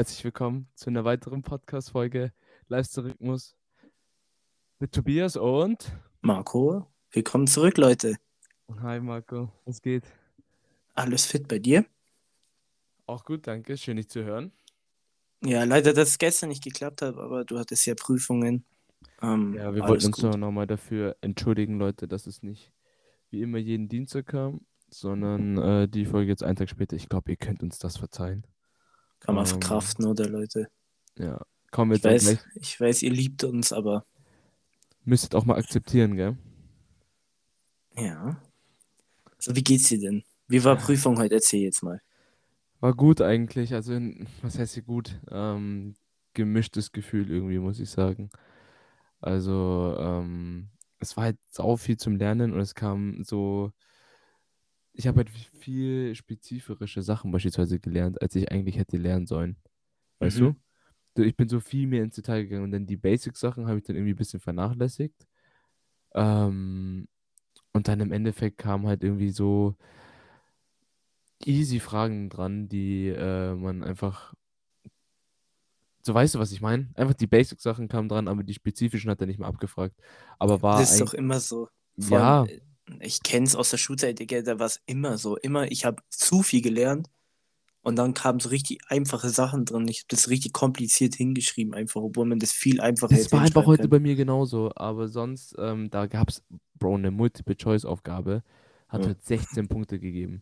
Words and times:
Herzlich 0.00 0.24
willkommen 0.24 0.66
zu 0.76 0.88
einer 0.88 1.04
weiteren 1.04 1.42
Podcast-Folge 1.42 2.32
Live-Rhythmus 2.68 3.54
mit 4.78 4.92
Tobias 4.92 5.36
und 5.36 5.92
Marco, 6.22 6.86
willkommen 7.10 7.46
zurück, 7.46 7.76
Leute. 7.76 8.16
Hi 8.80 8.98
Marco, 8.98 9.52
was 9.66 9.82
geht? 9.82 10.04
Alles 10.94 11.26
fit 11.26 11.46
bei 11.48 11.58
dir? 11.58 11.84
Auch 13.04 13.26
gut, 13.26 13.46
danke. 13.46 13.76
Schön, 13.76 13.98
dich 13.98 14.08
zu 14.08 14.24
hören. 14.24 14.52
Ja, 15.44 15.64
leider, 15.64 15.92
dass 15.92 16.08
es 16.08 16.18
gestern 16.18 16.48
nicht 16.48 16.64
geklappt 16.64 17.02
hat, 17.02 17.18
aber 17.18 17.44
du 17.44 17.58
hattest 17.58 17.84
ja 17.84 17.94
Prüfungen. 17.94 18.64
Ähm, 19.20 19.52
Ja, 19.52 19.74
wir 19.74 19.82
wollten 19.82 20.06
uns 20.06 20.16
gut. 20.16 20.24
doch 20.24 20.38
nochmal 20.38 20.66
dafür 20.66 21.14
entschuldigen, 21.20 21.78
Leute, 21.78 22.08
dass 22.08 22.26
es 22.26 22.42
nicht 22.42 22.72
wie 23.28 23.42
immer 23.42 23.58
jeden 23.58 23.90
Dienstag 23.90 24.28
kam, 24.28 24.62
sondern 24.88 25.58
äh, 25.58 25.88
die 25.88 26.06
Folge 26.06 26.30
jetzt 26.30 26.42
einen 26.42 26.56
Tag 26.56 26.70
später. 26.70 26.96
Ich 26.96 27.10
glaube, 27.10 27.32
ihr 27.32 27.36
könnt 27.36 27.62
uns 27.62 27.78
das 27.78 27.98
verzeihen. 27.98 28.46
Kann 29.20 29.34
man 29.36 29.46
Ähm, 29.46 29.46
verkraften, 29.46 30.04
oder 30.06 30.28
Leute? 30.28 30.68
Ja, 31.18 31.40
kommen 31.70 31.90
wir 31.92 31.94
Ich 31.94 32.02
jetzt 32.02 32.04
weiß, 32.04 32.18
gleich. 32.18 32.40
ich 32.56 32.80
weiß, 32.80 33.02
ihr 33.02 33.10
liebt 33.12 33.44
uns, 33.44 33.72
aber 33.72 34.04
Müsstet 35.04 35.34
auch 35.34 35.44
mal 35.44 35.58
akzeptieren, 35.58 36.16
gell? 36.16 36.38
ja. 37.96 38.40
So, 39.38 39.56
wie 39.56 39.64
geht's 39.64 39.88
dir 39.88 39.98
denn? 39.98 40.24
Wie 40.48 40.62
war 40.64 40.76
Prüfung 40.76 41.18
heute? 41.18 41.34
Erzähl 41.34 41.62
jetzt 41.62 41.82
mal. 41.82 42.00
War 42.80 42.94
gut 42.94 43.20
eigentlich, 43.20 43.74
also 43.74 43.92
in- 43.94 44.26
was 44.42 44.58
heißt 44.58 44.74
hier 44.74 44.82
gut? 44.82 45.20
Ähm, 45.30 45.94
gemischtes 46.34 46.92
Gefühl 46.92 47.30
irgendwie, 47.30 47.58
muss 47.58 47.78
ich 47.80 47.90
sagen. 47.90 48.30
Also, 49.20 49.96
ähm, 49.98 50.70
es 51.00 51.16
war 51.16 51.24
halt 51.26 51.38
sau 51.50 51.76
viel 51.76 51.96
zum 51.98 52.16
Lernen 52.16 52.52
und 52.54 52.60
es 52.60 52.74
kam 52.74 53.24
so, 53.24 53.72
ich 54.94 55.06
habe 55.06 55.18
halt 55.18 55.30
viel 55.30 56.14
spezifische 56.14 57.02
Sachen 57.02 57.30
beispielsweise 57.32 57.78
gelernt, 57.80 58.20
als 58.22 58.34
ich 58.34 58.50
eigentlich 58.50 58.76
hätte 58.78 58.96
lernen 58.96 59.26
sollen. 59.26 59.56
Weißt 60.20 60.40
Mhm. 60.40 60.40
du? 60.40 60.56
Ich 61.16 61.36
bin 61.36 61.48
so 61.48 61.60
viel 61.60 61.86
mehr 61.88 62.04
ins 62.04 62.16
Detail 62.16 62.44
gegangen 62.44 62.64
und 62.64 62.72
dann 62.72 62.86
die 62.86 62.96
Basic-Sachen 62.96 63.68
habe 63.68 63.78
ich 63.78 63.84
dann 63.84 63.96
irgendwie 63.96 64.14
ein 64.14 64.16
bisschen 64.16 64.40
vernachlässigt. 64.40 65.26
Ähm, 66.14 67.08
und 67.74 67.88
dann 67.88 68.00
im 68.00 68.12
Endeffekt 68.12 68.58
kamen 68.58 68.86
halt 68.88 69.04
irgendwie 69.04 69.30
so 69.30 69.76
easy 71.44 71.80
Fragen 71.80 72.28
dran, 72.30 72.68
die 72.68 73.08
äh, 73.08 73.54
man 73.54 73.82
einfach, 73.84 74.34
so 76.02 76.14
weißt 76.14 76.34
du, 76.34 76.38
was 76.38 76.52
ich 76.52 76.60
meine? 76.60 76.88
Einfach 76.94 77.14
die 77.14 77.26
Basic-Sachen 77.26 77.88
kamen 77.88 78.08
dran, 78.08 78.28
aber 78.28 78.42
die 78.42 78.54
spezifischen 78.54 79.10
hat 79.10 79.20
er 79.20 79.26
nicht 79.26 79.38
mehr 79.38 79.48
abgefragt. 79.48 79.94
Aber 80.38 80.62
war 80.62 80.80
Das 80.80 80.92
ist 80.92 81.00
doch 81.00 81.14
immer 81.14 81.40
so. 81.40 81.68
Vor 81.98 82.18
ja, 82.18 82.20
allem, 82.20 82.50
ich 83.00 83.22
kenn's 83.22 83.54
aus 83.56 83.70
der 83.70 83.78
Schulzeit, 83.78 84.18
Digga, 84.18 84.42
da 84.42 84.58
war 84.58 84.66
es 84.66 84.80
immer 84.86 85.18
so. 85.18 85.36
Immer, 85.36 85.70
ich 85.70 85.84
habe 85.84 86.02
zu 86.08 86.42
viel 86.42 86.62
gelernt 86.62 87.08
und 87.82 87.96
dann 87.96 88.14
kamen 88.14 88.40
so 88.40 88.48
richtig 88.50 88.78
einfache 88.88 89.30
Sachen 89.30 89.64
drin. 89.64 89.86
Ich 89.88 90.00
habe 90.00 90.08
das 90.08 90.28
richtig 90.28 90.52
kompliziert 90.52 91.14
hingeschrieben, 91.14 91.74
einfach, 91.74 92.00
obwohl 92.02 92.26
man 92.26 92.38
das 92.38 92.52
viel 92.52 92.80
einfacher 92.80 93.14
das 93.14 93.24
hätte 93.24 93.32
war 93.32 93.40
einfach 93.40 93.46
hinschreiben 93.62 93.66
heute 93.68 93.82
können. 93.82 93.90
bei 93.90 94.00
mir 94.00 94.16
genauso, 94.16 94.72
aber 94.74 95.08
sonst, 95.08 95.54
ähm, 95.58 95.90
da 95.90 96.06
gab 96.06 96.28
es, 96.30 96.42
Bro, 96.78 96.96
eine 96.96 97.10
Multiple-Choice-Aufgabe, 97.10 98.42
hat 98.88 99.00
Ja. 99.02 99.06
halt 99.08 99.22
16 99.24 99.68
Punkte 99.68 99.98
gegeben. 99.98 100.40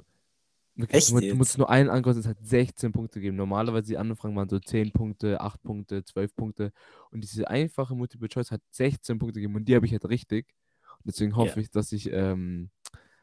Wirklich, 0.76 0.98
Echt 0.98 1.10
du, 1.10 1.14
mu- 1.14 1.20
du 1.20 1.34
musst 1.34 1.58
nur 1.58 1.68
einen 1.68 1.90
ankreuzen, 1.90 2.20
es 2.20 2.26
hat 2.28 2.38
16 2.40 2.92
Punkte 2.92 3.18
gegeben. 3.18 3.36
Normalerweise 3.36 3.88
die 3.88 3.98
anderen 3.98 4.16
Fragen 4.16 4.36
waren 4.36 4.48
so 4.48 4.60
10 4.60 4.92
Punkte, 4.92 5.40
8 5.40 5.60
Punkte, 5.64 6.04
12 6.04 6.36
Punkte. 6.36 6.72
Und 7.10 7.24
diese 7.24 7.48
einfache 7.48 7.96
Multiple 7.96 8.28
Choice 8.28 8.52
hat 8.52 8.60
16 8.70 9.18
Punkte 9.18 9.40
gegeben 9.40 9.56
und 9.56 9.64
die 9.68 9.74
habe 9.74 9.86
ich 9.86 9.92
halt 9.92 10.08
richtig. 10.08 10.46
Deswegen 11.04 11.32
Ja. 11.32 11.38
hoffe 11.38 11.60
ich, 11.60 11.70
dass 11.70 11.92
ich 11.92 12.10
ähm, 12.12 12.70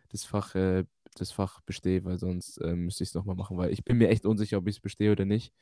das, 0.09 0.25
Fach, 0.25 0.55
äh, 0.55 0.85
das 1.15 1.31
Fach 1.31 1.61
bestehe, 1.61 2.03
weil 2.05 2.17
sonst 2.17 2.59
ähm, 2.63 2.85
müsste 2.85 3.03
ich 3.03 3.09
es 3.09 3.15
nochmal 3.15 3.35
machen, 3.35 3.57
weil 3.57 3.71
ich 3.71 3.83
bin 3.83 3.97
mir 3.97 4.09
echt 4.09 4.25
unsicher, 4.25 4.57
ob 4.57 4.67
ich 4.67 4.77
es 4.77 4.81
bestehe 4.81 5.11
oder 5.11 5.25
nicht. 5.25 5.53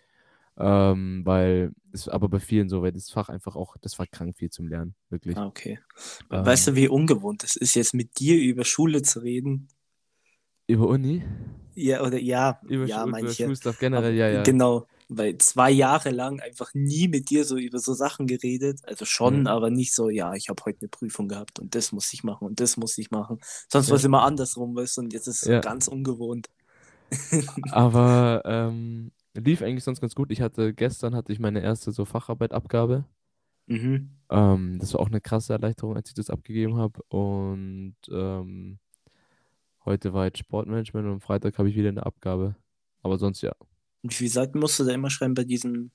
Ähm, 0.57 1.21
weil 1.25 1.71
es 1.91 2.07
aber 2.09 2.29
bei 2.29 2.39
vielen 2.39 2.69
so, 2.69 2.81
weil 2.83 2.91
das 2.91 3.09
Fach 3.11 3.29
einfach 3.29 3.55
auch, 3.55 3.75
das 3.81 3.97
war 3.99 4.07
krank 4.07 4.37
viel 4.37 4.51
zum 4.51 4.67
Lernen, 4.67 4.95
wirklich. 5.09 5.37
Ah, 5.37 5.47
okay. 5.47 5.79
Weißt 6.29 6.67
Ähm, 6.67 6.67
du, 6.67 6.75
wie 6.75 6.87
ungewohnt 6.87 7.43
es 7.43 7.55
ist, 7.55 7.75
jetzt 7.75 7.93
mit 7.93 8.19
dir 8.19 8.37
über 8.37 8.65
Schule 8.65 9.01
zu 9.01 9.19
reden? 9.19 9.67
über 10.67 10.87
Uni, 10.87 11.23
Ja, 11.75 12.03
oder 12.03 12.19
ja, 12.19 12.59
über, 12.67 12.87
ja, 12.87 13.01
Schu- 13.01 13.09
meine 13.09 13.27
über 13.27 13.33
ja. 13.33 13.45
Schulstuff 13.45 13.77
Aber 13.77 13.79
generell, 13.79 14.15
ja, 14.15 14.29
ja. 14.29 14.43
genau, 14.43 14.87
weil 15.17 15.37
zwei 15.37 15.71
Jahre 15.71 16.09
lang 16.11 16.39
einfach 16.41 16.73
nie 16.73 17.07
mit 17.07 17.29
dir 17.29 17.45
so 17.45 17.57
über 17.57 17.79
so 17.79 17.93
Sachen 17.93 18.27
geredet. 18.27 18.81
Also 18.85 19.05
schon, 19.05 19.41
Mhm. 19.41 19.47
aber 19.47 19.69
nicht 19.69 19.93
so, 19.93 20.09
ja, 20.09 20.33
ich 20.33 20.49
habe 20.49 20.63
heute 20.65 20.79
eine 20.81 20.89
Prüfung 20.89 21.27
gehabt 21.27 21.59
und 21.59 21.75
das 21.75 21.91
muss 21.91 22.11
ich 22.13 22.23
machen 22.23 22.47
und 22.47 22.59
das 22.59 22.77
muss 22.77 22.97
ich 22.97 23.11
machen. 23.11 23.39
Sonst 23.69 23.87
war 23.89 23.95
Ja. 23.95 23.99
es 23.99 24.03
immer 24.05 24.23
andersrum, 24.23 24.75
weißt 24.75 24.97
du, 24.97 25.01
und 25.01 25.13
jetzt 25.13 25.27
ist 25.27 25.43
es 25.43 25.49
Ja. 25.49 25.59
ganz 25.61 25.87
ungewohnt. 25.87 26.49
Aber 27.71 28.41
ähm, 28.45 29.11
lief 29.35 29.61
eigentlich 29.61 29.83
sonst 29.83 30.01
ganz 30.01 30.15
gut. 30.15 30.31
Ich 30.31 30.41
hatte 30.41 30.73
gestern 30.73 31.15
hatte 31.15 31.31
ich 31.33 31.39
meine 31.39 31.61
erste 31.61 31.91
so 31.91 32.05
Facharbeitabgabe. 32.05 33.05
Mhm. 33.67 34.09
Ähm, 34.29 34.79
das 34.79 34.93
war 34.93 34.99
auch 35.01 35.07
eine 35.07 35.21
krasse 35.21 35.53
Erleichterung, 35.53 35.95
als 35.95 36.09
ich 36.09 36.15
das 36.15 36.29
abgegeben 36.29 36.77
habe. 36.77 37.01
Und 37.09 37.95
ähm, 38.11 38.79
heute 39.85 40.13
war 40.13 40.25
jetzt 40.25 40.39
Sportmanagement 40.39 41.05
und 41.07 41.13
am 41.13 41.21
Freitag 41.21 41.57
habe 41.57 41.69
ich 41.69 41.75
wieder 41.75 41.89
eine 41.89 42.05
Abgabe. 42.05 42.55
Aber 43.01 43.17
sonst 43.17 43.41
ja. 43.41 43.53
Und 44.03 44.11
wie 44.11 44.15
viele 44.15 44.29
Seiten 44.29 44.59
musst 44.59 44.79
du 44.79 44.83
da 44.83 44.93
immer 44.93 45.09
schreiben 45.09 45.33
bei 45.33 45.43
diesen? 45.45 45.91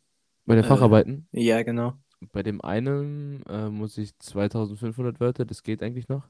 Bei 0.46 0.54
den 0.54 0.64
Äh, 0.64 0.68
Facharbeiten, 0.68 1.28
ja, 1.32 1.62
genau. 1.62 1.98
bei 2.32 2.42
dem 2.42 2.60
einen 2.62 3.44
äh, 3.46 3.68
muss 3.68 3.98
ich 3.98 4.18
2500 4.18 5.20
Wörter, 5.20 5.44
das 5.44 5.62
geht 5.62 5.82
eigentlich 5.82 6.08
noch. 6.08 6.26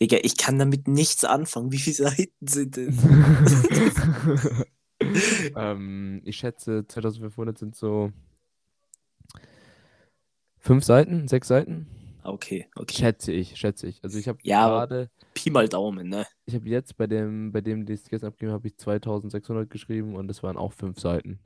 Digga, 0.00 0.18
ich 0.22 0.36
kann 0.36 0.58
damit 0.58 0.88
nichts 0.88 1.24
anfangen. 1.24 1.72
Wie 1.72 1.78
viele 1.78 1.96
Seiten 1.96 2.46
sind 2.46 2.76
das? 2.76 2.96
ähm, 5.56 6.22
ich 6.24 6.36
schätze, 6.38 6.86
2500 6.86 7.58
sind 7.58 7.76
so 7.76 8.12
fünf 10.58 10.84
Seiten, 10.84 11.28
sechs 11.28 11.48
Seiten. 11.48 11.86
Okay, 12.30 12.66
okay. 12.76 12.94
Schätze 12.98 13.32
ich, 13.32 13.56
schätze 13.56 13.86
ich. 13.88 14.02
Also 14.04 14.18
ich 14.18 14.28
habe 14.28 14.38
Ja, 14.42 14.66
gerade, 14.68 15.10
Pi 15.34 15.50
mal 15.50 15.68
Daumen, 15.68 16.08
ne? 16.08 16.26
ich 16.44 16.54
habe 16.54 16.68
jetzt 16.68 16.96
bei 16.98 17.06
dem, 17.06 17.50
bei 17.52 17.60
dem, 17.62 17.86
den 17.86 17.94
ich 17.96 18.04
gestern 18.04 18.28
abgegeben 18.28 18.52
habe, 18.52 18.68
ich 18.68 18.76
2600 18.76 19.70
geschrieben 19.70 20.16
und 20.16 20.28
das 20.28 20.42
waren 20.42 20.56
auch 20.58 20.72
fünf 20.74 20.98
Seiten. 21.00 21.40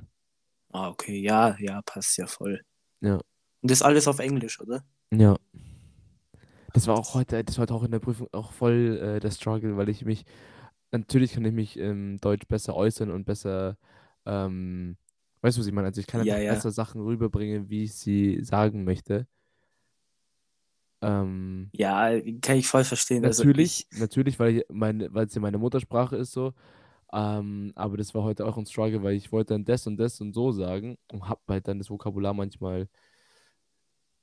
Ah, 0.73 0.89
okay, 0.91 1.19
ja, 1.21 1.57
ja, 1.59 1.81
passt 1.83 2.19
ja 2.19 2.27
voll. 2.27 2.61
Ja. 3.01 3.21
Und 3.63 3.71
das 3.71 3.83
alles 3.83 4.07
auf 4.09 4.21
Englisch, 4.21 4.61
oder? 4.61 4.85
Ja. 5.11 5.37
Das 6.73 6.87
war 6.87 6.97
auch 6.99 7.15
heute, 7.15 7.43
das 7.45 7.57
war 7.59 7.63
heute 7.63 7.75
auch 7.75 7.85
in 7.85 7.91
der 7.93 8.01
Prüfung 8.01 8.29
auch 8.33 8.53
voll 8.53 8.99
äh, 9.01 9.21
der 9.21 9.31
Struggle, 9.31 9.77
weil 9.77 9.89
ich 9.89 10.05
mich, 10.05 10.25
natürlich 10.93 11.33
kann 11.35 11.45
ich 11.45 11.53
mich 11.53 11.79
im 11.79 12.19
Deutsch 12.21 12.47
besser 12.49 12.77
äußern 12.77 13.11
und 13.11 13.25
besser, 13.27 13.79
ähm, 14.27 14.97
weißt 15.43 15.57
du, 15.59 15.61
was 15.61 15.67
ich 15.69 15.73
meine? 15.75 15.89
Also 15.89 16.01
ich 16.01 16.07
kann 16.09 16.21
Ja, 16.21 16.35
einfach 16.35 16.43
ja. 16.45 16.53
besser 16.55 16.71
Sachen 16.73 17.03
rüberbringen, 17.03 17.71
wie 17.71 17.85
ich 17.85 17.95
sie 17.95 18.43
sagen 18.45 18.85
möchte. 18.85 19.27
Ähm, 21.05 21.71
Ja, 21.73 22.11
kann 22.41 22.57
ich 22.57 22.67
voll 22.67 22.85
verstehen. 22.85 23.25
Also 23.25 23.45
Natürlich, 23.45 23.87
ich, 23.91 23.99
natürlich, 23.99 24.39
weil 24.39 24.59
ich 24.59 24.65
meine, 24.71 25.13
weil 25.13 25.27
es 25.27 25.35
ja 25.35 25.41
meine 25.41 25.59
Muttersprache 25.59 26.17
ist 26.17 26.33
so. 26.33 26.53
Ähm, 27.13 27.73
aber 27.77 27.97
das 27.97 28.15
war 28.15 28.25
heute 28.25 28.45
auch 28.47 28.57
ein 28.57 28.67
Struggle, 28.67 29.03
weil 29.03 29.15
ich 29.15 29.31
wollte 29.31 29.55
dann 29.55 29.65
das 29.65 29.87
und 29.87 29.97
das 29.99 30.21
und 30.21 30.33
so 30.33 30.51
sagen 30.53 30.99
und 31.13 31.29
habe 31.29 31.41
halt 31.49 31.69
dann 31.69 31.79
das 31.79 31.91
Vokabular 31.91 32.35
manchmal 32.35 32.89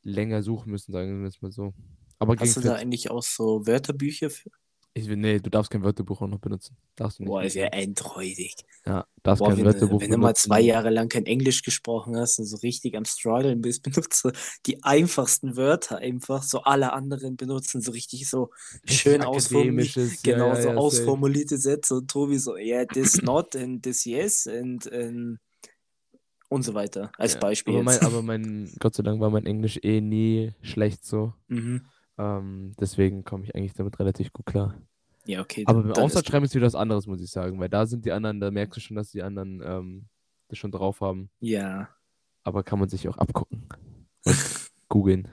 länger 0.03 0.43
suchen 0.43 0.71
müssen, 0.71 0.91
sagen 0.91 1.21
wir 1.21 1.27
es 1.27 1.41
mal 1.41 1.51
so. 1.51 1.73
Aber 2.19 2.35
hast 2.37 2.57
du 2.57 2.61
da 2.61 2.75
eigentlich 2.75 3.09
auch 3.09 3.23
so 3.23 3.65
Wörterbücher 3.65 4.29
für? 4.29 4.49
Ich 4.93 5.07
will, 5.07 5.15
nee, 5.15 5.39
du 5.39 5.49
darfst 5.49 5.71
kein 5.71 5.83
Wörterbuch 5.83 6.21
auch 6.21 6.27
noch 6.27 6.39
benutzen. 6.39 6.75
Darfst 6.97 7.19
du 7.19 7.23
nicht. 7.23 7.29
Boah, 7.29 7.43
ist 7.43 7.53
ja 7.55 7.67
endräudig. 7.67 8.55
Ja, 8.85 9.05
darfst 9.23 9.39
Boah, 9.39 9.49
kein 9.49 9.59
wenn, 9.59 9.65
Wörterbuch 9.65 10.01
wenn 10.01 10.11
du 10.11 10.17
mal 10.17 10.35
zwei 10.35 10.55
benutzen. 10.55 10.67
Jahre 10.67 10.89
lang 10.89 11.07
kein 11.07 11.25
Englisch 11.25 11.61
gesprochen 11.61 12.17
hast 12.17 12.39
und 12.39 12.45
so 12.45 12.57
richtig 12.57 12.97
am 12.97 13.05
Struggeln 13.05 13.61
bist, 13.61 13.83
benutzt 13.83 14.25
du 14.25 14.31
die 14.65 14.83
einfachsten 14.83 15.55
Wörter 15.55 15.99
einfach. 15.99 16.43
So 16.43 16.63
alle 16.63 16.91
anderen 16.91 17.37
benutzen 17.37 17.81
so 17.81 17.91
richtig 17.91 18.29
so 18.29 18.49
schön 18.83 19.23
ausformuliert, 19.23 19.91
akademisches, 19.91 20.23
ja, 20.25 20.33
genau, 20.33 20.49
ja, 20.49 20.61
so 20.61 20.69
ja, 20.69 20.75
ausformulierte 20.75 21.57
Sätze 21.57 21.95
und 21.95 22.11
Tobi 22.11 22.37
so, 22.37 22.57
ja, 22.57 22.85
this 22.85 23.21
not 23.21 23.55
and 23.55 23.81
this 23.83 24.03
yes 24.03 24.45
and, 24.45 24.91
and 24.91 25.39
und 26.49 26.63
so 26.63 26.73
weiter. 26.73 27.13
Als 27.17 27.39
Beispiel 27.39 27.75
aber 27.75 27.83
mein, 27.83 27.99
aber 28.01 28.21
mein, 28.21 28.73
Gott 28.79 28.95
sei 28.95 29.03
Dank 29.03 29.21
war 29.21 29.29
mein 29.29 29.45
Englisch 29.45 29.79
eh 29.83 30.01
nie 30.01 30.51
schlecht 30.61 31.05
so. 31.05 31.33
Mhm. 31.47 31.85
Ähm, 32.17 32.73
deswegen 32.79 33.23
komme 33.23 33.45
ich 33.45 33.55
eigentlich 33.55 33.73
damit 33.73 33.99
relativ 33.99 34.31
gut 34.33 34.45
klar. 34.45 34.75
Ja, 35.25 35.41
okay, 35.41 35.63
Aber 35.67 35.83
beim 35.83 35.93
dann 35.93 36.07
ist 36.07 36.15
ist 36.15 36.55
wieder 36.55 36.65
was 36.65 36.75
anderes, 36.75 37.07
muss 37.07 37.21
ich 37.21 37.29
sagen, 37.29 37.59
weil 37.59 37.69
da 37.69 37.85
sind 37.85 38.05
die 38.05 38.11
anderen, 38.11 38.39
da 38.39 38.49
merkst 38.49 38.77
du 38.77 38.81
schon, 38.81 38.97
dass 38.97 39.11
die 39.11 39.21
anderen 39.21 39.61
ähm, 39.63 40.05
das 40.47 40.57
schon 40.57 40.71
drauf 40.71 41.01
haben. 41.01 41.29
Ja. 41.39 41.89
Aber 42.43 42.63
kann 42.63 42.79
man 42.79 42.89
sich 42.89 43.07
auch 43.07 43.17
abgucken 43.17 43.67
googeln, 44.89 45.27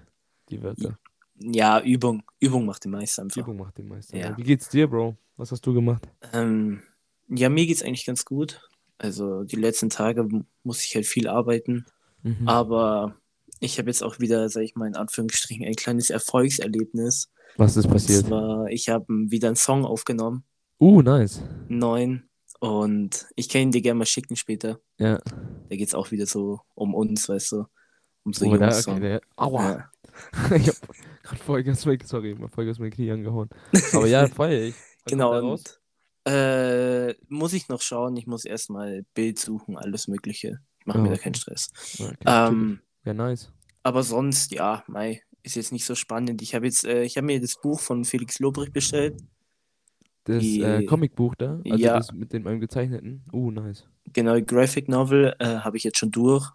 die 0.51 0.63
Wörter. 0.63 0.99
Ja, 1.41 1.81
Übung. 1.81 2.23
Übung 2.41 2.67
macht 2.67 2.85
die 2.85 2.89
meiste 2.89 3.23
einfach. 3.23 3.37
Übung 3.37 3.57
macht 3.59 3.79
den 3.79 3.89
Meister. 3.89 4.17
Ja. 4.17 4.37
Wie 4.37 4.43
geht's 4.43 4.69
dir, 4.69 4.89
Bro? 4.89 5.17
Was 5.37 5.53
hast 5.53 5.65
du 5.67 5.73
gemacht? 5.73 6.09
Ähm, 6.33 6.83
ja, 7.29 7.49
mir 7.49 7.67
geht's 7.67 7.83
eigentlich 7.83 8.07
ganz 8.07 8.25
gut. 8.25 8.69
Also 8.99 9.45
die 9.45 9.57
letzten 9.57 9.91
Tage 9.91 10.29
muss 10.65 10.85
ich 10.85 10.95
halt 10.97 11.07
viel 11.07 11.29
arbeiten. 11.29 11.87
Mhm. 12.23 12.49
Aber 12.49 13.15
ich 13.61 13.79
habe 13.79 13.89
jetzt 13.91 14.03
auch 14.03 14.19
wieder, 14.21 14.49
sag 14.49 14.63
ich 14.63 14.75
mal 14.77 14.87
in 14.87 14.97
Anführungsstrichen, 14.97 15.67
ein 15.67 15.75
kleines 15.75 16.11
Erfolgserlebnis. 16.11 17.31
Was 17.57 17.77
ist 17.77 17.87
Und 17.87 17.93
passiert? 17.93 18.27
zwar, 18.27 18.67
ich 18.69 18.89
habe 18.89 19.07
wieder 19.09 19.49
einen 19.49 19.57
Song 19.57 19.85
aufgenommen, 19.85 20.45
Uh, 20.81 21.03
nice. 21.03 21.43
neuen. 21.69 22.29
Und 22.61 23.27
ich 23.37 23.49
kann 23.49 23.63
ihn 23.63 23.71
dir 23.73 23.81
gerne 23.83 23.99
mal 23.99 24.07
schicken 24.07 24.37
später. 24.37 24.81
Ja. 24.99 25.19
Da 25.69 25.77
geht 25.77 25.89
es 25.89 25.95
auch 25.95 26.11
wieder 26.11 26.27
so 26.27 26.61
um 26.75 26.95
uns, 26.95 27.29
weißt 27.29 27.53
du. 27.53 27.65
Um 28.25 28.33
so 28.33 28.47
Oh, 28.47 28.57
da, 28.57 28.77
okay, 28.77 29.01
der, 29.01 29.21
aua. 29.37 29.63
Ja. 29.71 29.91
ich 30.57 30.69
hab 30.69 30.77
grad 31.23 31.39
Vollgas 31.39 31.87
mein, 31.87 31.99
sorry, 32.05 32.35
mal 32.35 32.49
Vollgas 32.49 32.79
mein 32.79 32.91
Knie 32.91 33.11
angehauen. 33.13 33.49
Aber 33.93 34.07
ja, 34.07 34.27
feier 34.29 34.63
ich. 34.69 34.75
Genau. 35.07 35.53
Und, 35.53 35.81
äh, 36.27 37.15
muss 37.29 37.53
ich 37.53 37.69
noch 37.69 37.81
schauen. 37.81 38.17
Ich 38.17 38.27
muss 38.27 38.45
erstmal 38.45 39.05
Bild 39.15 39.39
suchen, 39.39 39.77
alles 39.77 40.09
Mögliche. 40.09 40.59
Ich 40.81 40.87
mache 40.87 40.99
Oh, 40.99 41.03
mir 41.03 41.11
da 41.11 41.17
keinen 41.17 41.35
Stress. 41.35 41.71
Okay, 41.99 42.15
Ähm, 42.27 42.81
ja, 43.09 43.15
nice. 43.15 43.51
aber 43.83 44.03
sonst, 44.03 44.53
ja, 44.53 44.85
Mai, 44.87 45.23
ist 45.43 45.57
jetzt 45.57 45.73
nicht 45.73 45.85
so 45.85 45.95
spannend. 45.95 46.43
Ich 46.43 46.55
habe 46.55 46.67
jetzt, 46.67 46.85
äh, 46.85 47.03
ich 47.05 47.17
habe 47.17 47.27
mir 47.27 47.41
das 47.41 47.55
Buch 47.61 47.81
von 47.81 48.05
Felix 48.05 48.39
Lobrecht 48.39 48.73
bestellt. 48.73 49.21
Das 50.25 50.43
die- 50.43 50.61
äh, 50.63 50.85
Comicbuch 50.85 51.35
da, 51.37 51.61
also 51.65 51.77
Ja. 51.85 51.97
das 51.97 52.13
mit 52.13 52.33
dem 52.33 52.47
einem 52.47 52.61
gezeichneten. 52.61 53.25
Uh, 53.33 53.51
nice. 53.51 53.85
Genau, 54.13 54.41
Graphic 54.43 54.89
Novel 54.89 55.35
äh, 55.39 55.47
habe 55.59 55.77
ich 55.79 55.85
jetzt 55.85 55.99
schon 55.99 56.11
durch. 56.11 56.51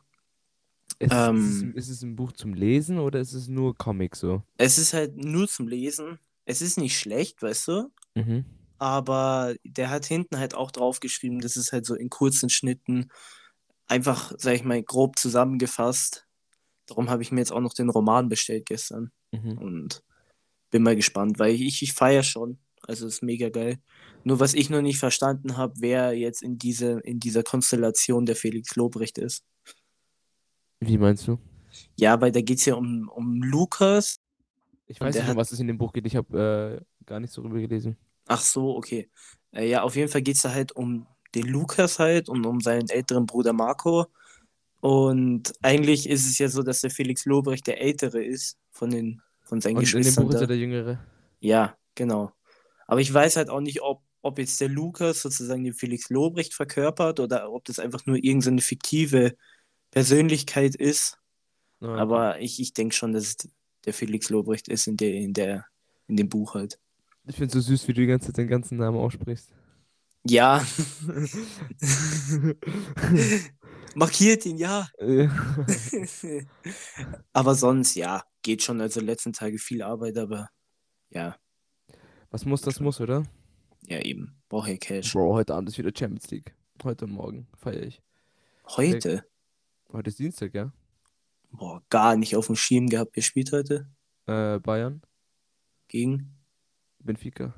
Ist, 0.99 1.11
Ähm, 1.11 1.37
ist, 1.37 1.63
es, 1.63 1.89
ist 1.89 1.97
es 1.97 2.01
ein 2.03 2.15
Buch 2.15 2.31
zum 2.33 2.53
Lesen 2.53 2.99
oder 2.99 3.19
ist 3.19 3.33
es 3.33 3.47
nur 3.47 3.75
Comic 3.75 4.15
so? 4.15 4.43
Es 4.57 4.77
ist 4.77 4.93
halt 4.93 5.17
nur 5.17 5.47
zum 5.47 5.67
Lesen. 5.67 6.19
Es 6.45 6.61
ist 6.61 6.77
nicht 6.77 6.97
schlecht, 6.99 7.41
weißt 7.41 7.67
du? 7.69 7.91
Mhm. 8.15 8.45
aber 8.77 9.55
der 9.63 9.89
hat 9.89 10.05
hinten 10.05 10.37
halt 10.37 10.55
auch 10.55 10.69
draufgeschrieben, 10.69 11.39
das 11.39 11.55
ist 11.55 11.71
halt 11.71 11.85
so 11.85 11.95
in 11.95 12.09
kurzen 12.09 12.49
Schnitten 12.49 13.09
einfach, 13.87 14.33
sag 14.37 14.55
ich 14.55 14.63
mal, 14.65 14.83
grob 14.83 15.17
zusammengefasst. 15.17 16.22
Darum 16.87 17.09
habe 17.09 17.21
ich 17.23 17.31
mir 17.31 17.39
jetzt 17.39 17.51
auch 17.51 17.61
noch 17.61 17.73
den 17.73 17.89
Roman 17.89 18.29
bestellt 18.29 18.65
gestern 18.65 19.11
Mhm. 19.31 19.57
und 19.57 20.03
bin 20.69 20.83
mal 20.83 20.95
gespannt, 20.95 21.39
weil 21.39 21.53
ich, 21.55 21.81
ich 21.81 21.93
feiere 21.93 22.23
schon. 22.23 22.57
Also 22.85 23.07
ist 23.07 23.23
mega 23.23 23.49
geil. 23.49 23.77
Nur 24.25 24.39
was 24.39 24.53
ich 24.53 24.69
noch 24.69 24.81
nicht 24.81 24.97
verstanden 24.99 25.55
habe, 25.57 25.73
wer 25.77 26.13
jetzt 26.17 26.41
in, 26.43 26.57
diese, 26.57 26.99
in 27.01 27.19
dieser 27.19 27.43
Konstellation 27.43 28.25
der 28.25 28.35
Felix 28.35 28.75
Lobrecht 28.75 29.17
ist. 29.17 29.43
Wie 30.79 30.97
meinst 30.97 31.27
du? 31.27 31.39
Ja, 31.97 32.19
weil 32.19 32.31
da 32.31 32.41
geht 32.41 32.59
es 32.59 32.65
ja 32.65 32.75
um, 32.75 33.09
um 33.09 33.41
Lukas. 33.41 34.19
Ich 34.87 34.99
weiß 34.99 35.15
nicht, 35.15 35.23
um 35.23 35.29
hat- 35.29 35.37
was 35.37 35.51
es 35.51 35.59
in 35.59 35.67
dem 35.67 35.77
Buch 35.77 35.93
geht. 35.93 36.05
Ich 36.05 36.15
habe 36.15 36.81
äh, 36.81 37.05
gar 37.05 37.19
nicht 37.19 37.31
so 37.31 37.41
drüber 37.41 37.59
gelesen. 37.59 37.97
Ach 38.27 38.41
so, 38.41 38.75
okay. 38.75 39.09
Äh, 39.51 39.69
ja, 39.69 39.83
auf 39.83 39.95
jeden 39.95 40.09
Fall 40.09 40.21
geht 40.21 40.35
es 40.35 40.41
da 40.41 40.51
halt 40.53 40.73
um 40.73 41.07
den 41.35 41.47
Lukas 41.47 41.99
halt 41.99 42.29
und 42.29 42.45
um 42.45 42.59
seinen 42.61 42.89
älteren 42.89 43.25
Bruder 43.25 43.53
Marco. 43.53 44.07
Und 44.83 45.53
eigentlich 45.61 46.09
ist 46.09 46.29
es 46.29 46.37
ja 46.39 46.49
so, 46.49 46.61
dass 46.61 46.81
der 46.81 46.89
Felix 46.89 47.23
Lobrecht 47.23 47.67
der 47.67 47.79
Ältere 47.79 48.21
ist 48.21 48.57
von 48.69 48.89
den 48.89 49.21
von 49.41 49.61
seinen 49.61 49.77
Und 49.77 49.83
in 49.83 49.89
dem 49.89 49.97
Geschwistern. 49.99 50.25
Buch 50.25 50.33
ist 50.33 50.41
er 50.41 50.47
der 50.47 50.57
Jüngere. 50.57 50.99
Ja, 51.39 51.77
genau. 51.95 52.33
Aber 52.85 52.99
ich 52.99 53.13
weiß 53.13 53.37
halt 53.37 53.47
auch 53.49 53.61
nicht, 53.61 53.81
ob, 53.81 54.01
ob 54.21 54.39
jetzt 54.39 54.59
der 54.59 54.67
Lukas 54.67 55.21
sozusagen 55.21 55.63
den 55.63 55.73
Felix 55.73 56.09
Lobrecht 56.09 56.53
verkörpert 56.53 57.21
oder 57.21 57.49
ob 57.49 57.63
das 57.63 57.79
einfach 57.79 58.05
nur 58.05 58.17
irgendeine 58.17 58.59
fiktive 58.59 59.37
Persönlichkeit 59.89 60.75
ist. 60.75 61.17
Okay. 61.79 61.97
Aber 61.97 62.41
ich, 62.41 62.59
ich 62.59 62.73
denke 62.73 62.93
schon, 62.93 63.13
dass 63.13 63.23
es 63.23 63.37
der 63.85 63.93
Felix 63.93 64.29
Lobrecht 64.29 64.67
ist 64.67 64.87
in 64.87 64.97
der, 64.97 65.13
in 65.13 65.31
der, 65.31 65.65
in 66.09 66.17
dem 66.17 66.27
Buch 66.27 66.55
halt. 66.55 66.77
Ich 67.25 67.37
finde 67.37 67.47
es 67.47 67.53
so 67.53 67.61
süß, 67.71 67.87
wie 67.87 67.93
du 67.93 68.01
die 68.01 68.07
ganze 68.07 68.27
Zeit 68.27 68.37
den 68.37 68.49
ganzen 68.49 68.79
Namen 68.79 68.97
aussprichst. 68.97 69.49
Ja, 70.25 70.61
markiert 73.95 74.45
ihn, 74.45 74.57
ja. 74.57 74.87
Ja. 74.99 75.31
aber 77.33 77.55
sonst, 77.55 77.95
ja, 77.95 78.23
geht 78.41 78.63
schon. 78.63 78.81
Also 78.81 78.99
letzten 78.99 79.33
Tage 79.33 79.57
viel 79.57 79.81
Arbeit, 79.81 80.17
aber 80.17 80.49
ja, 81.09 81.37
was 82.33 82.45
muss, 82.45 82.61
das 82.61 82.79
muss, 82.79 82.99
oder? 82.99 83.27
ja 83.85 83.99
eben. 83.99 84.35
Brauche 84.49 84.71
ja 84.71 84.77
Cash. 84.77 85.13
Bro, 85.13 85.35
heute 85.35 85.53
Abend 85.53 85.69
ist 85.69 85.77
wieder 85.77 85.91
Champions 85.95 86.31
League. 86.31 86.55
Heute 86.83 87.05
Morgen 87.05 87.47
feiere 87.55 87.83
ich. 87.83 88.01
Heute? 88.75 89.23
Heute 89.91 90.09
ist 90.09 90.17
Dienstag, 90.17 90.55
ja? 90.55 90.73
Boah, 91.51 91.83
gar 91.89 92.15
nicht 92.15 92.35
auf 92.35 92.47
dem 92.47 92.55
Schirm 92.55 92.87
gehabt. 92.87 93.11
Wer 93.13 93.21
spielt 93.21 93.51
heute? 93.51 93.87
Äh, 94.25 94.57
Bayern, 94.59 95.03
Gegen? 95.87 96.35
Benfica. 96.97 97.53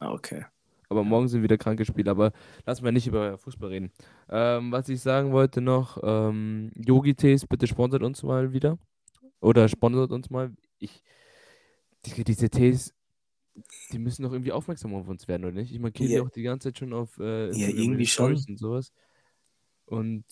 Ah, 0.00 0.10
okay. 0.10 0.46
Aber 0.88 1.02
morgen 1.04 1.28
sind 1.28 1.42
wieder 1.42 1.58
kranke 1.58 1.84
Spiele. 1.84 2.10
Aber 2.10 2.32
lassen 2.64 2.84
wir 2.84 2.92
nicht 2.92 3.06
über 3.06 3.38
Fußball 3.38 3.70
reden. 3.70 3.90
Ähm, 4.28 4.70
was 4.72 4.88
ich 4.88 5.00
sagen 5.00 5.32
wollte 5.32 5.60
noch, 5.60 5.98
ähm, 6.02 6.70
Yogi 6.76 7.14
Tees, 7.14 7.46
bitte 7.46 7.66
sponsert 7.66 8.02
uns 8.02 8.22
mal 8.22 8.52
wieder. 8.52 8.78
Oder 9.40 9.68
sponsert 9.68 10.12
uns 10.12 10.30
mal. 10.30 10.52
Ich, 10.78 11.02
die, 12.04 12.22
diese 12.24 12.48
Tees, 12.50 12.94
die 13.90 13.98
müssen 13.98 14.22
doch 14.22 14.32
irgendwie 14.32 14.52
aufmerksam 14.52 14.94
auf 14.94 15.08
uns 15.08 15.26
werden, 15.28 15.44
oder 15.44 15.54
nicht? 15.54 15.72
Ich 15.72 15.80
markiere 15.80 16.08
die 16.08 16.14
Ja. 16.16 16.22
auch 16.22 16.30
die 16.30 16.42
ganze 16.42 16.68
Zeit 16.68 16.78
schon 16.78 16.92
auf 16.92 17.18
äh, 17.18 17.50
Ja, 17.52 17.68
irgendwie 17.68 18.06
Stories 18.06 18.44
schon. 18.44 18.52
und 18.54 18.58
sowas. 18.58 18.92
Und 19.86 20.24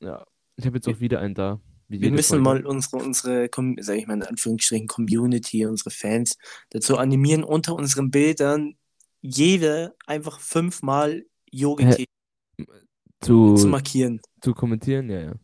ja, 0.00 0.24
ich 0.56 0.66
habe 0.66 0.76
jetzt 0.76 0.88
auch 0.88 1.00
wieder 1.00 1.20
einen 1.20 1.34
da. 1.34 1.60
Wir 1.88 2.10
müssen 2.10 2.42
Folge. 2.42 2.62
mal 2.62 2.66
unsere, 2.66 2.96
unsere, 3.04 3.48
sag 3.82 3.96
ich 3.96 4.06
mal 4.06 4.14
in 4.14 4.22
Anführungsstrichen, 4.22 4.86
Community, 4.86 5.66
unsere 5.66 5.90
Fans 5.90 6.36
dazu 6.70 6.96
animieren, 6.96 7.44
unter 7.44 7.74
unseren 7.74 8.10
Bildern 8.10 8.74
jede 9.24 9.96
einfach 10.06 10.38
fünfmal 10.38 11.24
Yogi-Tee 11.50 12.04
zu, 13.20 13.54
zu 13.54 13.68
markieren. 13.68 14.20
zu 14.42 14.52
kommentieren, 14.52 15.08
ja, 15.08 15.20
ja. 15.20 15.34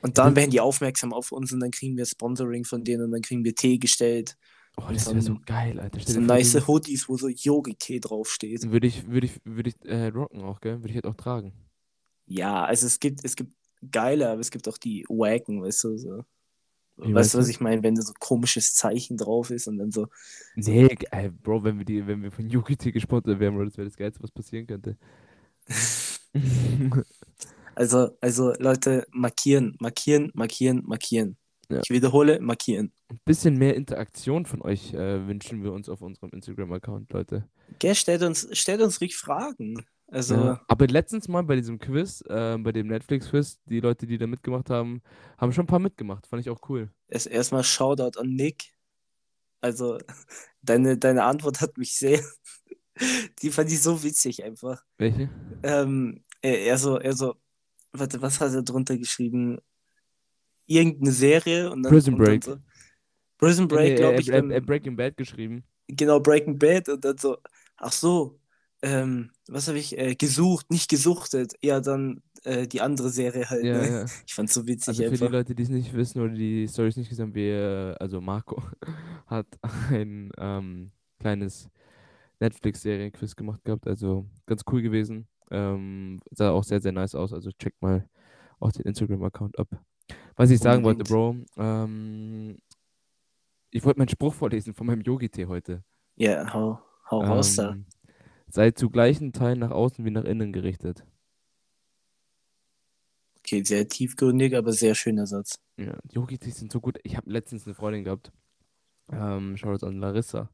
Und 0.00 0.18
dann 0.18 0.34
werden 0.34 0.50
die 0.50 0.60
aufmerksam 0.60 1.12
auf 1.12 1.30
uns 1.30 1.52
und 1.52 1.60
dann 1.60 1.70
kriegen 1.70 1.96
wir 1.96 2.06
Sponsoring 2.06 2.64
von 2.64 2.82
denen 2.82 3.04
und 3.04 3.10
dann 3.12 3.20
kriegen 3.20 3.44
wir 3.44 3.54
Tee 3.54 3.78
gestellt. 3.78 4.36
Oh, 4.78 4.84
das 4.90 5.06
wäre 5.06 5.20
so 5.20 5.36
geil, 5.44 5.78
Alter. 5.78 6.00
Stell 6.00 6.14
So 6.14 6.20
nice 6.20 6.66
Hoodies, 6.66 7.08
wo 7.08 7.16
so 7.18 7.28
Yogi-Tee 7.28 8.00
draufsteht. 8.00 8.72
Würde 8.72 8.86
ich, 8.86 9.06
würde 9.06 9.26
ich, 9.26 9.40
würde 9.44 9.68
ich 9.68 9.76
äh, 9.84 10.06
rocken 10.06 10.40
auch, 10.42 10.60
gell? 10.60 10.80
Würde 10.80 10.88
ich 10.88 10.94
halt 10.94 11.06
auch 11.06 11.14
tragen. 11.14 11.52
Ja, 12.26 12.64
also 12.64 12.86
es 12.86 12.98
gibt, 12.98 13.22
es 13.24 13.36
gibt 13.36 13.52
geile, 13.90 14.30
aber 14.30 14.40
es 14.40 14.50
gibt 14.50 14.66
auch 14.68 14.78
die 14.78 15.04
wacken, 15.08 15.62
weißt 15.62 15.84
du, 15.84 15.98
so. 15.98 16.24
Wie 17.04 17.14
weißt 17.14 17.34
du, 17.34 17.38
was 17.38 17.48
ich 17.48 17.60
meine, 17.60 17.82
wenn 17.82 17.94
da 17.94 18.02
so 18.02 18.12
komisches 18.18 18.74
Zeichen 18.74 19.16
drauf 19.16 19.50
ist 19.50 19.68
und 19.68 19.78
dann 19.78 19.90
so, 19.90 20.08
Nee, 20.54 20.88
ey, 21.10 21.30
Bro, 21.30 21.64
wenn 21.64 21.78
wir 21.78 21.84
die, 21.84 22.06
wenn 22.06 22.22
wir 22.22 22.30
von 22.30 22.48
Yuki 22.48 22.76
gesponsert 22.92 23.40
wären, 23.40 23.54
Bro, 23.54 23.64
das 23.64 23.76
wäre 23.76 23.88
das 23.88 23.96
Geilste, 23.96 24.22
was 24.22 24.30
passieren 24.30 24.66
könnte. 24.66 24.96
also, 27.74 28.10
also 28.20 28.52
Leute, 28.58 29.06
markieren, 29.12 29.76
markieren, 29.80 30.30
markieren, 30.34 30.82
markieren. 30.84 31.36
Ja. 31.70 31.80
Ich 31.82 31.90
wiederhole, 31.90 32.40
markieren. 32.40 32.92
Ein 33.08 33.20
bisschen 33.24 33.56
mehr 33.56 33.74
Interaktion 33.76 34.44
von 34.44 34.60
euch 34.60 34.92
äh, 34.92 35.26
wünschen 35.26 35.62
wir 35.62 35.72
uns 35.72 35.88
auf 35.88 36.02
unserem 36.02 36.30
Instagram-Account, 36.30 37.12
Leute. 37.12 37.48
Gell, 37.78 37.94
stellt 37.94 38.22
uns, 38.22 38.46
stellt 38.52 38.82
uns 38.82 39.00
ruhig 39.00 39.16
Fragen. 39.16 39.86
Also, 40.12 40.34
Ja. 40.34 40.60
Aber 40.68 40.86
letztens 40.86 41.26
mal 41.26 41.42
bei 41.42 41.56
diesem 41.56 41.78
Quiz, 41.78 42.22
äh, 42.28 42.58
bei 42.58 42.70
dem 42.72 42.88
Netflix-Quiz, 42.88 43.60
die 43.64 43.80
Leute, 43.80 44.06
die 44.06 44.18
da 44.18 44.26
mitgemacht 44.26 44.68
haben, 44.68 45.00
haben 45.38 45.52
schon 45.52 45.64
ein 45.64 45.68
paar 45.68 45.78
mitgemacht. 45.78 46.26
Fand 46.26 46.40
ich 46.42 46.50
auch 46.50 46.60
cool. 46.68 46.90
erst 47.08 47.26
erstmal 47.28 47.64
Shoutout 47.64 48.18
an 48.20 48.28
Nick. 48.34 48.74
Also, 49.62 49.98
deine, 50.60 50.98
deine 50.98 51.24
Antwort 51.24 51.60
hat 51.62 51.78
mich 51.78 51.94
sehr, 51.96 52.20
die 53.42 53.50
fand 53.50 53.70
ich 53.72 53.80
so 53.80 54.02
witzig 54.02 54.44
einfach. 54.44 54.84
Welche? 54.98 55.30
Ähm, 55.62 56.22
er, 56.42 56.60
er 56.60 56.76
so, 56.78 56.98
er 56.98 57.14
so, 57.14 57.36
warte, 57.92 58.20
was 58.20 58.38
hat 58.40 58.52
er 58.52 58.62
drunter 58.62 58.98
geschrieben? 58.98 59.58
Irgendeine 60.66 61.12
Serie 61.12 61.70
und 61.70 61.82
dann. 61.84 61.92
Prison 61.92 62.14
und 62.14 62.20
dann 62.20 62.26
Break. 62.26 62.44
So, 62.44 62.56
Prison 63.38 63.66
Break, 63.68 63.92
Nee, 63.92 63.96
glaube 63.96 64.20
ich. 64.20 64.28
er- 64.28 64.38
ähm, 64.40 64.50
er 64.50 64.60
Breaking 64.60 64.94
Bad 64.96 65.16
geschrieben. 65.16 65.64
genau, 65.88 66.20
Breaking 66.20 66.58
Bad 66.58 66.88
und 66.90 67.02
dann 67.04 67.16
so, 67.16 67.38
ach 67.76 67.92
so, 67.92 68.38
ähm, 68.82 69.30
was 69.48 69.68
habe 69.68 69.78
ich 69.78 69.96
äh, 69.96 70.14
gesucht, 70.14 70.70
nicht 70.70 70.90
gesuchtet. 70.90 71.54
Ja, 71.62 71.80
dann 71.80 72.20
äh, 72.44 72.66
die 72.66 72.80
andere 72.80 73.10
Serie 73.10 73.48
halt. 73.48 73.64
Ja, 73.64 73.78
ne? 73.78 73.88
ja. 73.88 74.04
Ich 74.26 74.34
fand's 74.34 74.54
so 74.54 74.66
witzig 74.66 74.88
Also 74.88 75.02
für 75.04 75.08
die 75.10 75.14
einfach. 75.14 75.30
Leute, 75.30 75.54
die 75.54 75.62
es 75.62 75.68
nicht 75.68 75.94
wissen 75.94 76.20
oder 76.20 76.34
die 76.34 76.66
Stories 76.68 76.96
nicht 76.96 77.08
gesehen 77.08 77.26
haben, 77.26 77.34
wir, 77.34 77.96
also 78.00 78.20
Marco 78.20 78.62
hat 79.26 79.46
ein 79.90 80.30
ähm, 80.36 80.90
kleines 81.20 81.68
Netflix-Serien-Quiz 82.40 83.36
gemacht 83.36 83.64
gehabt, 83.64 83.86
also 83.86 84.26
ganz 84.46 84.62
cool 84.70 84.82
gewesen. 84.82 85.28
Ähm, 85.50 86.18
sah 86.30 86.50
auch 86.50 86.64
sehr, 86.64 86.80
sehr 86.80 86.92
nice 86.92 87.14
aus, 87.14 87.32
also 87.32 87.50
checkt 87.52 87.80
mal 87.80 88.08
auch 88.58 88.72
den 88.72 88.82
Instagram-Account 88.82 89.58
ab. 89.58 89.68
Was 90.34 90.50
ich 90.50 90.58
sagen 90.58 90.82
wollte, 90.82 91.04
Bro, 91.04 91.36
ähm, 91.56 92.58
ich 93.70 93.84
wollte 93.84 94.00
meinen 94.00 94.08
Spruch 94.08 94.34
vorlesen 94.34 94.74
von 94.74 94.86
meinem 94.86 95.02
Yogi-Tee 95.02 95.46
heute. 95.46 95.84
Ja, 96.16 96.52
hau, 96.52 96.80
hau 97.10 97.20
raus 97.20 97.54
da. 97.54 97.76
Sei 98.52 98.70
zu 98.70 98.90
gleichen 98.90 99.32
Teilen 99.32 99.60
nach 99.60 99.70
außen 99.70 100.04
wie 100.04 100.10
nach 100.10 100.24
innen 100.24 100.52
gerichtet. 100.52 101.06
Okay, 103.38 103.64
sehr 103.64 103.88
tiefgründig, 103.88 104.54
aber 104.54 104.74
sehr 104.74 104.94
schöner 104.94 105.26
Satz. 105.26 105.58
Ja, 105.78 105.98
Yogi-Tees 106.10 106.58
sind 106.58 106.70
so 106.70 106.78
gut. 106.78 106.98
Ich 107.02 107.16
habe 107.16 107.30
letztens 107.30 107.64
eine 107.64 107.74
Freundin 107.74 108.04
gehabt. 108.04 108.30
Ähm, 109.10 109.56
Shoutout 109.56 109.86
an 109.86 110.00
Larissa. 110.00 110.50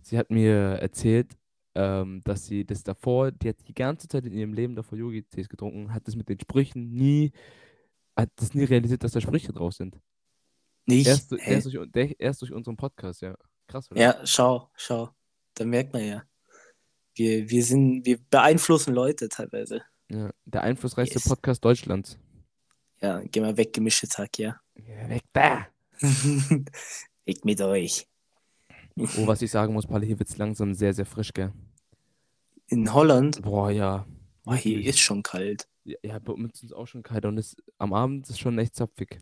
Sie 0.00 0.16
hat 0.16 0.30
mir 0.30 0.78
erzählt, 0.80 1.36
ähm, 1.74 2.22
dass 2.24 2.46
sie 2.46 2.64
das 2.64 2.84
davor, 2.84 3.32
die 3.32 3.50
hat 3.50 3.68
die 3.68 3.74
ganze 3.74 4.08
Zeit 4.08 4.24
in 4.24 4.32
ihrem 4.32 4.54
Leben 4.54 4.74
davor 4.74 4.96
Yogi-Tees 4.96 5.50
getrunken, 5.50 5.92
hat 5.92 6.08
das 6.08 6.16
mit 6.16 6.30
den 6.30 6.40
Sprüchen 6.40 6.94
nie, 6.94 7.32
hat 8.16 8.30
das 8.36 8.54
nie 8.54 8.64
realisiert, 8.64 9.04
dass 9.04 9.12
da 9.12 9.20
Sprüche 9.20 9.52
drauf 9.52 9.74
sind. 9.74 10.00
Nicht? 10.86 11.06
Erst, 11.06 11.32
erst, 11.32 11.66
durch, 11.66 12.16
erst 12.18 12.40
durch 12.40 12.52
unseren 12.54 12.78
Podcast, 12.78 13.20
ja. 13.20 13.36
Krass, 13.66 13.90
oder? 13.90 14.00
Ja, 14.00 14.20
schau, 14.24 14.70
schau. 14.74 15.10
Da 15.52 15.66
merkt 15.66 15.92
man 15.92 16.02
ja. 16.02 16.22
Wir, 17.14 17.50
wir 17.50 17.64
sind, 17.64 18.06
wir 18.06 18.18
beeinflussen 18.30 18.94
Leute 18.94 19.28
teilweise. 19.28 19.82
Ja, 20.10 20.30
der 20.44 20.62
einflussreichste 20.62 21.18
Yes. 21.18 21.28
Podcast 21.28 21.64
Deutschlands. 21.64 22.18
Ja, 23.00 23.20
geh 23.24 23.40
mal 23.40 23.56
weg, 23.56 23.72
gemischte 23.72 24.08
Tag, 24.08 24.38
ja. 24.38 24.60
Ja, 24.76 25.08
weg 25.08 25.22
da! 25.32 25.66
Weg 27.24 27.44
mit 27.44 27.60
euch. 27.60 28.06
Oh, 28.98 29.26
was 29.26 29.42
ich 29.42 29.50
sagen 29.50 29.72
muss, 29.74 29.86
Paul, 29.86 30.04
hier 30.04 30.18
wird's 30.18 30.36
langsam 30.36 30.74
sehr, 30.74 30.92
sehr 30.92 31.06
frisch, 31.06 31.32
gell? 31.32 31.52
In 32.66 32.92
Holland, 32.92 33.40
Boah, 33.42 33.70
ja. 33.70 34.06
oh, 34.44 34.54
hier 34.54 34.84
ist 34.84 34.98
schon 34.98 35.22
kalt. 35.22 35.68
Ja, 35.84 35.96
ja, 36.02 36.18
bei 36.18 36.32
uns 36.32 36.54
ist 36.56 36.64
es 36.64 36.72
auch 36.72 36.86
schon 36.86 37.02
kalt 37.02 37.24
und 37.24 37.38
es, 37.38 37.56
am 37.78 37.92
Abend 37.92 38.24
ist 38.24 38.30
es 38.30 38.38
schon 38.38 38.58
echt 38.58 38.74
zapfig. 38.74 39.20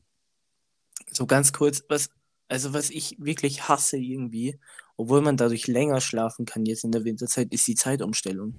So 1.11 1.27
ganz 1.27 1.53
kurz, 1.53 1.83
was, 1.89 2.11
also 2.50 2.75
was 2.75 2.90
ich 2.90 3.16
wirklich 3.19 3.69
hasse 3.69 3.97
irgendwie, 3.97 4.59
obwohl 4.97 5.21
man 5.23 5.37
dadurch 5.37 5.66
länger 5.66 6.00
schlafen 6.00 6.45
kann 6.45 6.66
jetzt 6.66 6.85
in 6.85 6.92
der 6.92 7.04
Winterzeit, 7.04 7.52
ist 7.52 7.66
die 7.66 7.75
Zeitumstellung. 7.75 8.54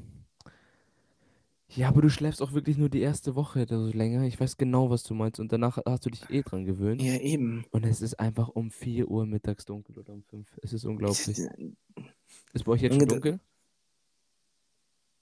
Ja, 1.73 1.87
aber 1.87 2.01
du 2.01 2.09
schläfst 2.09 2.41
auch 2.41 2.51
wirklich 2.51 2.77
nur 2.77 2.89
die 2.89 2.99
erste 2.99 3.35
Woche 3.35 3.61
oder 3.61 3.79
so 3.79 3.91
länger. 3.97 4.23
Ich 4.23 4.37
weiß 4.39 4.57
genau, 4.57 4.89
was 4.89 5.03
du 5.03 5.13
meinst. 5.13 5.39
Und 5.39 5.53
danach 5.53 5.77
hast 5.85 6.05
du 6.05 6.09
dich 6.09 6.29
eh 6.29 6.41
dran 6.41 6.65
gewöhnt. 6.65 7.01
Ja, 7.01 7.17
eben. 7.17 7.63
Und 7.71 7.85
es 7.85 8.01
ist 8.01 8.19
einfach 8.19 8.49
um 8.49 8.71
4 8.71 9.07
Uhr 9.07 9.25
mittags 9.25 9.63
dunkel 9.63 9.97
oder 9.97 10.11
um 10.11 10.23
5. 10.23 10.47
Es 10.61 10.73
ist 10.73 10.83
unglaublich. 10.83 11.39
Ist 12.53 12.65
bei 12.65 12.71
euch 12.73 12.81
jetzt 12.81 12.95
schon 12.95 13.07
dunkel? 13.07 13.39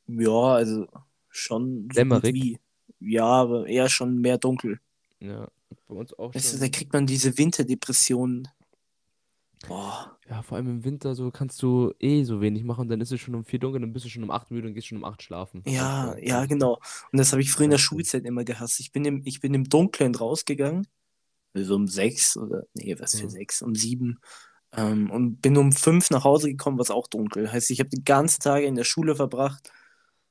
Ja, 0.07 0.55
also 0.55 0.87
schon 1.29 1.87
Dämmerig? 1.89 2.33
wie. 2.33 2.59
Ja, 2.99 3.25
aber 3.25 3.67
eher 3.67 3.87
schon 3.87 4.17
mehr 4.17 4.39
dunkel. 4.39 4.79
Ja, 5.19 5.47
bei 5.87 5.95
uns 5.95 6.17
auch 6.17 6.33
Weißt 6.33 6.53
du, 6.53 6.57
schon. 6.57 6.61
da 6.61 6.69
kriegt 6.69 6.93
man 6.93 7.05
diese 7.05 7.37
Winterdepression. 7.37 8.47
Boah. 9.67 10.17
Ja, 10.29 10.41
vor 10.41 10.57
allem 10.57 10.67
im 10.69 10.83
Winter 10.85 11.15
so 11.15 11.31
kannst 11.31 11.61
du 11.61 11.93
eh 11.99 12.23
so 12.23 12.39
wenig 12.39 12.63
machen. 12.63 12.87
Dann 12.87 13.01
ist 13.01 13.11
es 13.11 13.19
schon 13.19 13.35
um 13.35 13.43
4 13.43 13.59
dunkel, 13.59 13.81
dann 13.81 13.91
bist 13.93 14.05
du 14.05 14.09
schon 14.09 14.23
um 14.23 14.31
8 14.31 14.51
müde 14.51 14.67
und 14.67 14.73
gehst 14.73 14.87
schon 14.87 14.99
um 14.99 15.03
8 15.05 15.21
schlafen. 15.21 15.63
Ja, 15.65 16.11
Also, 16.11 16.21
ja, 16.23 16.45
genau. 16.45 16.79
Und 17.11 17.17
das 17.19 17.31
habe 17.31 17.41
ich 17.41 17.51
früher 17.51 17.65
in 17.65 17.71
der. 17.71 17.77
Schulzeit 17.77 18.25
immer 18.25 18.43
gehasst. 18.43 18.79
Ich 18.79 18.91
bin 18.91 19.03
im, 19.05 19.21
ich 19.25 19.41
bin 19.41 19.53
im 19.53 19.65
Dunkeln 19.65 20.15
rausgegangen. 20.15 20.87
Also 21.53 21.75
um 21.75 21.87
sechs 21.87 22.37
oder, 22.37 22.63
nee, 22.73 22.95
was 22.99 23.15
für 23.15 23.23
Ja. 23.23 23.29
sechs, 23.29 23.61
um 23.61 23.73
sieben. 23.75 24.19
Ähm, 24.71 25.09
und 25.09 25.41
bin 25.41 25.57
um 25.57 25.71
fünf 25.71 26.11
nach 26.11 26.23
Hause 26.23 26.49
gekommen, 26.51 26.77
was 26.77 26.91
auch 26.91 27.07
dunkel. 27.07 27.51
Heißt, 27.51 27.71
ich 27.71 27.79
habe 27.79 27.89
die 27.89 28.03
ganzen 28.03 28.39
Tage 28.41 28.65
in 28.67 28.75
der 28.75 28.83
Schule 28.83 29.15
verbracht 29.15 29.71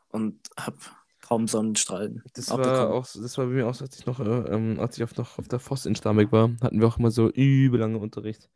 und 0.09 0.39
habe 0.59 0.77
kaum 1.21 1.49
Sonnenstrahlen 1.49 2.23
Das 2.35 2.49
war 2.51 2.91
auch, 2.95 3.05
so- 3.05 3.21
das 3.21 3.37
war 3.37 3.47
bei 3.47 3.53
mir 3.53 3.67
auch, 3.67 3.79
als 3.81 3.99
ich 3.99 4.07
noch, 4.07 4.21
äh, 4.21 4.25
ähm, 4.25 4.79
als 4.79 4.97
ich 4.97 5.03
auf, 5.03 5.15
noch 5.17 5.39
auf 5.39 5.49
der 5.49 5.59
Voss 5.59 5.87
in 5.87 5.97
Starnberg 5.97 6.31
war, 6.33 6.51
hatten 6.63 6.81
wir 6.81 6.87
auch 6.87 6.99
immer 6.99 7.11
so 7.11 7.29
übel 7.31 7.81
lange 7.81 7.99
Unterricht. 7.99 8.49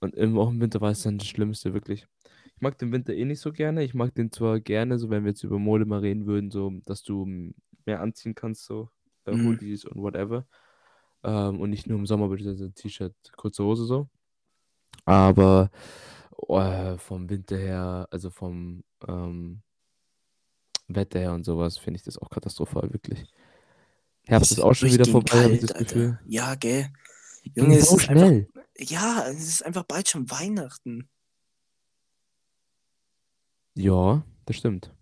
Und 0.00 0.14
im, 0.14 0.38
auch 0.38 0.50
im 0.50 0.60
Winter 0.60 0.80
war 0.80 0.90
es 0.90 1.02
dann 1.02 1.18
das 1.18 1.28
Schlimmste, 1.28 1.74
wirklich. 1.74 2.06
Ich 2.54 2.60
mag 2.60 2.78
den 2.78 2.92
Winter 2.92 3.14
eh 3.14 3.24
nicht 3.24 3.40
so 3.40 3.52
gerne. 3.52 3.84
Ich 3.84 3.94
mag 3.94 4.14
den 4.14 4.32
zwar 4.32 4.60
gerne, 4.60 4.98
so 4.98 5.10
wenn 5.10 5.24
wir 5.24 5.30
jetzt 5.30 5.44
über 5.44 5.58
Mode 5.58 5.84
mal 5.84 6.00
reden 6.00 6.26
würden, 6.26 6.50
so, 6.50 6.72
dass 6.86 7.02
du 7.02 7.24
m, 7.24 7.54
mehr 7.86 8.00
anziehen 8.00 8.34
kannst, 8.34 8.64
so 8.64 8.90
äh, 9.26 9.32
Mhm. 9.32 9.44
Hoodies 9.46 9.84
und 9.84 10.02
whatever. 10.02 10.46
Ähm, 11.22 11.60
und 11.60 11.70
nicht 11.70 11.86
nur 11.86 11.98
im 11.98 12.06
Sommer, 12.06 12.28
beispielsweise 12.28 12.72
T-Shirt, 12.72 13.14
kurze 13.36 13.64
Hose 13.64 13.84
so. 13.84 14.08
Aber 15.04 15.70
äh, 16.48 16.96
vom 16.98 17.28
Winter 17.30 17.56
her, 17.58 18.08
also 18.10 18.30
vom 18.30 18.84
ähm, 19.06 19.62
Wetter 20.88 21.20
her 21.20 21.32
und 21.34 21.44
sowas, 21.44 21.78
finde 21.78 21.98
ich 21.98 22.04
das 22.04 22.18
auch 22.18 22.30
katastrophal, 22.30 22.92
wirklich. 22.92 23.24
Herbst 24.26 24.52
ist 24.52 24.60
auch 24.60 24.74
schon 24.74 24.92
wieder 24.92 25.06
vorbei, 25.06 25.42
habe 25.42 25.54
ich 25.54 25.60
kalt, 25.60 25.70
das 25.70 25.76
Alter. 25.76 25.94
Gefühl. 25.94 26.18
Ja, 26.26 26.54
gell. 26.54 26.88
Junge, 27.54 27.76
es 27.78 27.88
so 27.88 27.96
ist 27.96 28.08
einfach, 28.08 28.26
schnell. 28.26 28.48
ja, 28.78 29.26
es 29.28 29.48
ist 29.48 29.64
einfach 29.64 29.84
bald 29.84 30.08
schon 30.08 30.30
Weihnachten. 30.30 31.08
Ja, 33.74 34.24
das 34.46 34.56
stimmt. 34.56 34.94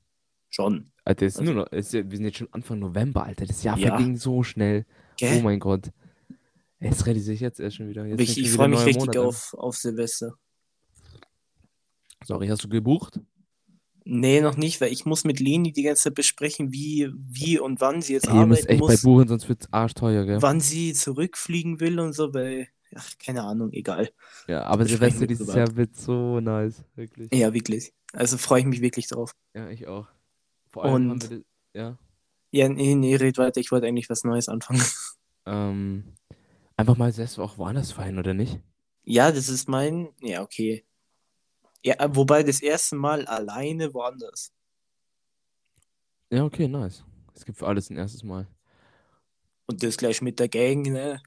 Schon. 0.50 0.92
Alter, 1.04 1.26
es 1.26 1.34
ist 1.34 1.40
Also- 1.40 1.52
nur 1.52 1.64
noch, 1.64 1.72
ist, 1.72 1.92
wir 1.92 2.04
sind 2.10 2.24
jetzt 2.24 2.38
schon 2.38 2.52
Anfang 2.52 2.78
November, 2.78 3.24
Alter. 3.24 3.46
Das 3.46 3.62
Jahr 3.62 3.78
Ja. 3.78 3.88
verging 3.96 4.16
so 4.16 4.42
schnell. 4.42 4.86
Oh 4.88 5.14
Gell? 5.16 5.42
mein 5.42 5.58
Gott. 5.60 5.90
Jetzt 6.80 7.06
realisiere 7.06 7.34
ich 7.34 7.40
jetzt 7.40 7.58
erst 7.60 7.76
schon 7.76 7.88
wieder. 7.88 8.04
Jetzt 8.06 8.20
ich 8.20 8.38
ich 8.38 8.52
freue 8.52 8.68
mich 8.68 8.78
richtig 8.80 9.00
Monat 9.00 9.16
an. 9.16 9.24
auf, 9.26 9.54
auf 9.54 9.76
Silvester. 9.76 10.34
Sorry, 12.24 12.46
hast 12.48 12.62
du 12.64 12.68
gebucht? 12.68 13.18
Nee, 14.10 14.40
noch 14.40 14.56
nicht, 14.56 14.80
weil 14.80 14.90
ich 14.90 15.04
muss 15.04 15.24
mit 15.24 15.38
Leni 15.38 15.70
die 15.70 15.82
ganze 15.82 16.04
Zeit 16.04 16.14
besprechen, 16.14 16.72
wie, 16.72 17.10
wie 17.14 17.58
und 17.58 17.82
wann 17.82 18.00
sie 18.00 18.14
jetzt 18.14 18.26
Ey, 18.26 18.32
arbeiten 18.32 18.66
echt 18.66 18.80
bei 18.80 18.92
muss, 18.94 19.02
buchen, 19.02 19.28
sonst 19.28 19.46
wird's 19.50 19.70
arschteuer, 19.70 20.24
gell? 20.24 20.40
wann 20.40 20.60
sie 20.60 20.94
zurückfliegen 20.94 21.78
will 21.80 22.00
und 22.00 22.14
so, 22.14 22.32
weil, 22.32 22.68
ach, 22.94 23.06
keine 23.22 23.42
Ahnung, 23.42 23.70
egal. 23.72 24.10
Ja, 24.46 24.62
aber 24.62 24.86
Silvester 24.86 25.26
dieses. 25.26 25.52
Jahr 25.52 25.76
wird 25.76 25.94
so 25.94 26.40
nice, 26.40 26.82
wirklich. 26.96 27.28
Ja, 27.34 27.52
wirklich. 27.52 27.92
Also 28.14 28.38
freue 28.38 28.60
ich 28.60 28.66
mich 28.66 28.80
wirklich 28.80 29.08
drauf. 29.08 29.32
Ja, 29.54 29.68
ich 29.68 29.86
auch. 29.86 30.08
Vor 30.70 30.86
allem 30.86 31.10
Und- 31.10 31.28
wir, 31.30 31.36
das- 31.40 31.46
ja, 31.74 31.98
Ja, 32.50 32.68
nee, 32.70 32.94
nee, 32.94 33.14
red 33.14 33.36
weiter, 33.36 33.60
ich 33.60 33.70
wollte 33.72 33.86
eigentlich 33.86 34.08
was 34.08 34.24
Neues 34.24 34.48
anfangen. 34.48 34.80
ähm, 35.44 36.04
einfach 36.78 36.96
mal 36.96 37.12
selbst 37.12 37.38
auch 37.38 37.58
woanders 37.58 37.92
feiern, 37.92 38.18
oder 38.18 38.32
nicht? 38.32 38.58
Ja, 39.04 39.30
das 39.32 39.50
ist 39.50 39.68
mein, 39.68 40.08
ja, 40.22 40.40
okay. 40.42 40.86
Ja, 41.88 42.14
wobei 42.14 42.42
das 42.42 42.60
erste 42.60 42.96
Mal 42.96 43.24
alleine 43.24 43.94
woanders. 43.94 44.52
Ja, 46.30 46.44
okay, 46.44 46.68
nice. 46.68 47.02
Es 47.34 47.46
gibt 47.46 47.56
für 47.56 47.66
alles 47.66 47.88
ein 47.88 47.96
erstes 47.96 48.22
Mal. 48.22 48.46
Und 49.64 49.82
das 49.82 49.96
gleich 49.96 50.20
mit 50.20 50.38
der 50.38 50.48
Gang, 50.50 50.82
ne? 50.82 51.22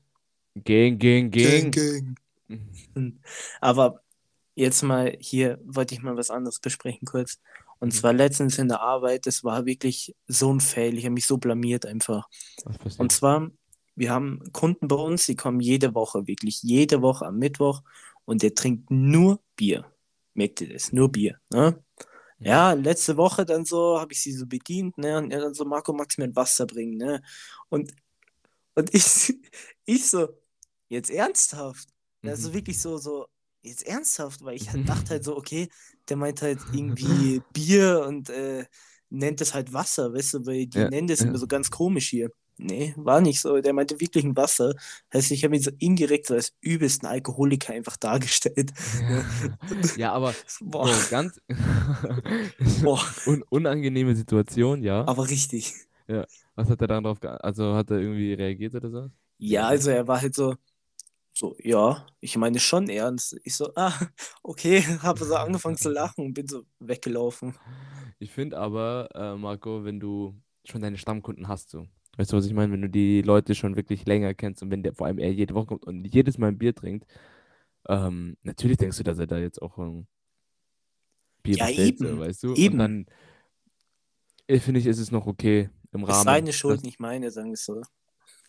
Gang, 0.63 0.99
gang, 0.99 1.31
gang. 1.31 1.71
Gang. 1.71 2.15
Aber 3.59 4.03
jetzt 4.53 4.83
mal 4.83 5.17
hier 5.19 5.59
wollte 5.65 5.95
ich 5.95 6.03
mal 6.03 6.15
was 6.15 6.29
anderes 6.29 6.59
besprechen 6.59 7.07
kurz. 7.07 7.39
Und 7.79 7.87
Mhm. 7.87 7.97
zwar 7.97 8.13
letztens 8.13 8.59
in 8.59 8.67
der 8.67 8.81
Arbeit, 8.81 9.25
das 9.25 9.43
war 9.43 9.65
wirklich 9.65 10.15
so 10.27 10.53
ein 10.53 10.59
Fail. 10.59 10.95
Ich 10.95 11.05
habe 11.05 11.13
mich 11.15 11.25
so 11.25 11.37
blamiert 11.39 11.87
einfach. 11.87 12.29
Und 12.99 13.11
zwar, 13.11 13.49
wir 13.95 14.11
haben 14.11 14.43
Kunden 14.51 14.87
bei 14.87 14.95
uns, 14.95 15.25
die 15.25 15.35
kommen 15.35 15.59
jede 15.59 15.95
Woche, 15.95 16.27
wirklich 16.27 16.61
jede 16.61 17.01
Woche 17.01 17.25
am 17.25 17.39
Mittwoch 17.39 17.81
und 18.25 18.43
der 18.43 18.53
trinkt 18.53 18.91
nur 18.91 19.39
Bier. 19.55 19.91
Merkt 20.33 20.61
ihr 20.61 20.73
das? 20.73 20.93
Nur 20.93 21.11
Bier. 21.11 21.39
Ne? 21.49 21.83
Ja, 22.39 22.73
letzte 22.73 23.17
Woche 23.17 23.45
dann 23.45 23.65
so, 23.65 23.99
habe 23.99 24.13
ich 24.13 24.21
sie 24.23 24.33
so 24.33 24.45
bedient, 24.47 24.97
ne? 24.97 25.17
Und 25.17 25.31
er 25.31 25.41
dann 25.41 25.53
so, 25.53 25.65
Marco, 25.65 25.93
magst 25.93 26.17
du 26.17 26.21
mir 26.21 26.27
ein 26.29 26.35
Wasser 26.35 26.65
bringen, 26.67 26.97
ne? 26.97 27.21
Und, 27.69 27.93
und 28.75 28.93
ich, 28.95 29.35
ich 29.85 30.09
so, 30.09 30.29
jetzt 30.89 31.09
ernsthaft? 31.11 31.89
Also 32.25 32.53
Mhm. 32.53 32.53
wirklich 32.53 32.79
so, 32.81 32.97
so, 32.97 33.27
jetzt 33.63 33.85
ernsthaft, 33.87 34.43
weil 34.43 34.55
ich 34.55 34.71
halt 34.71 34.87
dachte 34.89 35.11
halt 35.15 35.23
so, 35.23 35.37
okay, 35.37 35.69
der 36.09 36.17
meint 36.17 36.41
halt 36.41 36.65
irgendwie 36.71 37.41
Bier 37.53 38.05
und 38.07 38.29
äh, 38.29 38.65
nennt 39.09 39.41
es 39.41 39.53
halt 39.53 39.73
Wasser, 39.73 40.13
weißt 40.13 40.35
du, 40.35 40.45
weil 40.45 40.67
die 40.67 40.83
Ja, 40.83 40.89
nennen 40.89 41.07
das 41.07 41.23
ja. 41.23 41.25
immer 41.25 41.37
so 41.39 41.47
ganz 41.47 41.69
komisch 41.71 42.09
hier. 42.09 42.31
Nee, 42.63 42.93
war 42.95 43.21
nicht 43.21 43.41
so. 43.41 43.59
Der 43.59 43.73
meinte 43.73 43.99
wirklich 43.99 44.23
ein 44.23 44.37
Wasser. 44.37 44.75
Heißt, 45.11 45.31
ich 45.31 45.43
habe 45.43 45.55
ihn 45.55 45.61
so 45.61 45.71
indirekt 45.79 46.27
so 46.27 46.35
als 46.35 46.53
übelsten 46.61 47.07
Alkoholiker 47.07 47.73
einfach 47.73 47.97
dargestellt. 47.97 48.71
Ja, 49.09 49.23
ja 49.97 50.13
aber 50.13 50.35
Boah, 50.61 50.87
so, 50.87 51.09
ganz 51.09 51.41
boah, 52.83 53.03
un 53.25 53.43
unangenehme 53.49 54.15
Situation, 54.15 54.83
ja. 54.83 55.07
aber 55.07 55.27
richtig. 55.29 55.73
Was 56.55 56.69
hat 56.69 56.81
er 56.81 56.87
dann 56.87 57.03
drauf 57.03 57.19
ge 57.19 57.29
Also 57.29 57.73
hat 57.73 57.89
er 57.89 57.99
irgendwie 57.99 58.33
reagiert 58.33 58.75
oder 58.75 58.89
so? 58.89 59.09
Ja, 59.37 59.67
also 59.67 59.89
er 59.89 60.07
war 60.07 60.21
halt 60.21 60.35
so, 60.35 60.55
so, 61.33 61.55
ja, 61.63 62.05
ich 62.19 62.37
meine 62.37 62.59
schon 62.59 62.89
ernst. 62.89 63.39
Ich 63.43 63.55
so, 63.55 63.71
ah, 63.75 63.93
okay, 64.43 64.81
habe 65.01 65.23
so 65.23 65.35
angefangen 65.35 65.77
zu 65.77 65.89
lachen 65.89 66.25
und 66.25 66.33
bin 66.33 66.47
so 66.47 66.63
weggelaufen. 66.79 67.55
Ich 68.19 68.31
finde 68.31 68.57
aber, 68.57 69.09
äh, 69.15 69.35
Marco, 69.35 69.83
wenn 69.83 69.99
du 69.99 70.35
schon 70.65 70.81
deine 70.81 70.97
Stammkunden 70.97 71.47
hast, 71.47 71.71
so. 71.71 71.87
Weißt 72.21 72.31
du, 72.33 72.37
was 72.37 72.45
ich 72.45 72.53
meine? 72.53 72.71
Wenn 72.71 72.83
du 72.83 72.89
die 72.89 73.23
Leute 73.23 73.55
schon 73.55 73.75
wirklich 73.75 74.05
länger 74.05 74.35
kennst 74.35 74.61
und 74.61 74.69
wenn 74.69 74.83
der 74.83 74.93
vor 74.93 75.07
allem 75.07 75.17
er 75.17 75.33
jede 75.33 75.55
Woche 75.55 75.65
kommt 75.65 75.87
und 75.87 76.05
jedes 76.05 76.37
Mal 76.37 76.49
ein 76.49 76.57
Bier 76.59 76.75
trinkt, 76.75 77.07
ähm, 77.89 78.37
natürlich 78.43 78.77
denkst 78.77 78.97
du, 78.97 79.03
dass 79.03 79.17
er 79.17 79.25
da 79.25 79.39
jetzt 79.39 79.59
auch 79.59 79.75
ein 79.79 80.05
Bier 81.41 81.57
Ja, 81.57 81.65
bestellt, 81.65 81.99
eben, 81.99 82.19
weißt 82.19 82.43
du? 82.43 82.53
eben. 82.53 82.73
Und 82.73 82.77
dann 82.77 83.05
äh, 84.45 84.59
finde 84.59 84.81
ich, 84.81 84.85
ist 84.85 84.99
es 84.99 85.09
noch 85.09 85.25
okay 85.25 85.71
im 85.93 86.03
Ist 86.03 86.09
Rahmen. 86.09 86.23
seine 86.25 86.53
Schuld, 86.53 86.77
dass- 86.77 86.83
nicht 86.83 86.99
meine, 86.99 87.31
sagen 87.31 87.47
wir 87.47 87.53
es 87.53 87.65
so. 87.65 87.81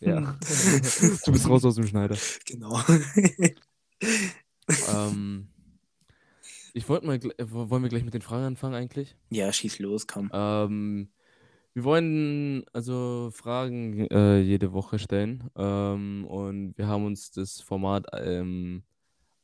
Ja. 0.01 0.19
du 1.25 1.31
bist 1.31 1.49
raus 1.49 1.65
aus 1.65 1.73
dem 1.73 1.87
Schneider. 1.87 2.15
Genau. 2.45 2.79
ähm, 4.87 5.47
ich 6.75 6.87
wollte 6.87 7.07
mal, 7.07 7.15
äh, 7.15 7.45
wollen 7.49 7.81
wir 7.81 7.89
gleich 7.89 8.03
mit 8.03 8.13
den 8.13 8.21
Fragen 8.21 8.43
anfangen 8.43 8.75
eigentlich? 8.75 9.15
ja, 9.31 9.51
schieß 9.51 9.79
los, 9.79 10.05
komm. 10.05 10.29
Ähm, 10.31 11.09
wir 11.73 11.83
wollen 11.83 12.63
also 12.73 13.29
Fragen 13.33 14.07
äh, 14.11 14.39
jede 14.39 14.73
Woche 14.73 14.99
stellen 14.99 15.49
ähm, 15.55 16.25
und 16.25 16.77
wir 16.77 16.87
haben 16.87 17.05
uns 17.05 17.31
das 17.31 17.61
Format 17.61 18.05
ähm, 18.13 18.83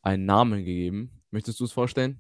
einen 0.02 0.26
Namen 0.26 0.60
gegeben. 0.64 1.12
Möchtest 1.32 1.60
du 1.60 1.66
es 1.66 1.72
vorstellen? 1.72 2.20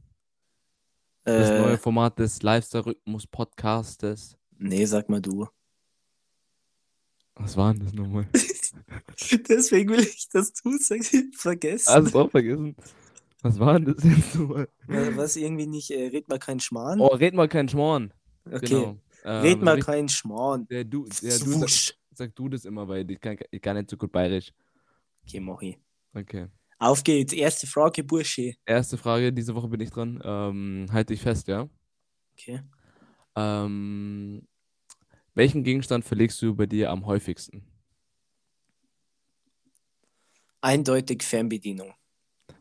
Das 1.24 1.50
Äh, 1.51 1.60
neue 1.60 1.78
Format 1.78 2.18
des 2.20 2.42
Lifestyle-Rhythmus-Podcastes. 2.42 4.38
nee, 4.58 4.86
sag 4.86 5.10
mal 5.10 5.22
du. 5.22 5.48
Was 7.36 7.56
war 7.56 7.74
denn 7.74 7.84
das 7.86 7.94
nochmal? 7.94 8.28
Deswegen 9.50 9.89
will 9.92 10.00
ich, 10.01 10.28
dass 10.30 10.51
du 10.54 10.78
sagst, 10.78 11.16
vergessen. 11.36 11.94
Hast 11.94 12.13
du 12.13 12.20
auch 12.20 12.32
vergessen? 12.32 12.75
Was 13.42 13.58
war 13.60 13.80
denn 13.80 13.94
das 13.96 14.04
jetzt 14.04 14.34
so? 14.34 14.50
Wa- 14.50 14.68
Was 14.88 15.36
irgendwie 15.38 15.68
nicht, 15.68 15.92
äh, 15.92 16.08
red 16.08 16.28
mal 16.28 16.39
keinen 16.39 16.60
Schmarrn? 16.60 17.00
Oh, 17.00 17.08
red 17.08 17.34
mal 17.34 17.48
keinen 17.48 17.70
Schmorn. 17.70 18.13
okay. 18.46 18.68
Genau. 18.68 18.98
Ähm, 19.23 19.41
Red 19.41 19.61
mal 19.61 19.79
keinen 19.79 20.09
Schmarrn. 20.09 20.67
Der 20.67 20.83
du, 20.83 21.05
der 21.05 21.39
du 21.39 21.67
sag, 21.67 21.95
sag 22.13 22.35
du 22.35 22.49
das 22.49 22.65
immer, 22.65 22.88
weil 22.88 23.09
ich 23.09 23.19
kann, 23.19 23.38
ich 23.51 23.61
kann 23.61 23.77
nicht 23.77 23.89
so 23.89 23.97
gut 23.97 24.11
bayerisch. 24.11 24.51
Okay, 25.23 25.39
Mochi. 25.39 25.77
Okay. 26.13 26.47
Auf 26.77 27.03
geht's. 27.03 27.33
Erste 27.33 27.67
Frage, 27.67 28.03
Bursche. 28.03 28.55
Erste 28.65 28.97
Frage, 28.97 29.33
diese 29.33 29.53
Woche 29.53 29.67
bin 29.67 29.81
ich 29.81 29.89
dran. 29.89 30.21
Ähm, 30.23 30.88
halte 30.91 31.13
ich 31.13 31.21
fest, 31.21 31.47
ja? 31.47 31.69
Okay. 32.33 32.61
Ähm, 33.35 34.47
welchen 35.35 35.63
Gegenstand 35.63 36.05
verlegst 36.05 36.41
du 36.41 36.55
bei 36.55 36.65
dir 36.65 36.89
am 36.89 37.05
häufigsten? 37.05 37.65
Eindeutig 40.61 41.23
Fernbedienung. 41.23 41.93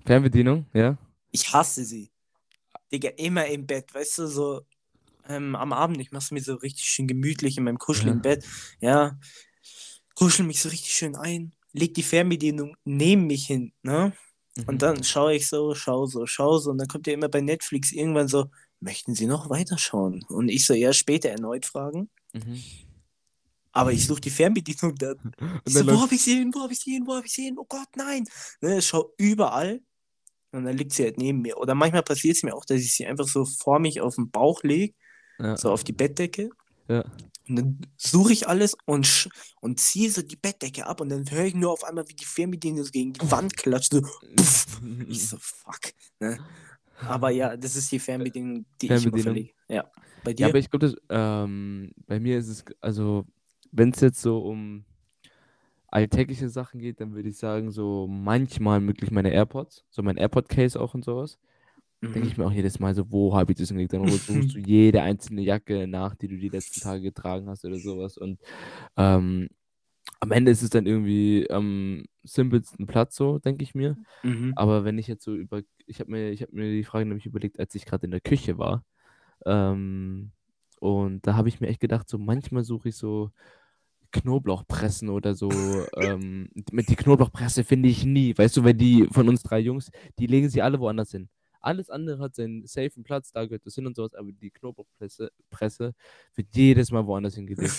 Fernbedienung, 0.04 0.66
ja? 0.72 0.96
Ich 1.30 1.52
hasse 1.52 1.84
sie. 1.84 2.10
Digga, 2.92 3.10
immer 3.16 3.46
im 3.46 3.66
Bett, 3.66 3.92
weißt 3.92 4.18
du, 4.18 4.26
so 4.26 4.62
ähm, 5.28 5.54
am 5.54 5.72
Abend, 5.72 6.00
ich 6.00 6.10
mach's 6.10 6.30
mir 6.30 6.42
so 6.42 6.54
richtig 6.54 6.84
schön 6.86 7.06
gemütlich 7.06 7.56
in 7.58 7.64
meinem 7.64 7.78
kuscheligen 7.78 8.18
Ja. 8.18 8.22
Bett. 8.22 8.44
Ja, 8.80 9.18
kuschel 10.14 10.44
mich 10.46 10.60
so 10.60 10.68
richtig 10.68 10.92
schön 10.94 11.16
ein, 11.16 11.54
leg 11.72 11.94
die 11.94 12.02
Fernbedienung 12.02 12.76
neben 12.84 13.26
mich 13.26 13.46
hin, 13.46 13.72
ne? 13.82 14.12
Mhm. 14.56 14.64
Und 14.66 14.82
dann 14.82 15.04
schaue 15.04 15.34
ich 15.34 15.48
so, 15.48 15.74
schau 15.74 16.06
so, 16.06 16.26
schau 16.26 16.58
so. 16.58 16.70
Und 16.70 16.78
dann 16.78 16.88
kommt 16.88 17.06
ja 17.06 17.12
immer 17.12 17.28
bei 17.28 17.40
Netflix 17.40 17.92
irgendwann 17.92 18.26
so, 18.28 18.46
möchten 18.80 19.14
Sie 19.14 19.26
noch 19.26 19.50
weiterschauen? 19.50 20.24
Und 20.28 20.48
ich 20.48 20.66
so, 20.66 20.74
ja, 20.74 20.92
später 20.92 21.28
erneut 21.30 21.66
fragen. 21.66 22.10
Mhm. 22.32 22.60
Aber 23.72 23.92
ich 23.92 24.06
suche 24.06 24.20
die 24.20 24.30
Fernbedienung 24.30 24.94
dann. 24.98 25.32
Ich 25.64 25.74
so, 25.74 25.80
wo 25.86 25.90
läuft- 25.90 26.02
hab 26.02 26.12
ich 26.12 26.22
sie 26.22 26.38
hin? 26.38 26.50
Wo 26.54 26.60
hab 26.62 26.70
ich 26.72 26.80
sie 26.80 26.92
hin? 26.94 27.06
Wo 27.06 27.14
hab 27.14 27.24
ich 27.24 27.32
sie 27.32 27.44
hin? 27.44 27.56
Oh 27.58 27.66
Gott, 27.68 27.88
nein! 27.96 28.24
Ne, 28.60 28.78
ich 28.78 28.86
schau 28.86 29.12
überall. 29.18 29.80
Und 30.50 30.64
dann 30.64 30.76
liegt 30.78 30.92
sie 30.92 31.04
halt 31.04 31.18
neben 31.18 31.42
mir. 31.42 31.58
Oder 31.58 31.74
manchmal 31.74 32.02
passiert 32.02 32.36
es 32.36 32.42
mir 32.42 32.54
auch, 32.54 32.64
dass 32.64 32.80
ich 32.80 32.94
sie 32.94 33.06
einfach 33.06 33.28
so 33.28 33.44
vor 33.44 33.78
mich 33.78 34.00
auf 34.00 34.14
den 34.14 34.30
Bauch 34.30 34.62
lege, 34.62 34.94
ja. 35.38 35.56
so 35.56 35.70
auf 35.70 35.84
die 35.84 35.92
Bettdecke. 35.92 36.50
Ja. 36.88 37.04
Und 37.48 37.56
dann 37.56 37.80
suche 37.96 38.32
ich 38.32 38.46
alles 38.46 38.76
und, 38.84 39.30
und 39.60 39.80
ziehe 39.80 40.10
so 40.10 40.22
die 40.22 40.36
Bettdecke 40.36 40.86
ab 40.86 41.00
und 41.00 41.08
dann 41.08 41.30
höre 41.30 41.46
ich 41.46 41.54
nur 41.54 41.72
auf 41.72 41.84
einmal, 41.84 42.06
wie 42.08 42.14
die 42.14 42.24
Fernbedienung 42.24 42.84
so 42.84 42.90
gegen 42.90 43.14
die 43.14 43.30
Wand 43.30 43.56
klatscht. 43.56 43.92
So, 43.92 44.02
puff. 44.02 44.66
Ich 45.08 45.28
so, 45.28 45.38
fuck. 45.40 45.80
Ne? 46.20 46.38
Aber 47.00 47.30
ja, 47.30 47.56
das 47.56 47.76
ist 47.76 47.90
die 47.90 47.98
Fernbedienung, 47.98 48.66
die 48.80 48.86
ich 48.86 48.92
Fernbedienung. 48.92 49.22
verlege. 49.22 49.50
Ja. 49.68 49.90
Bei 50.24 50.32
dir? 50.34 50.42
Ja, 50.42 50.48
aber 50.48 50.58
ich 50.58 50.70
glaube, 50.70 50.94
ähm, 51.08 51.92
bei 52.06 52.20
mir 52.20 52.38
ist 52.38 52.48
es, 52.48 52.64
also, 52.80 53.24
wenn 53.70 53.90
es 53.90 54.00
jetzt 54.00 54.20
so 54.20 54.40
um 54.40 54.84
alltägliche 55.86 56.48
Sachen 56.50 56.80
geht, 56.80 57.00
dann 57.00 57.14
würde 57.14 57.30
ich 57.30 57.38
sagen, 57.38 57.70
so 57.70 58.06
manchmal 58.06 58.80
möglich 58.80 59.10
meine 59.10 59.32
AirPods, 59.32 59.84
so 59.90 60.02
mein 60.02 60.16
AirPod-Case 60.16 60.78
auch 60.78 60.94
und 60.94 61.04
sowas. 61.04 61.38
Denke 62.02 62.20
Mhm. 62.20 62.24
ich 62.28 62.36
mir 62.38 62.46
auch 62.46 62.52
jedes 62.52 62.78
Mal 62.80 62.94
so, 62.94 63.10
wo 63.10 63.34
habe 63.36 63.52
ich 63.52 63.58
das 63.58 63.68
hingelegt? 63.68 63.92
Dann 63.92 64.08
suchst 64.26 64.54
du 64.54 64.58
jede 64.60 65.02
einzelne 65.02 65.42
Jacke 65.42 65.86
nach, 65.86 66.14
die 66.14 66.28
du 66.28 66.36
die 66.36 66.48
letzten 66.48 66.80
Tage 66.80 67.02
getragen 67.02 67.48
hast 67.48 67.64
oder 67.64 67.78
sowas. 67.78 68.16
Und 68.18 68.40
ähm, 68.96 69.48
am 70.20 70.32
Ende 70.32 70.50
ist 70.52 70.62
es 70.62 70.70
dann 70.70 70.86
irgendwie 70.86 71.48
am 71.50 72.04
simpelsten 72.24 72.86
Platz, 72.86 73.16
so, 73.16 73.38
denke 73.38 73.62
ich 73.64 73.74
mir. 73.74 73.98
Mhm. 74.22 74.52
Aber 74.56 74.84
wenn 74.84 74.98
ich 74.98 75.06
jetzt 75.08 75.24
so 75.24 75.34
über, 75.34 75.62
ich 75.86 76.00
habe 76.00 76.10
mir, 76.10 76.30
ich 76.30 76.42
habe 76.42 76.54
mir 76.56 76.70
die 76.72 76.84
Frage 76.84 77.06
nämlich 77.06 77.26
überlegt, 77.26 77.58
als 77.60 77.74
ich 77.74 77.86
gerade 77.86 78.06
in 78.06 78.10
der 78.12 78.20
Küche 78.20 78.58
war. 78.58 78.84
Ähm, 79.46 80.32
und 80.80 81.26
da 81.26 81.36
habe 81.36 81.48
ich 81.48 81.60
mir 81.60 81.68
echt 81.68 81.80
gedacht, 81.80 82.08
so 82.08 82.18
manchmal 82.18 82.64
suche 82.64 82.90
ich 82.90 82.96
so 82.96 83.30
Knoblauchpressen 84.12 85.10
oder 85.10 85.34
so. 85.34 85.50
ähm, 85.96 86.48
mit 86.72 86.88
die 86.88 86.96
Knoblauchpresse 86.96 87.64
finde 87.64 87.88
ich 87.90 88.04
nie, 88.06 88.36
weißt 88.36 88.56
du, 88.56 88.64
weil 88.64 88.74
die 88.74 89.06
von 89.12 89.28
uns 89.28 89.42
drei 89.42 89.58
Jungs, 89.60 89.90
die 90.18 90.26
legen 90.26 90.48
sie 90.50 90.62
alle 90.62 90.80
woanders 90.80 91.10
hin. 91.12 91.28
Alles 91.60 91.90
andere 91.90 92.20
hat 92.22 92.34
seinen 92.34 92.66
safen 92.66 93.02
Platz, 93.02 93.32
da 93.32 93.44
gehört 93.44 93.66
das 93.66 93.74
hin 93.74 93.86
und 93.86 93.96
sowas, 93.96 94.14
aber 94.14 94.30
die 94.32 94.50
Knoblauchpresse 94.50 95.30
Presse 95.50 95.94
wird 96.34 96.48
jedes 96.54 96.90
Mal 96.90 97.06
woanders 97.06 97.34
hingelegt. 97.34 97.72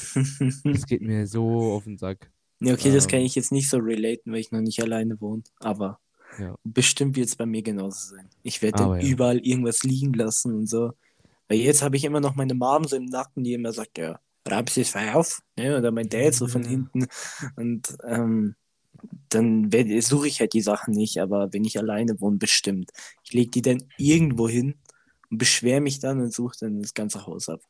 Das 0.63 0.85
geht 0.85 1.01
mir 1.01 1.27
so 1.27 1.47
auf 1.73 1.85
den 1.85 1.97
Sack. 1.97 2.31
Ja, 2.59 2.73
okay, 2.73 2.91
das 2.91 3.07
kann 3.07 3.19
Ähm. 3.19 3.25
ich 3.25 3.35
jetzt 3.35 3.51
nicht 3.51 3.69
so 3.69 3.77
relaten, 3.77 4.31
weil 4.33 4.39
ich 4.39 4.51
noch 4.51 4.61
nicht 4.61 4.81
alleine 4.83 5.19
wohne. 5.21 5.43
Aber 5.59 5.99
Ja. 6.39 6.55
bestimmt 6.63 7.15
wird 7.15 7.27
es 7.27 7.35
bei 7.35 7.45
mir 7.45 7.61
genauso 7.63 8.15
sein. 8.15 8.29
Ich 8.43 8.61
werde 8.61 8.77
dann 8.83 9.01
ja. 9.01 9.07
überall 9.07 9.39
irgendwas 9.39 9.83
liegen 9.83 10.13
lassen 10.13 10.53
und 10.55 10.67
so. 10.67 10.91
Weil 11.47 11.59
jetzt 11.59 11.81
habe 11.81 11.95
ich 11.95 12.03
immer 12.03 12.19
noch 12.19 12.35
meine 12.35 12.53
Mom 12.53 12.83
so 12.85 12.95
im 12.97 13.05
Nacken, 13.05 13.43
die 13.43 13.53
immer 13.53 13.71
sagt, 13.71 13.97
ja, 13.97 14.19
du 14.77 14.81
es 14.81 14.95
auf? 14.95 15.41
Ne? 15.57 15.77
Oder 15.77 15.91
mein 15.91 16.09
Dad 16.09 16.33
so 16.33 16.47
von 16.47 16.63
hinten. 16.63 17.07
Und 17.55 17.95
ähm, 18.05 18.55
dann 19.30 19.69
suche 20.02 20.28
ich 20.28 20.39
halt 20.39 20.54
die 20.54 20.62
Sachen 20.62 20.93
nicht, 20.93 21.19
aber 21.19 21.54
wenn 21.54 21.63
ich 21.65 21.78
alleine 21.78 22.19
wohne, 22.19 22.38
bestimmt. 22.38 22.91
Ich 23.23 23.34
lege 23.34 23.52
die 23.52 23.62
dann 23.62 23.84
irgendwo 23.97 24.49
hin 24.49 24.75
und 25.30 25.38
beschwere 25.38 25.82
mich 25.82 25.99
dann 25.99 26.19
und 26.19 26.34
suche 26.34 26.56
dann 26.62 26.82
das 26.82 26.93
ganze 26.93 27.25
Haus 27.28 27.49
ab. 27.49 27.62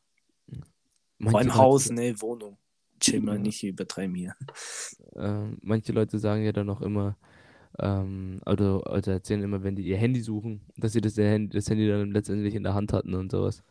Vor 0.48 0.58
Manche 1.18 1.38
allem 1.38 1.48
Leute- 1.48 1.58
Haus, 1.58 1.90
ne, 1.90 2.20
Wohnung. 2.20 2.56
Chill 2.98 3.20
mal, 3.20 3.38
nicht 3.38 3.62
übertreiben 3.64 4.14
hier. 4.14 4.34
ähm, 5.16 5.56
manche 5.62 5.92
Leute 5.92 6.18
sagen 6.18 6.44
ja 6.44 6.52
dann 6.52 6.68
auch 6.68 6.82
immer, 6.82 7.16
ähm, 7.78 8.40
also, 8.44 8.82
also 8.82 9.10
erzählen 9.10 9.42
immer, 9.42 9.62
wenn 9.62 9.74
die 9.76 9.84
ihr 9.84 9.96
Handy 9.96 10.20
suchen, 10.20 10.60
dass 10.76 10.92
sie 10.92 11.00
das, 11.00 11.16
Handy, 11.16 11.56
das 11.56 11.68
Handy 11.70 11.88
dann 11.88 12.10
letztendlich 12.10 12.54
in 12.54 12.62
der 12.62 12.74
Hand 12.74 12.92
hatten 12.92 13.14
und 13.14 13.30
sowas. 13.30 13.62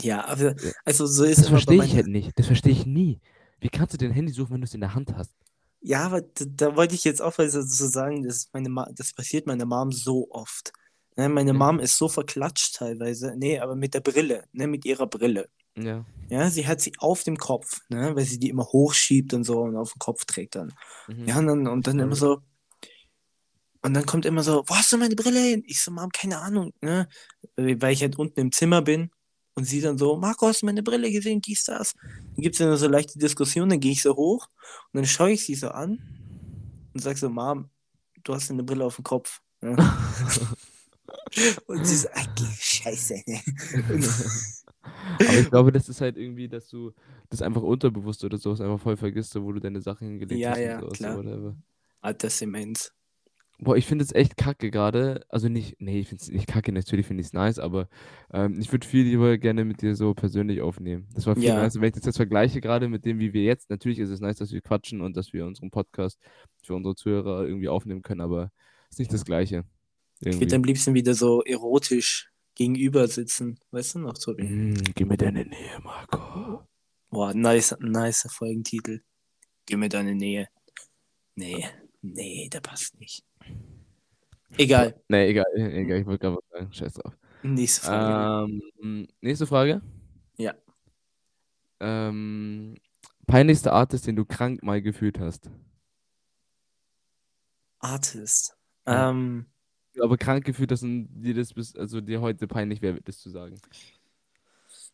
Ja, 0.00 0.26
aber 0.26 0.54
also 0.86 1.06
so 1.06 1.24
ist 1.24 1.38
Das 1.38 1.46
bei 1.46 1.50
verstehe 1.50 1.84
ich 1.84 1.94
halt 1.94 2.06
nicht. 2.06 2.38
Das 2.38 2.46
verstehe 2.46 2.72
ich 2.72 2.86
nie. 2.86 3.20
Wie 3.60 3.68
kannst 3.68 3.92
du 3.92 3.98
dein 3.98 4.10
Handy 4.12 4.32
suchen, 4.32 4.52
wenn 4.54 4.60
du 4.62 4.64
es 4.66 4.74
in 4.74 4.80
der 4.80 4.94
Hand 4.94 5.14
hast? 5.14 5.34
Ja, 5.80 6.06
aber 6.06 6.22
da, 6.22 6.44
da 6.46 6.76
wollte 6.76 6.94
ich 6.94 7.04
jetzt 7.04 7.22
auch 7.22 7.38
mal 7.38 7.48
so 7.48 7.62
sagen, 7.62 8.24
das, 8.24 8.36
ist 8.36 8.54
meine 8.54 8.68
Ma 8.68 8.88
das 8.92 9.12
passiert 9.12 9.46
meiner 9.46 9.66
Mom 9.66 9.92
so 9.92 10.28
oft. 10.30 10.72
Ne, 11.16 11.28
meine 11.28 11.50
Ja. 11.50 11.56
Mom 11.56 11.80
ist 11.80 11.96
so 11.96 12.08
verklatscht 12.08 12.76
teilweise. 12.76 13.34
Nee, 13.36 13.58
aber 13.60 13.74
mit 13.76 13.94
der 13.94 14.00
Brille, 14.00 14.44
ne, 14.52 14.66
mit 14.66 14.84
ihrer 14.84 15.06
Brille. 15.06 15.48
Ja. 15.76 16.04
Ja, 16.28 16.50
sie 16.50 16.66
hat 16.66 16.80
sie 16.80 16.92
auf 16.98 17.22
dem 17.22 17.36
Kopf, 17.36 17.80
ne, 17.88 18.14
weil 18.14 18.24
sie 18.24 18.38
die 18.38 18.48
immer 18.48 18.64
hochschiebt 18.64 19.32
und 19.34 19.44
so 19.44 19.60
und 19.60 19.76
auf 19.76 19.92
den 19.92 19.98
Kopf 19.98 20.24
trägt 20.24 20.56
dann. 20.56 20.72
Mhm. 21.06 21.26
Ja, 21.26 21.38
und 21.38 21.46
dann, 21.46 21.66
und 21.66 21.86
dann 21.86 21.98
immer 21.98 22.16
so. 22.16 22.40
Und 23.80 23.94
dann 23.94 24.06
kommt 24.06 24.26
immer 24.26 24.42
so, 24.42 24.64
wo 24.66 24.74
hast 24.74 24.92
du 24.92 24.96
meine 24.96 25.14
Brille 25.14 25.40
hin? 25.40 25.62
Ich 25.64 25.80
so, 25.80 25.92
Mom, 25.92 26.10
keine 26.10 26.38
Ahnung, 26.38 26.72
ne? 26.80 27.08
Weil 27.56 27.92
ich 27.92 28.02
halt 28.02 28.18
unten 28.18 28.40
im 28.40 28.52
Zimmer 28.52 28.82
bin 28.82 29.10
und 29.58 29.64
sie 29.64 29.80
dann 29.80 29.98
so, 29.98 30.16
Marco, 30.16 30.46
hast 30.46 30.62
du 30.62 30.66
meine 30.66 30.82
Brille 30.84 31.10
gesehen? 31.12 31.40
Dies, 31.42 31.64
das. 31.64 31.94
Dann 32.36 32.42
gibt 32.42 32.54
es 32.54 32.58
dann 32.60 32.76
so 32.76 32.86
leichte 32.88 33.18
Diskussionen, 33.18 33.70
dann 33.70 33.80
gehe 33.80 33.92
ich 33.92 34.02
so 34.02 34.14
hoch 34.16 34.46
und 34.92 34.98
dann 34.98 35.06
schaue 35.06 35.32
ich 35.32 35.44
sie 35.44 35.54
so 35.56 35.68
an 35.70 35.98
und 36.94 37.00
sag 37.02 37.18
so, 37.18 37.28
Mom, 37.30 37.70
du 38.24 38.34
hast 38.34 38.50
eine 38.50 38.62
Brille 38.64 38.84
auf 38.84 38.96
dem 38.96 39.04
Kopf. 39.04 39.40
Und 41.66 41.86
sie 41.86 41.96
so, 41.96 42.08
geh, 42.36 42.44
scheiße. 42.58 43.22
Ne? 43.26 43.40
Aber 45.24 45.38
ich 45.38 45.50
glaube, 45.50 45.72
das 45.72 45.88
ist 45.88 46.00
halt 46.00 46.16
irgendwie, 46.16 46.48
dass 46.48 46.68
du 46.68 46.92
das 47.30 47.42
einfach 47.42 47.62
unterbewusst 47.62 48.24
oder 48.24 48.38
sowas 48.38 48.60
einfach 48.60 48.80
voll 48.80 48.96
vergisst, 48.96 49.34
wo 49.40 49.52
du 49.52 49.60
deine 49.60 49.80
Sachen 49.80 50.08
hingelegt 50.08 50.40
Ja, 50.40 50.46
hast 50.46 50.58
ja, 50.58 50.80
sowas, 50.80 50.96
klar. 50.96 51.16
whatever. 51.16 51.56
Alter 52.00 52.28
Zement. 52.28 52.92
Boah, 53.60 53.76
ich 53.76 53.86
finde 53.86 54.04
es 54.04 54.14
echt 54.14 54.36
kacke 54.36 54.70
gerade. 54.70 55.26
Also 55.28 55.48
nicht, 55.48 55.80
nee, 55.80 55.98
ich 55.98 56.08
finde 56.08 56.22
es 56.22 56.28
nicht 56.30 56.46
kacke, 56.46 56.70
natürlich 56.72 57.06
finde 57.06 57.22
ich 57.22 57.28
es 57.28 57.32
nice, 57.32 57.58
aber 57.58 57.88
ähm, 58.32 58.60
ich 58.60 58.70
würde 58.70 58.86
viel 58.86 59.04
lieber 59.04 59.36
gerne 59.36 59.64
mit 59.64 59.82
dir 59.82 59.96
so 59.96 60.14
persönlich 60.14 60.60
aufnehmen. 60.60 61.08
Das 61.14 61.26
war 61.26 61.34
viel 61.34 61.44
Ja. 61.44 61.56
nice. 61.56 61.74
Wenn 61.80 61.88
ich 61.88 61.94
das 61.94 62.04
jetzt 62.04 62.16
vergleiche, 62.18 62.60
gerade 62.60 62.88
mit 62.88 63.04
dem, 63.04 63.18
wie 63.18 63.32
wir 63.32 63.42
jetzt, 63.42 63.68
natürlich 63.68 63.98
ist 63.98 64.10
es 64.10 64.20
nice, 64.20 64.36
dass 64.36 64.52
wir 64.52 64.60
quatschen 64.60 65.00
und 65.00 65.16
dass 65.16 65.32
wir 65.32 65.44
unseren 65.44 65.70
Podcast 65.72 66.20
für 66.62 66.74
unsere 66.74 66.94
Zuhörer 66.94 67.46
irgendwie 67.46 67.68
aufnehmen 67.68 68.02
können, 68.02 68.20
aber 68.20 68.52
es 68.90 68.94
ist 68.94 68.98
nicht 69.00 69.12
das 69.12 69.24
Gleiche. 69.24 69.64
Ich 70.20 70.26
Irgendwie. 70.28 70.46
würde 70.46 70.56
am 70.56 70.64
liebsten 70.64 70.94
wieder 70.94 71.14
so 71.14 71.42
erotisch 71.42 72.30
gegenüber 72.54 73.08
sitzen. 73.08 73.58
Weißt 73.72 73.96
du 73.96 73.98
noch, 74.00 74.14
Tobi? 74.18 74.44
Mm, 74.44 74.74
gib 74.94 75.08
mir 75.08 75.16
deine 75.16 75.44
Nähe, 75.44 75.80
Marco. 75.82 76.64
Boah, 77.10 77.34
nice, 77.34 77.76
nice 77.80 78.26
Folgentitel. 78.30 79.00
Gib 79.66 79.78
mir 79.78 79.88
deine 79.88 80.14
Nähe. 80.14 80.48
Nee, 81.34 81.66
nee, 82.02 82.48
der 82.52 82.60
passt 82.60 82.98
nicht. 83.00 83.24
Egal, 84.56 85.00
Nee, 85.08 85.28
egal, 85.28 85.46
egal, 85.54 85.98
ich 86.00 86.06
wollte 86.06 86.20
gerade 86.20 86.36
was 86.36 86.48
sagen. 86.50 86.72
Scheiß 86.72 86.94
drauf. 86.94 87.16
nächste 87.42 87.86
Frage. 87.86 88.60
Ähm, 88.82 89.08
nächste 89.20 89.46
Frage. 89.46 89.82
Ja. 90.36 90.54
Ähm, 91.80 92.76
peinlichster 93.26 93.72
Artist, 93.72 94.06
den 94.06 94.16
du 94.16 94.24
krank 94.24 94.62
mal 94.62 94.82
gefühlt 94.82 95.20
hast. 95.20 95.50
Artist. 97.78 98.56
Ja. 98.86 99.10
Ähm, 99.10 99.46
Aber 100.00 100.16
krank 100.16 100.44
gefühlt 100.44 100.70
und 100.82 101.08
dir 101.22 101.34
das 101.34 101.52
bis, 101.54 101.76
also 101.76 102.00
dir 102.00 102.20
heute 102.20 102.46
peinlich 102.48 102.82
wäre, 102.82 103.00
das 103.02 103.18
zu 103.18 103.30
sagen. 103.30 103.60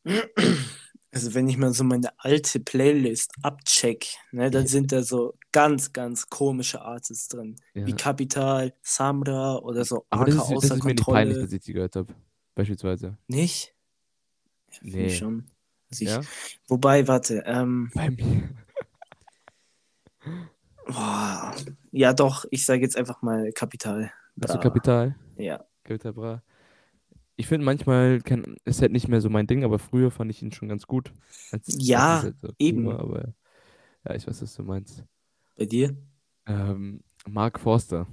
also 1.14 1.32
wenn 1.34 1.48
ich 1.48 1.56
mal 1.56 1.72
so 1.72 1.84
meine 1.84 2.10
alte 2.18 2.60
Playlist 2.60 3.32
abcheck, 3.42 4.06
ne, 4.32 4.50
dann 4.50 4.66
sind 4.66 4.92
da 4.92 5.02
so 5.02 5.34
ganz, 5.52 5.92
ganz 5.92 6.28
komische 6.28 6.82
Artists 6.82 7.28
drin. 7.28 7.56
Ja. 7.74 7.86
Wie 7.86 7.92
Capital, 7.94 8.74
Samra 8.82 9.56
oder 9.58 9.84
so 9.84 10.04
Aber 10.10 10.24
das 10.26 10.34
AK 10.34 10.40
ist, 10.42 10.48
das 10.50 10.56
außer 10.56 10.74
ist 10.76 10.84
mir 10.84 10.90
nicht 10.94 11.04
peinlich, 11.06 11.34
Kontrolle. 11.34 11.40
dass 11.46 11.52
ich 11.52 11.60
die 11.62 11.72
gehört 11.72 11.96
habe. 11.96 12.12
Beispielsweise. 12.54 13.16
Nicht? 13.28 13.74
Ja, 14.72 14.78
Nee. 14.82 15.06
ich 15.06 15.18
schon. 15.18 15.46
Also 15.90 16.04
ich, 16.04 16.10
Ja? 16.10 16.20
Wobei, 16.68 17.06
warte, 17.08 17.42
ähm, 17.46 17.90
Bei 17.94 18.10
mir. 18.10 18.48
boah, 20.86 21.54
ja 21.92 22.12
doch, 22.12 22.44
ich 22.50 22.64
sage 22.64 22.82
jetzt 22.82 22.96
einfach 22.96 23.22
mal 23.22 23.52
Kapital. 23.52 24.12
Hast 24.40 24.50
du 24.50 24.54
Bra. 24.54 24.62
Kapital? 24.62 25.16
Ja, 25.36 25.64
Capital 25.84 26.12
Bra. 26.12 26.42
Ich 27.36 27.46
finde 27.48 27.64
manchmal 27.64 28.20
kann, 28.20 28.56
ist 28.64 28.80
halt 28.80 28.92
nicht 28.92 29.08
mehr 29.08 29.20
so 29.20 29.28
mein 29.28 29.46
Ding, 29.46 29.64
aber 29.64 29.78
früher 29.78 30.10
fand 30.10 30.30
ich 30.30 30.40
ihn 30.42 30.52
schon 30.52 30.68
ganz 30.68 30.86
gut. 30.86 31.12
Als, 31.50 31.76
Ja, 31.80 32.22
halt 32.22 32.38
so 32.40 32.50
eben. 32.58 32.86
War, 32.86 33.00
aber 33.00 33.34
ja, 34.06 34.14
ich 34.14 34.26
weiß, 34.26 34.40
was 34.42 34.54
du 34.54 34.62
meinst. 34.62 35.02
Bei 35.56 35.64
dir? 35.66 35.96
Ähm, 36.46 37.02
Mark 37.26 37.58
Forster. 37.58 38.06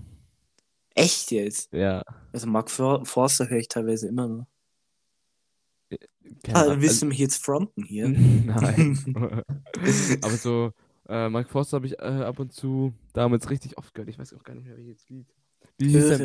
Echt 0.95 1.31
jetzt? 1.31 1.71
Ja. 1.73 2.03
Also 2.33 2.47
Mark 2.47 2.69
For 2.71 3.05
Forster 3.05 3.49
höre 3.49 3.59
ich 3.59 3.67
teilweise 3.67 4.07
immer 4.07 4.27
noch. 4.27 4.45
keine 6.43 6.57
Ah, 6.57 6.67
willst 6.79 6.95
also- 6.95 6.99
du 7.01 7.09
mich 7.09 7.19
jetzt 7.19 7.43
fronten 7.43 7.83
hier? 7.83 8.07
Nein. 8.45 8.97
aber 10.21 10.37
so, 10.37 10.71
äh, 11.07 11.29
Mark 11.29 11.49
Forster 11.49 11.75
habe 11.77 11.85
ich 11.87 11.99
äh, 11.99 12.03
ab 12.03 12.39
und 12.39 12.53
zu 12.53 12.93
damals 13.13 13.49
richtig 13.49 13.77
oft 13.77 13.93
gehört. 13.93 14.09
Ich 14.09 14.17
weiß 14.19 14.33
auch 14.33 14.43
gar 14.43 14.55
nicht 14.55 14.65
mehr, 14.65 14.77
welches 14.77 15.07
Lied. 15.09 15.27
Wie 15.77 15.89
hieß? 15.89 16.19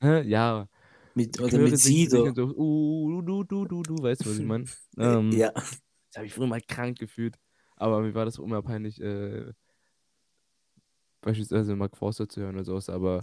Hä? 0.00 0.22
Ja. 0.22 0.68
Mit, 1.14 1.40
oder 1.40 1.58
mit 1.58 1.78
Sido. 1.78 2.32
So, 2.34 2.54
uh, 2.56 3.22
du, 3.22 3.44
du, 3.44 3.64
du, 3.64 3.82
du, 3.82 4.02
weißt 4.02 4.24
du, 4.24 4.30
was 4.30 4.38
ich 4.38 4.46
meine? 4.46 4.64
Ähm, 4.98 5.30
ja. 5.32 5.50
Das 5.52 6.16
habe 6.16 6.26
ich 6.26 6.34
früher 6.34 6.46
mal 6.46 6.60
krank 6.60 6.98
gefühlt. 6.98 7.36
Aber 7.76 8.00
mir 8.00 8.14
war 8.14 8.24
das 8.24 8.38
immer 8.38 8.62
peinlich, 8.62 9.00
äh, 9.00 9.52
beispielsweise 11.20 11.76
Mark 11.76 11.96
Forster 11.96 12.28
zu 12.28 12.40
hören 12.40 12.54
oder 12.56 12.64
sowas. 12.64 12.88
Aber 12.88 13.20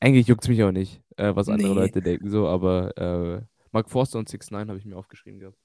eigentlich 0.00 0.26
juckt 0.26 0.42
es 0.44 0.48
mich 0.48 0.62
auch 0.62 0.72
nicht, 0.72 1.02
äh, 1.16 1.34
was 1.34 1.48
andere 1.48 1.70
Nee. 1.70 1.74
Leute 1.74 2.02
denken. 2.02 2.30
So, 2.30 2.48
aber 2.48 2.96
äh, 2.98 3.42
Mark 3.70 3.90
Forster 3.90 4.18
und 4.18 4.28
6 4.28 4.50
9 4.50 4.68
habe 4.68 4.78
ich 4.78 4.84
mir 4.84 4.96
aufgeschrieben 4.96 5.40
gehabt. 5.40 5.58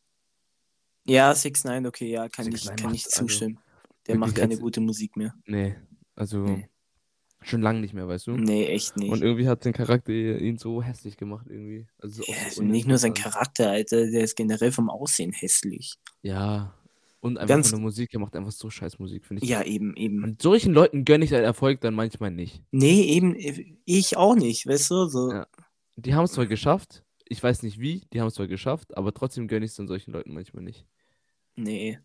Ja, 1.05 1.33
6 1.33 1.63
9 1.63 1.85
okay, 1.85 2.09
ja, 2.11 2.29
kann 2.29 2.45
6ix9ine 2.47 2.53
ich, 2.55 2.65
kann 2.83 2.93
ich 2.93 3.05
also, 3.05 3.19
zustimmen. 3.21 3.59
Der 4.07 4.17
macht 4.17 4.35
keine 4.35 4.53
als- 4.53 4.61
gute 4.61 4.79
Musik 4.79 5.17
mehr. 5.17 5.33
Nee, 5.45 5.75
also 6.15 6.39
Nee. 6.39 6.69
Schon 7.49 7.61
lange 7.61 7.79
nicht 7.81 7.93
mehr, 7.93 8.07
weißt 8.07 8.27
du? 8.27 8.31
Nee, 8.31 8.65
echt 8.67 8.97
nicht. 8.97 9.11
Und 9.11 9.21
irgendwie 9.21 9.47
hat 9.47 9.63
sein 9.63 9.73
Charakter 9.73 10.11
ihn 10.11 10.57
so 10.57 10.81
hässlich 10.81 11.17
gemacht, 11.17 11.45
irgendwie. 11.49 11.87
Also 11.99 12.23
Ja, 12.27 12.33
so 12.35 12.45
also 12.45 12.63
nicht 12.63 12.87
nur 12.87 12.97
sein. 12.97 13.13
Charakter, 13.13 13.71
Alter, 13.71 14.09
der 14.09 14.21
ist 14.23 14.35
generell 14.35 14.71
vom 14.71 14.89
Aussehen 14.89 15.31
hässlich. 15.31 15.95
Ja. 16.21 16.73
Und 17.19 17.37
einfach 17.37 17.47
Ganz- 17.55 17.69
von 17.69 17.79
der 17.79 17.83
Musik, 17.83 18.13
er 18.13 18.19
macht 18.19 18.35
einfach 18.35 18.51
so 18.51 18.69
scheiß 18.69 18.99
Musik, 18.99 19.25
finde 19.25 19.43
ich. 19.43 19.49
Ja, 19.49 19.63
eben, 19.63 19.95
eben. 19.97 20.23
Und 20.23 20.41
solchen 20.41 20.73
Leuten 20.73 21.03
gönne 21.03 21.25
ich 21.25 21.33
halt 21.33 21.43
Erfolg 21.43 21.81
dann 21.81 21.95
manchmal 21.95 22.31
nicht. 22.31 22.61
Nee, 22.71 23.01
eben, 23.03 23.35
ich 23.85 24.15
auch 24.17 24.35
nicht, 24.35 24.67
weißt 24.67 24.91
du? 24.91 25.07
So, 25.07 25.31
Ja. 25.31 25.47
Die 25.95 26.13
haben 26.13 26.25
es 26.25 26.33
zwar 26.33 26.45
geschafft, 26.45 27.03
ich 27.25 27.41
weiß 27.41 27.63
nicht 27.63 27.79
wie, 27.79 28.05
die 28.13 28.21
haben 28.21 28.27
es 28.27 28.35
zwar 28.35 28.47
geschafft, 28.47 28.95
aber 28.95 29.13
trotzdem 29.13 29.47
gönne 29.47 29.65
ich 29.65 29.71
es 29.71 29.77
dann 29.77 29.87
solchen 29.87 30.11
Leuten 30.11 30.33
manchmal 30.33 30.63
nicht. 30.63 30.85
nee. 31.55 31.99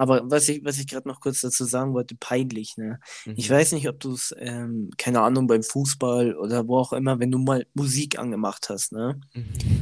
Aber 0.00 0.22
was 0.30 0.48
ich, 0.48 0.64
was 0.64 0.78
ich 0.78 0.86
gerade 0.86 1.06
noch 1.06 1.20
kurz 1.20 1.42
dazu 1.42 1.64
sagen 1.66 1.92
wollte, 1.92 2.14
peinlich, 2.18 2.78
ne? 2.78 2.98
Ich 3.36 3.50
Mhm. 3.50 3.54
weiß 3.54 3.72
nicht, 3.72 3.86
ob 3.86 4.00
du 4.00 4.14
es, 4.14 4.34
ähm, 4.38 4.88
keine 4.96 5.20
Ahnung, 5.20 5.46
beim 5.46 5.62
Fußball 5.62 6.36
oder 6.36 6.66
wo 6.66 6.78
auch 6.78 6.94
immer, 6.94 7.20
wenn 7.20 7.30
du 7.30 7.36
mal 7.36 7.66
Musik 7.74 8.18
angemacht 8.18 8.70
hast, 8.70 8.92
ne? 8.92 9.20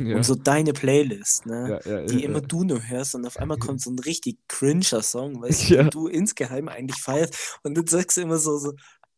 ja. 0.00 0.16
Und 0.16 0.24
so 0.24 0.34
deine 0.34 0.72
Playlist, 0.72 1.46
ne? 1.46 1.80
ja, 1.84 1.92
ja, 1.92 2.06
Die 2.06 2.18
ja, 2.22 2.24
immer 2.28 2.40
ja. 2.40 2.46
du 2.46 2.64
nur 2.64 2.82
hörst 2.88 3.14
und 3.14 3.26
auf 3.26 3.36
einmal 3.36 3.58
kommt 3.58 3.80
so 3.80 3.90
ein 3.90 3.98
richtig 4.00 4.38
cringer 4.48 5.02
Song, 5.02 5.40
weißt 5.40 5.70
du, 5.70 5.74
Ja. 5.74 5.82
den 5.84 5.90
du 5.90 6.08
insgeheim 6.08 6.66
eigentlich 6.68 7.00
feierst 7.00 7.60
und 7.62 7.76
dann 7.78 7.86
sagst 7.86 8.16
du 8.16 8.22
immer 8.22 8.38
so, 8.38 8.58
so, 8.58 8.72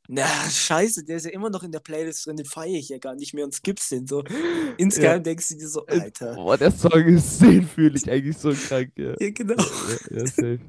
na, 0.06 0.26
scheiße, 0.50 1.04
der 1.04 1.16
ist 1.16 1.24
ja 1.24 1.30
immer 1.30 1.48
noch 1.48 1.62
in 1.62 1.72
der 1.72 1.80
Playlist 1.80 2.26
drin, 2.26 2.36
den 2.36 2.44
feiere 2.44 2.78
ich 2.78 2.90
ja 2.90 2.98
gar 2.98 3.14
nicht 3.14 3.32
mehr 3.32 3.44
und 3.44 3.54
skippst 3.54 3.90
den 3.92 4.06
so. 4.06 4.22
Insgeheim 4.76 5.22
denkst 5.22 5.48
du 5.48 5.56
dir 5.56 5.68
so, 5.68 5.86
Äh, 5.86 6.00
Alter. 6.00 6.34
Boah, 6.34 6.58
der 6.58 6.72
Song 6.72 7.04
ist 7.06 7.40
ich 7.96 8.10
eigentlich 8.10 8.36
so 8.36 8.52
krank, 8.52 8.92
ja. 8.96 9.14
Ja, 9.18 9.30
genau. 9.30 9.54
Ja, 9.56 10.18
ja, 10.18 10.26
safe. 10.26 10.60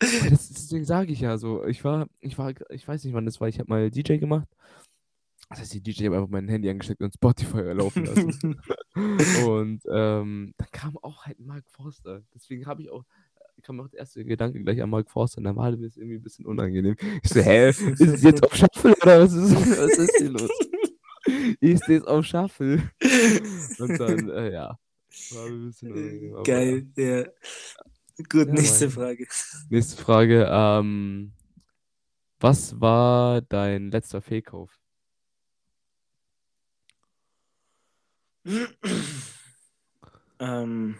Das, 0.00 0.48
deswegen 0.48 0.84
sage 0.84 1.12
ich 1.12 1.20
ja 1.20 1.38
so, 1.38 1.64
ich 1.64 1.84
war, 1.84 2.08
ich 2.20 2.38
war, 2.38 2.52
ich 2.70 2.86
weiß 2.86 3.04
nicht 3.04 3.14
wann 3.14 3.26
das 3.26 3.40
war, 3.40 3.48
ich 3.48 3.58
habe 3.58 3.68
mal 3.68 3.90
DJ 3.90 4.18
gemacht. 4.18 4.48
Das 5.50 5.60
heißt, 5.60 5.74
die 5.74 5.80
DJ 5.80 6.06
habe 6.06 6.16
einfach 6.16 6.28
mein 6.28 6.48
Handy 6.48 6.68
angesteckt 6.68 7.00
und 7.00 7.14
Spotify 7.14 7.60
laufen 7.72 8.04
lassen. 8.04 8.60
und 9.46 9.82
ähm, 9.90 10.54
dann 10.56 10.68
kam 10.72 10.98
auch 10.98 11.24
halt 11.24 11.40
Mark 11.40 11.64
Forster. 11.70 12.22
Deswegen 12.34 12.66
habe 12.66 12.82
ich 12.82 12.90
auch, 12.90 13.04
kam 13.62 13.80
auch 13.80 13.88
der 13.88 14.00
erste 14.00 14.24
Gedanke 14.24 14.60
gleich 14.62 14.82
an 14.82 14.90
Mark 14.90 15.10
Forster 15.10 15.38
und 15.38 15.44
dann 15.44 15.56
war 15.56 15.70
mir 15.70 15.86
das 15.88 15.96
irgendwie 15.96 16.16
ein 16.16 16.22
bisschen 16.22 16.46
unangenehm. 16.46 16.96
Ich 17.22 17.30
so, 17.30 17.40
hä, 17.40 17.70
ist 17.70 17.80
es 17.80 18.22
jetzt 18.22 18.42
auf 18.44 18.54
Shuffle 18.54 18.94
oder 19.02 19.20
was 19.22 19.32
ist, 19.32 19.78
was 19.78 19.98
ist 19.98 20.16
hier 20.18 20.30
los? 20.30 20.50
Ist 21.60 21.88
das 21.88 22.04
auf 22.04 22.24
Shuffle? 22.24 22.90
Und 23.78 23.98
dann, 24.00 24.30
äh, 24.30 24.52
ja, 24.52 24.78
war 25.30 25.48
mir 25.48 25.54
ein 25.56 25.66
bisschen 25.66 25.92
unangenehm. 25.92 26.34
aber 26.34 26.48
ja. 26.48 26.54
Geil, 26.54 26.86
ja. 26.96 27.24
Gut, 28.18 28.48
Ja, 28.48 28.52
nächste 28.52 28.86
Mann. 28.86 28.94
Frage. 28.94 29.26
Nächste 29.70 30.02
Frage. 30.02 30.48
Ähm, 30.50 31.32
was 32.40 32.80
war 32.80 33.42
dein 33.42 33.90
letzter 33.90 34.20
Fehlkauf? 34.20 34.78
ähm, 40.40 40.96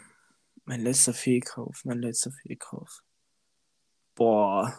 mein 0.64 0.81
letzter 0.81 1.14
Fehlkauf, 1.14 1.85
mein 1.85 1.98
letzter 2.00 2.31
Fehlkauf. 2.31 3.02
Boah. 4.14 4.74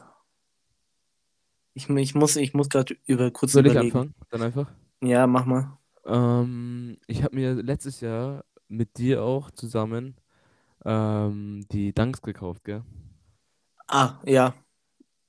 Ich, 1.74 1.90
ich 1.90 2.16
muss, 2.16 2.36
ich 2.36 2.54
muss 2.54 2.70
gerade 2.70 2.98
über 3.06 3.32
kurz 3.32 3.54
Soll 3.54 3.66
ich 3.66 3.72
überlegen. 3.74 3.98
anfangen? 3.98 4.16
Dann 4.30 4.42
einfach. 4.44 4.72
Ja, 5.02 5.28
mach 5.28 5.46
mal. 5.46 5.78
Ähm, 6.06 6.98
ich 7.08 7.24
habe 7.24 7.36
mir 7.36 7.54
letztes 7.56 8.02
Jahr 8.02 8.46
mit 8.68 8.98
dir 8.98 9.24
auch 9.24 9.52
zusammen 9.52 10.19
ähm, 10.86 11.66
die 11.72 11.94
Dunks 11.94 12.22
gekauft, 12.22 12.64
gell? 12.64 12.84
Ah, 13.88 14.20
ja. 14.26 14.54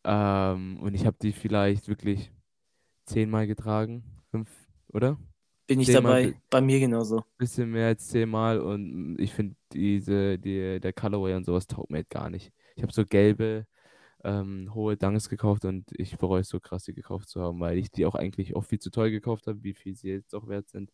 Ähm, 0.05 0.79
und 0.81 0.95
ich 0.95 1.07
habe 1.07 1.17
die 1.21 1.33
vielleicht 1.33 1.89
wirklich 1.89 2.33
zehnmal 3.07 3.47
getragen. 3.47 4.05
Fünf, 4.31 4.51
oder? 4.89 5.19
Bin 5.67 5.81
ich 5.81 5.87
Zehnmal 5.87 6.25
dabei. 6.25 6.41
Bei 6.51 6.61
mir 6.61 6.81
genauso. 6.81 7.25
Bisschen 7.39 7.71
mehr 7.71 7.87
als 7.89 8.09
zehnmal 8.09 8.61
und 8.61 9.17
ich 9.21 9.33
finde 9.33 9.57
diese, 9.73 10.39
die, 10.39 10.81
der 10.81 10.93
Colorway 10.93 11.35
und 11.35 11.45
sowas 11.45 11.67
taugt 11.67 11.91
mir 11.91 11.99
halt 11.99 12.11
gar 12.11 12.29
nicht. 12.29 12.53
Ich 12.75 12.83
habe 12.83 12.93
so 12.93 13.05
gelbe, 13.05 13.67
ähm, 14.25 14.75
hohe 14.75 14.97
Dunks 14.97 15.29
gekauft 15.29 15.65
und 15.65 15.87
ich 15.93 16.19
bereue 16.19 16.41
es 16.41 16.49
so 16.49 16.61
krass, 16.61 16.85
die 16.85 16.93
gekauft 16.93 17.29
zu 17.29 17.41
haben, 17.41 17.61
weil 17.61 17.79
ich 17.79 17.91
die 17.91 18.05
auch 18.05 18.15
eigentlich 18.15 18.57
auch 18.57 18.65
viel 18.65 18.79
zu 18.79 18.91
teuer 18.91 19.11
gekauft 19.11 19.47
habe, 19.47 19.63
wie 19.63 19.75
viel 19.75 19.95
sie 19.95 20.09
jetzt 20.09 20.35
auch 20.35 20.49
wert 20.49 20.69
sind. 20.69 20.93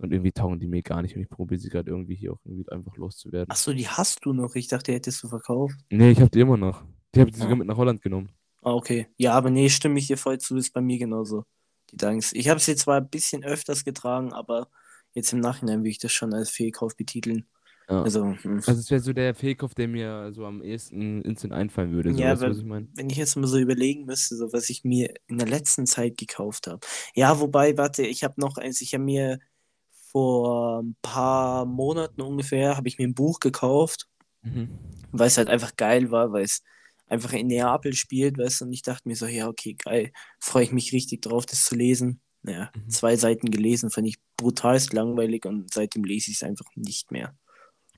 Und 0.00 0.12
irgendwie 0.12 0.32
taugen 0.32 0.58
die 0.58 0.66
mir 0.66 0.82
gar 0.82 1.02
nicht 1.02 1.14
und 1.14 1.22
ich 1.22 1.28
probiere 1.28 1.60
sie 1.60 1.68
gerade 1.68 1.90
irgendwie 1.90 2.14
hier 2.14 2.32
auch 2.32 2.40
irgendwie 2.44 2.68
einfach 2.70 2.96
loszuwerden. 2.96 3.50
Achso, 3.50 3.72
die 3.72 3.86
hast 3.86 4.24
du 4.24 4.32
noch. 4.32 4.54
Ich 4.54 4.68
dachte, 4.68 4.90
die 4.92 4.96
hättest 4.96 5.22
du 5.22 5.28
verkauft. 5.28 5.76
Nee, 5.90 6.10
ich 6.12 6.20
habe 6.20 6.30
die 6.30 6.40
immer 6.40 6.56
noch. 6.56 6.82
Die 7.14 7.20
habe 7.20 7.30
ich 7.30 7.36
sogar 7.36 7.52
Ah. 7.52 7.56
mit 7.56 7.66
nach 7.66 7.76
Holland 7.76 8.00
genommen. 8.00 8.30
Ah, 8.62 8.72
okay. 8.72 9.08
Ja, 9.18 9.32
aber 9.34 9.50
nee, 9.50 9.68
stimme 9.68 9.98
ich 9.98 10.06
dir 10.06 10.16
voll 10.16 10.38
zu, 10.38 10.56
ist 10.56 10.72
bei 10.72 10.80
mir 10.80 10.98
genauso. 10.98 11.44
Die 11.92 11.96
Dunks. 11.96 12.32
Ich 12.32 12.48
habe 12.48 12.60
sie 12.60 12.76
zwar 12.76 12.98
ein 12.98 13.08
bisschen 13.10 13.44
öfters 13.44 13.84
getragen, 13.84 14.32
aber 14.32 14.68
jetzt 15.12 15.32
im 15.32 15.40
Nachhinein 15.40 15.82
will 15.82 15.90
ich 15.90 15.98
das 15.98 16.12
schon 16.12 16.32
als 16.32 16.50
Fehlkauf 16.50 16.96
betiteln. 16.96 17.46
Ja. 17.88 18.02
Also, 18.02 18.36
hm. 18.40 18.56
Also 18.66 18.72
es 18.80 18.90
wäre 18.90 19.00
so 19.00 19.12
der 19.12 19.34
Fehlkauf, 19.34 19.74
der 19.74 19.88
mir 19.88 20.30
so 20.32 20.46
am 20.46 20.62
ehesten 20.62 21.22
instant 21.22 21.52
einfallen 21.52 21.90
würde. 21.90 22.12
So, 22.14 22.20
Ja, 22.20 22.40
was 22.40 22.58
ich 22.58 22.64
meine? 22.64 22.86
wenn 22.94 23.10
ich 23.10 23.16
jetzt 23.16 23.34
mal 23.36 23.48
so 23.48 23.58
überlegen 23.58 24.04
müsste, 24.04 24.36
so 24.36 24.52
was 24.52 24.70
ich 24.70 24.84
mir 24.84 25.12
in 25.26 25.38
der 25.38 25.48
letzten 25.48 25.86
Zeit 25.86 26.16
gekauft 26.16 26.68
habe. 26.68 26.80
Ja, 27.16 27.40
wobei, 27.40 27.76
warte, 27.76 28.06
ich 28.06 28.22
habe 28.22 28.40
noch 28.40 28.56
eins, 28.58 28.80
ich 28.80 28.94
habe 28.94 29.02
mir 29.04 29.40
vor 30.12 30.80
ein 30.82 30.96
paar 31.02 31.64
Monaten 31.66 32.20
ungefähr, 32.22 32.76
habe 32.76 32.88
ich 32.88 32.98
mir 32.98 33.06
ein 33.08 33.14
Buch 33.14 33.40
gekauft, 33.40 34.06
Mhm. 34.42 34.70
weil 35.12 35.26
es 35.28 35.36
halt 35.38 35.48
einfach 35.48 35.76
geil 35.76 36.10
war, 36.10 36.32
weil 36.32 36.44
es 36.44 36.62
einfach 37.06 37.32
in 37.32 37.48
Neapel 37.48 37.92
spielt, 37.94 38.38
weißt 38.38 38.60
du, 38.60 38.64
und 38.66 38.72
ich 38.72 38.82
dachte 38.82 39.08
mir 39.08 39.16
so, 39.16 39.26
ja, 39.26 39.48
okay, 39.48 39.74
geil, 39.74 40.12
freue 40.38 40.62
ich 40.64 40.72
mich 40.72 40.92
richtig 40.92 41.22
drauf, 41.22 41.44
das 41.46 41.64
zu 41.64 41.74
lesen. 41.74 42.20
Naja, 42.42 42.70
Mhm. 42.74 42.88
zwei 42.88 43.16
Seiten 43.16 43.50
gelesen, 43.50 43.90
fand 43.90 44.06
ich 44.08 44.16
brutalst 44.36 44.92
langweilig 44.94 45.44
und 45.44 45.72
seitdem 45.74 46.04
lese 46.04 46.30
ich 46.30 46.36
es 46.38 46.42
einfach 46.42 46.64
nicht 46.74 47.10
mehr. 47.10 47.34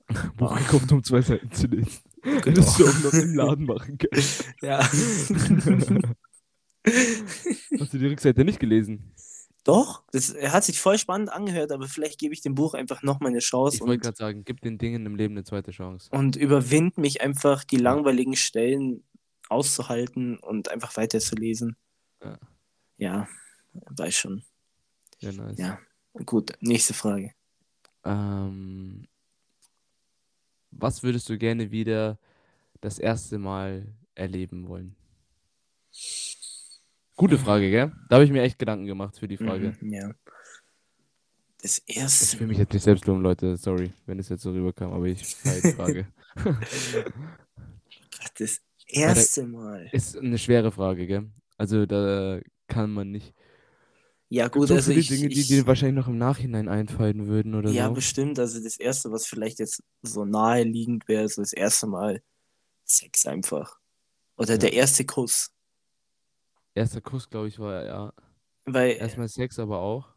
Buch 0.37 0.57
gekauft, 0.57 0.90
um 0.90 1.05
zwei 1.05 1.22
Seiten 1.22 1.53
zu 1.53 1.66
lesen. 1.68 2.01
Genau. 2.22 2.44
Hättest 2.44 2.79
du 2.79 2.87
auch 2.88 3.01
noch 3.05 3.12
im 3.12 3.35
Laden 3.35 3.66
machen 3.66 3.98
können. 3.98 4.25
Ja. 4.62 4.79
Hast 7.79 7.94
du 7.94 7.98
die 7.98 8.07
Rückseite 8.07 8.44
nicht 8.44 8.59
gelesen? 8.61 9.12
Doch, 9.64 10.03
das 10.11 10.35
hat 10.35 10.64
sich 10.64 10.81
voll 10.81 10.98
spannend 10.98 11.31
angehört, 11.31 11.70
aber 11.70 11.87
vielleicht 11.87 12.18
gebe 12.18 12.35
ich 12.35 12.40
dem 12.40 12.55
Buch 12.57 12.75
einfach 12.75 13.03
nochmal 13.03 13.31
eine 13.31 13.38
Chance 13.38 13.77
Ich 13.77 13.81
wollte 13.83 13.98
gerade 13.98 14.16
sagen, 14.16 14.44
gib 14.44 14.61
den 14.61 14.77
Dingen 14.77 15.07
im 15.07 15.14
Leben 15.14 15.35
eine 15.35 15.44
zweite 15.44 15.70
Chance. 15.70 16.09
und 16.11 16.35
überwind 16.35 16.98
mich 16.98 17.20
einfach, 17.20 17.62
die 17.62 17.77
langweiligen 17.77 18.35
Stellen 18.35 19.05
auszuhalten 19.48 20.38
und 20.38 20.68
einfach 20.68 20.96
weiterzulesen. 20.96 21.77
Ja. 22.22 22.38
Ja, 22.96 23.29
weiß 23.72 24.14
schon. 24.16 24.42
Ja, 25.20 25.33
nice. 25.33 25.59
Ja. 25.59 25.79
Gut, 26.27 26.53
nächste 26.61 26.94
Frage. 26.94 27.33
Ähm, 28.05 29.07
was 30.70 31.03
würdest 31.03 31.29
du 31.29 31.38
gerne 31.38 31.70
wieder 31.70 32.18
das 32.81 32.98
erste 32.98 33.38
Mal 33.38 33.94
erleben 34.14 34.68
wollen? 34.68 34.96
Gute 37.23 37.39
Frage, 37.39 37.71
gell? 37.71 37.93
Da 38.09 38.17
habe 38.17 38.25
ich 38.25 38.33
mir 38.33 38.43
echt 38.43 38.59
Gedanken 38.59 38.85
gemacht 38.87 39.17
für 39.17 39.29
die 39.29 39.37
Frage. 39.37 39.77
Mhm, 39.81 39.93
ja. 39.93 40.11
Das 41.63 41.81
Ich 41.87 41.97
erste. 41.97 42.37
fühle 42.37 42.49
mich 42.49 42.59
jetzt 42.59 42.73
nicht 42.73 42.83
selbst 42.83 43.07
loben, 43.07 43.23
Leute. 43.23 43.57
Sorry, 43.57 43.93
wenn 44.07 44.19
es 44.19 44.29
jetzt 44.29 44.43
so 44.43 44.51
rüberkam, 44.51 44.93
aber 44.93 45.07
ich 45.07 45.25
Frage. 45.77 46.09
Das 48.37 48.59
erste 48.89 49.47
Mal. 49.47 49.89
Ist 49.93 50.17
eine 50.19 50.37
schwere 50.37 50.73
Frage, 50.73 51.07
gell? 51.07 51.31
Also 51.59 51.87
da 51.87 52.41
kann 52.67 52.91
man 52.91 53.13
nicht. 53.13 53.33
Ja, 54.29 54.49
gut, 54.49 54.67
so 54.67 54.75
also 54.75 54.91
viele 54.91 55.01
ich, 55.01 55.07
Dinge, 55.09 55.29
die 55.29 55.41
ich, 55.43 55.47
dir 55.47 55.65
wahrscheinlich 55.69 55.95
noch 56.05 56.09
im 56.09 56.19
Nachhinein 56.19 56.69
einfallen 56.69 57.29
würden 57.29 57.55
oder 57.55 57.71
ja, 57.71 57.87
so. 57.87 57.95
bestimmt. 57.95 58.41
Also 58.41 58.61
das 58.61 58.79
Erste, 58.79 59.13
was 59.13 59.27
vielleicht 59.27 59.61
jetzt 59.61 59.81
so 60.03 60.25
naheliegend 60.25 61.07
wäre, 61.07 61.29
so 61.29 61.41
das 61.41 61.53
erste 61.53 61.87
Mal 61.87 62.21
Sex 62.85 63.27
einfach. 63.27 63.79
Oder 64.37 64.55
Ja. 64.55 64.59
der 64.59 64.73
erste 64.73 65.05
Kuss. 65.05 65.53
Erster 66.75 67.01
Kuss, 67.01 67.29
glaube 67.31 67.49
ich, 67.49 67.59
war 67.59 67.85
ja 67.85 68.13
Weil, 68.67 68.99
erstmal 68.99 69.29
Sex, 69.29 69.59
aber 69.61 69.81
auch. 69.81 70.09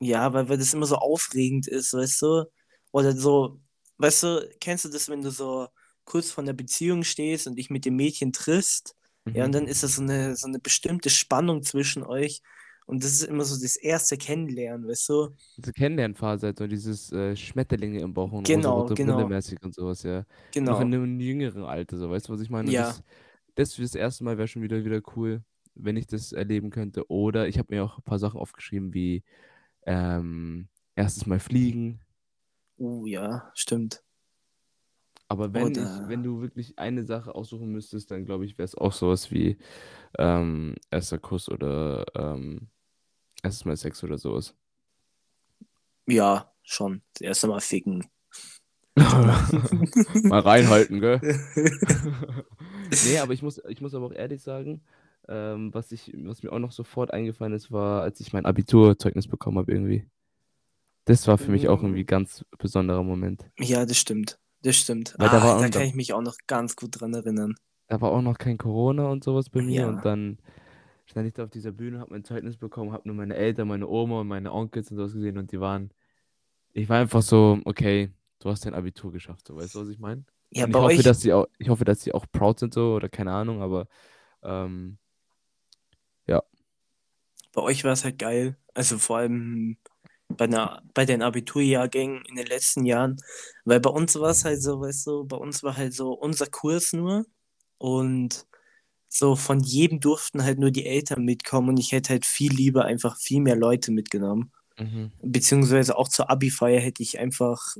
ja, 0.00 0.32
weil, 0.32 0.48
weil 0.48 0.58
das 0.58 0.74
immer 0.74 0.86
so 0.86 0.96
aufregend 0.96 1.68
ist, 1.68 1.92
weißt 1.94 2.22
du? 2.22 2.44
Oder 2.92 3.12
so, 3.16 3.60
weißt 3.98 4.22
du, 4.24 4.50
kennst 4.60 4.84
du 4.84 4.88
das, 4.88 5.08
wenn 5.08 5.22
du 5.22 5.30
so 5.30 5.68
kurz 6.04 6.30
vor 6.30 6.42
einer 6.44 6.52
Beziehung 6.52 7.04
stehst 7.04 7.46
und 7.46 7.56
dich 7.56 7.70
mit 7.70 7.84
dem 7.84 7.96
Mädchen 7.96 8.32
triffst? 8.32 8.96
Ja, 9.32 9.44
und 9.44 9.52
Mhm. 9.52 9.54
dann 9.54 9.66
ist 9.66 9.82
das 9.82 9.96
so 9.96 10.02
eine, 10.02 10.36
so 10.36 10.46
eine 10.46 10.58
bestimmte 10.58 11.08
Spannung 11.10 11.62
zwischen 11.62 12.02
euch. 12.02 12.42
Und 12.86 13.04
das 13.04 13.12
ist 13.12 13.22
immer 13.24 13.44
so 13.44 13.60
das 13.60 13.76
erste 13.76 14.16
Kennenlernen, 14.18 14.88
weißt 14.88 15.08
du? 15.08 15.30
Diese 15.56 15.72
Kennenlernphase, 15.72 16.46
halt 16.46 16.58
so 16.58 16.66
dieses 16.66 17.12
äh, 17.12 17.36
Schmetterlinge 17.36 18.00
im 18.00 18.14
Bauch 18.14 18.32
und 18.32 18.48
Genau, 18.48 18.90
Brille 18.94 18.94
genau, 18.94 19.26
mäßig 19.26 19.62
und 19.62 19.74
sowas, 19.74 20.02
ja. 20.02 20.24
Noch 20.66 20.80
in 20.80 20.88
genau. 20.88 20.94
einem 20.94 21.20
jüngeren 21.20 21.64
Alter, 21.64 21.98
so, 21.98 22.10
weißt 22.10 22.28
du, 22.28 22.32
was 22.32 22.40
ich 22.40 22.48
meine? 22.50 22.72
Ja, 22.72 22.74
das, 22.74 23.02
das 23.54 23.74
für 23.74 23.82
das 23.82 23.94
erste 23.94 24.24
Mal 24.24 24.38
wäre 24.38 24.48
schon 24.48 24.62
wieder, 24.62 24.84
wieder 24.84 25.02
cool, 25.16 25.42
wenn 25.74 25.96
ich 25.96 26.06
das 26.06 26.32
erleben 26.32 26.70
könnte. 26.70 27.10
Oder 27.10 27.48
ich 27.48 27.58
habe 27.58 27.74
mir 27.74 27.84
auch 27.84 27.98
ein 27.98 28.04
paar 28.04 28.18
Sachen 28.18 28.40
aufgeschrieben, 28.40 28.94
wie 28.94 29.24
ähm, 29.86 30.68
erstes 30.96 31.26
Mal 31.26 31.40
fliegen. 31.40 32.00
uh, 32.78 33.06
ja, 33.06 33.50
stimmt. 33.54 34.02
Aber 35.28 35.54
wenn 35.54 35.76
ich, 35.76 35.78
Oder, 35.78 36.08
wenn 36.08 36.22
du 36.22 36.42
wirklich 36.42 36.78
eine 36.78 37.04
Sache 37.04 37.34
aussuchen 37.34 37.70
müsstest, 37.72 38.10
dann 38.10 38.24
glaube 38.26 38.44
ich, 38.44 38.58
wäre 38.58 38.64
es 38.66 38.74
auch 38.74 38.92
sowas 38.92 39.30
wie 39.30 39.56
ähm, 40.18 40.74
erster 40.90 41.18
Kuss 41.18 41.48
oder 41.48 42.04
ähm, 42.14 42.68
erstes 43.42 43.64
Mal 43.64 43.76
Sex 43.76 44.04
oder 44.04 44.18
sowas. 44.18 44.54
ja, 46.06 46.52
schon. 46.62 47.02
Das 47.14 47.22
erste 47.22 47.48
Mal 47.48 47.60
ficken. 47.60 48.06
Mal 48.96 50.40
reinhalten, 50.40 51.00
gell? 51.00 51.20
Nee, 53.04 53.18
aber 53.18 53.32
ich 53.32 53.42
muss, 53.42 53.60
ich 53.68 53.80
muss 53.80 53.94
aber 53.94 54.06
auch 54.06 54.12
ehrlich 54.12 54.42
sagen, 54.42 54.82
ähm, 55.28 55.72
was 55.74 55.92
ich, 55.92 56.12
was 56.24 56.42
mir 56.42 56.52
auch 56.52 56.58
noch 56.58 56.72
sofort 56.72 57.12
eingefallen 57.12 57.52
ist, 57.52 57.70
war, 57.72 58.02
als 58.02 58.20
ich 58.20 58.32
mein 58.32 58.46
Abiturzeugnis 58.46 59.28
bekommen 59.28 59.58
habe 59.58 59.72
irgendwie. 59.72 60.06
Das 61.04 61.26
war 61.26 61.36
für 61.38 61.50
mich 61.50 61.68
auch 61.68 61.82
irgendwie 61.82 62.04
Mm, 62.04 62.06
ganz 62.06 62.44
besonderer 62.58 63.02
Moment. 63.02 63.44
Ja, 63.58 63.84
das 63.84 63.98
stimmt. 63.98 64.38
Das 64.62 64.76
stimmt. 64.76 65.14
Weil 65.18 65.28
da 65.28 65.38
Ah, 65.38 65.40
da 65.40 65.56
auch- 65.56 65.60
kann 65.62 65.70
da, 65.72 65.80
ich 65.80 65.94
mich 65.94 66.12
auch 66.12 66.22
noch 66.22 66.36
ganz 66.46 66.76
gut 66.76 67.00
dran 67.00 67.12
erinnern. 67.14 67.54
da 67.88 68.00
war 68.00 68.10
auch 68.12 68.22
noch 68.22 68.38
kein 68.38 68.56
Corona 68.56 69.08
und 69.08 69.22
sowas 69.24 69.50
bei 69.50 69.60
mir 69.62 69.86
und 69.88 69.96
Ja. 69.96 70.00
dann 70.02 70.38
stand 71.06 71.26
ich 71.26 71.34
da 71.34 71.44
auf 71.44 71.50
dieser 71.50 71.72
Bühne, 71.72 71.98
habe 71.98 72.12
mein 72.12 72.24
Zeugnis 72.24 72.56
bekommen, 72.56 72.92
habe 72.92 73.06
nur 73.08 73.16
meine 73.16 73.34
Eltern, 73.34 73.68
meine 73.68 73.86
Oma 73.88 74.20
und 74.20 74.28
meine 74.28 74.52
Onkels 74.52 74.90
und 74.90 74.96
sowas 74.96 75.12
gesehen 75.12 75.36
und 75.38 75.50
die 75.52 75.60
waren, 75.60 75.90
ich 76.72 76.88
war 76.88 77.00
einfach 77.00 77.20
so, 77.22 77.58
okay, 77.64 78.10
du 78.38 78.48
hast 78.48 78.64
dein 78.64 78.74
Abitur 78.74 79.12
geschafft, 79.12 79.46
so, 79.48 79.56
weißt 79.56 79.74
du, 79.74 79.80
was 79.80 79.88
ich 79.88 79.98
meine? 79.98 80.24
Ja, 80.50 80.64
Und 80.64 80.70
ich 80.70 80.76
hoffe, 80.76 80.86
euch, 80.86 81.02
dass 81.02 81.20
sie 81.20 81.32
auch, 81.32 81.48
ich 81.58 81.68
hoffe, 81.68 81.84
dass 81.84 82.00
sie 82.02 82.14
auch 82.14 82.24
proud 82.30 82.60
sind 82.60 82.72
so 82.72 82.94
oder 82.94 83.08
keine 83.08 83.32
Ahnung, 83.32 83.60
aber 83.60 83.88
ähm, 84.42 84.98
ja. 86.26 86.42
bei 87.52 87.62
euch 87.62 87.84
war 87.84 87.92
es 87.92 88.04
halt 88.04 88.18
geil. 88.18 88.56
Also 88.74 88.98
vor 88.98 89.18
allem 89.18 89.76
bei, 90.28 90.44
einer, 90.46 90.82
bei 90.94 91.04
den 91.04 91.22
Abiturjahrgängen 91.22 92.24
in 92.24 92.36
den 92.36 92.46
letzten 92.46 92.84
Jahren. 92.84 93.20
Weil 93.64 93.80
bei 93.80 93.90
uns 93.90 94.18
war 94.18 94.30
es 94.30 94.44
halt 94.44 94.62
so, 94.62 94.80
weißt 94.80 95.06
du, 95.06 95.24
bei 95.24 95.36
uns 95.36 95.62
war 95.62 95.76
halt 95.76 95.94
so 95.94 96.12
unser 96.12 96.46
Kurs 96.46 96.92
nur 96.92 97.26
und 97.78 98.46
so 99.08 99.36
von 99.36 99.60
jedem 99.60 100.00
durften 100.00 100.42
halt 100.42 100.58
nur 100.58 100.70
die 100.70 100.86
Eltern 100.86 101.24
mitkommen 101.24 101.70
und 101.70 101.78
ich 101.78 101.92
hätte 101.92 102.10
halt 102.10 102.24
viel 102.24 102.52
lieber 102.52 102.86
einfach 102.86 103.18
viel 103.18 103.42
mehr 103.42 103.56
Leute 103.56 103.92
mitgenommen. 103.92 104.52
Mhm. 104.78 105.12
Beziehungsweise 105.22 105.98
auch 105.98 106.08
zur 106.08 106.30
Abi-Feier 106.30 106.80
hätte 106.80 107.02
ich 107.02 107.18
einfach 107.18 107.76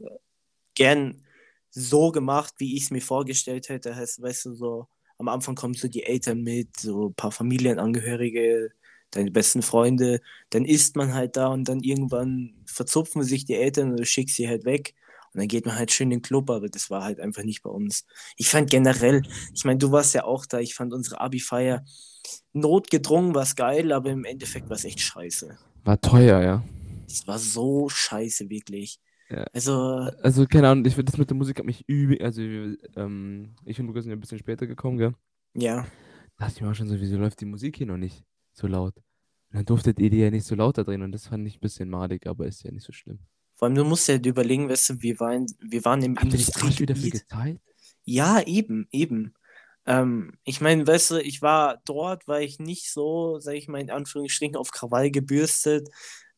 gern 0.74 1.22
so 1.70 2.12
gemacht, 2.12 2.55
wie 2.59 2.76
ich 2.76 2.85
es 2.85 2.90
mir 2.90 3.00
vorgestellt 3.00 3.70
hätte. 3.70 3.96
Heißt, 3.96 4.20
weißt 4.20 4.46
du, 4.46 4.55
so 4.55 4.88
am 5.22 5.28
Anfang 5.28 5.54
kommen 5.54 5.74
so 5.74 5.88
die 5.88 6.02
Eltern 6.02 6.42
mit, 6.42 6.80
so 6.80 7.08
ein 7.08 7.14
paar 7.14 7.30
Familienangehörige, 7.30 8.70
deine 9.12 9.30
besten 9.30 9.62
Freunde, 9.62 10.20
dann 10.50 10.64
isst 10.64 10.96
man 10.96 11.14
halt 11.14 11.37
da 11.37 11.46
und 11.46 11.68
dann 11.68 11.80
irgendwann 11.80 12.54
verzupfen 12.66 13.22
sich 13.22 13.44
die 13.44 13.54
Eltern 13.54 13.90
und 13.90 14.00
du 14.00 14.04
schickst 14.04 14.37
sie 14.37 14.48
halt 14.48 14.64
weg. 14.64 14.94
Und 15.32 15.40
dann 15.40 15.48
geht 15.48 15.64
man 15.64 15.76
halt 15.76 15.92
schön 15.92 16.11
in 16.11 16.18
den 16.18 16.22
Club, 16.22 16.50
aber 16.50 16.68
das 16.68 16.90
war 16.90 17.04
halt 17.04 17.20
einfach 17.20 17.42
nicht 17.42 17.62
bei 17.62 17.70
uns. 17.70 18.04
Ich 18.37 18.48
fand 18.48 18.68
generell, 18.68 19.22
ich 19.54 19.64
meine, 19.64 19.78
du 19.78 19.92
warst 19.92 20.12
ja 20.14 20.24
auch 20.24 20.44
da, 20.44 20.58
ich 20.58 20.74
fand 20.74 20.92
unsere 20.92 21.20
Abi-Feier 21.20 21.85
notgedrungen 22.52 23.35
was 23.35 23.54
geil, 23.54 23.92
aber 23.92 24.11
im 24.11 24.24
Endeffekt 24.24 24.68
war 24.68 24.76
es 24.76 24.85
echt 24.85 25.00
scheiße. 25.00 25.56
War 25.85 26.00
teuer, 26.00 26.42
ja. 26.42 26.62
Es 27.06 27.26
war 27.26 27.38
so 27.38 27.88
scheiße, 27.88 28.50
wirklich. 28.50 28.98
Ja. 29.33 29.45
Also, 29.53 29.75
Also, 30.23 30.47
keine 30.47 30.68
Ahnung, 30.68 30.85
ich, 30.85 30.95
das 30.95 31.16
mit 31.16 31.31
der 31.31 31.37
Musik 31.37 31.59
hat 31.59 31.64
mich 31.64 31.88
übel, 31.88 32.21
also 32.23 32.42
ähm, 32.42 33.55
ich 33.64 33.81
und 33.81 33.87
Lukas 33.87 34.05
sind 34.05 34.11
ja 34.11 34.16
ein 34.16 34.21
bisschen 34.21 34.38
später 34.38 34.66
gekommen, 34.66 34.99
gell? 34.99 35.14
ja. 35.55 35.87
Da 36.38 36.47
dachte 36.47 36.57
ich 36.57 36.62
mir 36.62 36.71
auch 36.71 36.75
schon 36.75 36.88
so, 36.88 37.01
wieso 37.01 37.18
läuft 37.18 37.40
die 37.40 37.45
Musik 37.45 37.77
hier 37.77 37.87
noch 37.87 37.99
nicht 37.99 38.25
so 38.53 38.66
laut? 38.66 38.97
Und 38.97 39.59
dann 39.59 39.64
durftet 39.64 40.01
ihr 40.01 40.11
die 40.11 40.18
ja 40.18 40.31
nicht 40.31 40.47
so 40.47 40.55
lauter 40.55 40.83
drehen 40.83 41.03
und 41.03 41.12
das 41.12 41.27
fand 41.29 41.47
ich 41.47 41.57
ein 41.57 41.61
bisschen 41.61 41.88
madig, 41.88 42.27
aber 42.27 42.47
ist 42.47 42.62
ja 42.64 42.73
nicht 42.73 42.85
so 42.85 42.92
schlimm. 42.92 43.21
Vor 43.55 43.66
allem, 43.68 43.77
du 43.77 43.85
musst 43.85 44.09
ja 44.09 44.16
überlegen, 44.16 44.68
weißt 44.68 44.90
du, 44.90 45.03
wir 45.03 45.21
waren, 45.21 45.47
wir 45.61 45.85
waren 45.85 46.03
im 46.03 46.16
Industriegebiet. 46.16 47.25
Ja, 48.05 48.40
eben, 48.42 48.88
eben. 48.90 49.35
Ähm, 49.87 50.33
ich 50.45 50.61
meine, 50.61 50.87
weißt 50.87 51.12
du, 51.12 51.16
ich 51.18 51.42
war 51.42 51.81
dort, 51.85 52.27
weil 52.27 52.45
ich 52.45 52.59
nicht 52.59 52.90
so, 52.90 53.38
sag 53.38 53.55
ich 53.55 53.68
mal, 53.68 53.81
in 53.81 53.90
Anführungsstrichen 53.90 54.57
auf 54.57 54.71
Krawall 54.71 55.11
gebürstet, 55.11 55.88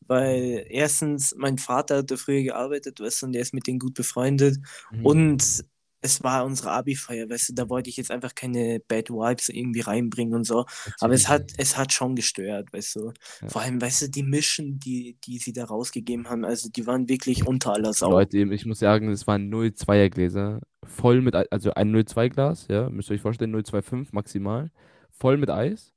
weil 0.07 0.65
erstens 0.69 1.33
mein 1.37 1.57
Vater 1.57 1.97
hatte 1.97 2.17
früher 2.17 2.43
gearbeitet, 2.43 2.99
weißt 2.99 3.21
du, 3.21 3.25
und 3.27 3.31
der 3.33 3.41
ist 3.41 3.53
mit 3.53 3.67
denen 3.67 3.79
gut 3.79 3.93
befreundet 3.93 4.57
Mhm. 4.91 5.05
und 5.05 5.65
es 6.01 6.23
war 6.23 6.45
unsere 6.45 6.69
Abi-Feier, 6.69 7.27
weißt 7.31 7.49
du, 7.49 7.53
da 7.53 7.67
wollte 7.67 7.89
ich 7.89 7.97
jetzt 7.97 8.11
einfach 8.11 8.35
keine 8.35 8.79
Bad 8.87 9.09
Vibes 9.09 9.49
irgendwie 9.49 9.79
reinbringen 9.79 10.35
und 10.35 10.43
so, 10.43 10.65
aber 10.99 11.13
es 11.15 11.23
Natürlich 11.23 11.29
hat, 11.29 11.51
es 11.57 11.77
hat 11.77 11.93
schon 11.93 12.15
gestört, 12.15 12.71
weißt 12.71 12.97
du. 12.97 13.11
Ja. 13.41 13.49
Vor 13.49 13.63
allem, 13.63 13.81
weißt 13.81 14.03
du, 14.03 14.09
die 14.11 14.21
Mischen, 14.21 14.79
die, 14.79 15.17
die 15.25 15.39
sie 15.39 15.51
da 15.51 15.65
rausgegeben 15.65 16.29
haben, 16.29 16.45
also 16.45 16.69
die 16.69 16.85
waren 16.85 17.09
wirklich 17.09 17.47
unter 17.47 17.73
aller 17.73 17.91
Sau. 17.91 18.11
Leute, 18.11 18.37
ich 18.37 18.65
muss 18.67 18.77
sagen, 18.79 19.09
es 19.09 19.25
waren 19.25 19.49
0,2er 19.51 20.09
Gläser. 20.09 20.61
Voll 20.85 21.21
mit, 21.21 21.33
also 21.33 21.71
ein 21.73 21.91
0,2 21.91 22.29
Glas, 22.29 22.67
ja, 22.69 22.87
müsst 22.91 23.09
ihr 23.09 23.15
euch 23.15 23.21
vorstellen, 23.21 23.55
0,25 23.55 24.09
maximal. 24.11 24.69
Voll 25.09 25.37
mit 25.37 25.49
Eis. 25.49 25.91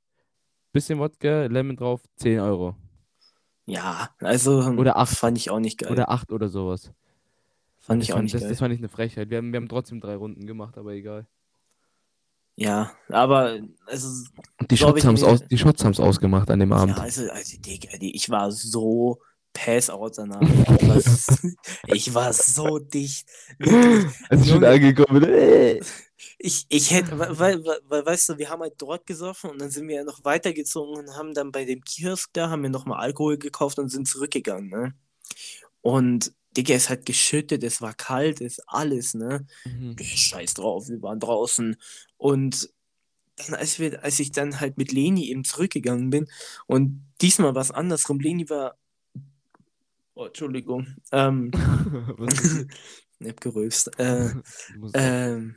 Bisschen 0.71 0.97
Wodka, 0.97 1.45
Lemon 1.45 1.75
drauf, 1.77 2.01
10 2.15 2.39
Euro. 2.39 2.75
Ja, 3.69 4.09
also 4.19 4.65
hm, 4.65 4.79
Oder 4.79 4.97
8. 4.97 5.15
fand 5.17 5.37
ich 5.37 5.49
auch 5.49 5.59
nicht 5.59 5.77
geil. 5.77 5.91
Oder 5.91 6.09
8 6.09 6.31
oder 6.31 6.49
sowas. 6.49 6.91
Fand 7.79 8.01
Das 8.01 8.07
ich 8.07 8.13
auch 8.13 8.17
fand, 8.17 8.23
nicht 8.25 8.35
das, 8.35 8.41
geil. 8.41 8.49
das 8.49 8.59
fand 8.59 8.73
ich 8.73 8.79
eine 8.79 8.89
Frechheit. 8.89 9.29
Wir 9.29 9.37
haben, 9.37 9.51
wir 9.53 9.57
haben 9.57 9.69
trotzdem 9.69 9.99
drei 10.01 10.15
Runden 10.15 10.45
gemacht, 10.47 10.77
aber 10.77 10.91
egal. 10.93 11.27
Ja, 12.55 12.91
aber 13.07 13.57
also, 13.85 14.27
Und 14.59 14.69
die 14.69 14.75
Shots 14.77 14.99
ich 14.99 15.05
haben 15.05 15.15
es 15.15 15.23
aus, 15.23 15.47
die 15.47 15.57
Shots 15.57 15.83
haben's 15.85 15.99
ausgemacht 15.99 16.49
an 16.51 16.59
dem 16.59 16.71
ja, 16.71 16.77
Abend. 16.77 16.99
also, 16.99 17.29
also 17.31 17.57
Digga, 17.61 17.97
die- 17.97 18.13
ich 18.15 18.29
war 18.29 18.51
so 18.51 19.21
pass 19.53 19.89
out 19.89 20.17
danach. 20.17 20.41
Ich 21.87 22.13
war, 22.13 22.33
so 22.33 22.79
dicht. 22.79 23.27
Als 24.29 24.43
ich 24.43 24.49
schon 24.49 24.63
angekommen 24.63 25.21
bin, 25.21 25.29
äh. 25.29 25.79
ich, 26.37 26.65
ich 26.69 26.91
hätte, 26.91 27.17
weil, 27.17 27.37
weil, 27.39 27.65
weil, 27.65 27.79
weil, 27.87 28.05
weißt 28.05 28.29
du, 28.29 28.37
wir 28.37 28.49
haben 28.49 28.61
halt 28.61 28.75
dort 28.77 29.05
gesoffen 29.05 29.49
und 29.51 29.61
dann 29.61 29.71
sind 29.71 29.87
wir 29.87 29.97
ja 29.97 30.03
noch 30.03 30.23
weitergezogen 30.23 30.97
und 30.97 31.15
haben 31.15 31.33
dann 31.33 31.51
bei 31.51 31.65
dem 31.65 31.81
Kiosk 31.81 32.29
da, 32.33 32.49
haben 32.49 32.63
wir 32.63 32.69
nochmal 32.69 32.99
Alkohol 32.99 33.37
gekauft 33.37 33.79
und 33.79 33.89
sind 33.89 34.07
zurückgegangen, 34.07 34.69
ne? 34.69 34.93
Und 35.81 36.33
Digga, 36.57 36.73
es 36.73 36.89
hat 36.89 37.05
geschüttet, 37.05 37.63
es 37.63 37.81
war 37.81 37.93
kalt, 37.93 38.41
es 38.41 38.59
alles, 38.67 39.13
ne? 39.13 39.45
Mhm. 39.65 39.95
Scheiß 39.99 40.55
drauf, 40.55 40.89
wir 40.89 41.01
waren 41.01 41.19
draußen. 41.19 41.77
Und 42.17 42.69
dann, 43.35 43.55
als, 43.55 43.79
wir, 43.79 44.03
als 44.03 44.19
ich 44.19 44.31
dann 44.31 44.59
halt 44.59 44.77
mit 44.77 44.91
Leni 44.91 45.29
eben 45.29 45.43
zurückgegangen 45.43 46.09
bin 46.09 46.27
und 46.67 47.05
diesmal 47.21 47.55
war 47.55 47.61
es 47.61 47.71
andersrum, 47.71 48.19
Leni 48.19 48.49
war. 48.49 48.78
Oh, 50.19 50.25
Entschuldigung. 50.25 50.85
Ähm, 51.13 51.49
ich 53.19 53.29
hab 53.29 53.39
gerülpst. 53.39 53.97
Äh, 53.97 54.31
ähm, 54.93 55.55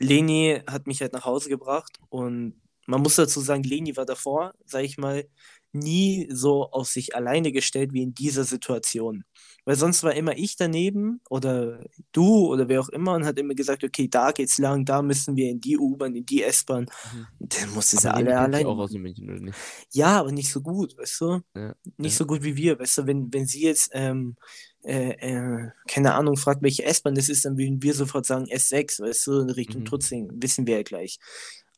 Leni 0.00 0.60
hat 0.66 0.88
mich 0.88 1.00
halt 1.00 1.12
nach 1.12 1.24
Hause 1.24 1.48
gebracht 1.48 2.00
und 2.08 2.60
man 2.88 3.00
muss 3.00 3.14
dazu 3.14 3.38
sagen, 3.38 3.62
Leni 3.62 3.96
war 3.96 4.06
davor, 4.06 4.54
sag 4.64 4.82
ich 4.82 4.98
mal, 4.98 5.24
nie 5.72 6.28
so 6.30 6.70
auf 6.70 6.88
sich 6.88 7.14
alleine 7.16 7.52
gestellt 7.52 7.92
wie 7.92 8.02
in 8.02 8.14
dieser 8.14 8.44
Situation. 8.44 9.24
Weil 9.64 9.76
sonst 9.76 10.02
war 10.02 10.14
immer 10.14 10.36
ich 10.36 10.56
daneben 10.56 11.20
oder 11.30 11.84
du 12.10 12.46
oder 12.48 12.68
wer 12.68 12.80
auch 12.80 12.88
immer 12.88 13.14
und 13.14 13.24
hat 13.24 13.38
immer 13.38 13.54
gesagt, 13.54 13.84
okay, 13.84 14.08
da 14.08 14.32
geht's 14.32 14.58
lang, 14.58 14.84
da 14.84 15.02
müssen 15.02 15.36
wir 15.36 15.50
in 15.50 15.60
die 15.60 15.78
U-Bahn, 15.78 16.16
in 16.16 16.26
die 16.26 16.42
S-Bahn. 16.42 16.86
Mhm. 17.12 17.26
Dann 17.38 17.70
musste 17.74 17.96
sie 17.96 18.12
alle 18.12 18.36
alleine 18.38 18.68
auch 18.68 18.78
aus 18.78 18.90
München, 18.92 19.30
oder 19.30 19.40
nicht? 19.40 19.58
Ja, 19.92 20.18
aber 20.18 20.32
nicht 20.32 20.50
so 20.50 20.60
gut, 20.60 20.96
weißt 20.98 21.20
du? 21.20 21.40
Ja, 21.54 21.74
Nicht 21.96 22.14
ja. 22.14 22.18
so 22.18 22.26
gut 22.26 22.42
wie 22.42 22.56
wir, 22.56 22.78
weißt 22.78 22.98
du, 22.98 23.06
wenn, 23.06 23.32
wenn 23.32 23.46
sie 23.46 23.62
jetzt, 23.62 23.90
ähm, 23.92 24.36
äh, 24.84 25.10
äh, 25.10 25.70
keine 25.86 26.14
Ahnung, 26.14 26.36
fragt, 26.36 26.62
welche 26.62 26.84
S-Bahn 26.84 27.14
das 27.14 27.28
ist, 27.28 27.44
dann 27.44 27.56
würden 27.56 27.82
wir 27.82 27.94
sofort 27.94 28.26
sagen 28.26 28.46
S6, 28.46 29.00
weißt 29.00 29.26
du, 29.28 29.40
in 29.40 29.50
Richtung 29.50 29.82
Mhm. 29.82 29.86
Tutzing, 29.86 30.30
wissen 30.42 30.66
wir 30.66 30.76
ja 30.78 30.82
gleich. 30.82 31.18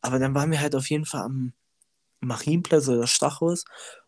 Aber 0.00 0.18
dann 0.18 0.34
waren 0.34 0.50
wir 0.50 0.60
halt 0.60 0.74
auf 0.74 0.88
jeden 0.88 1.04
Fall 1.04 1.22
am 1.22 1.52
Marienplatz 2.26 2.88
oder 2.88 3.06
Stachus 3.06 3.64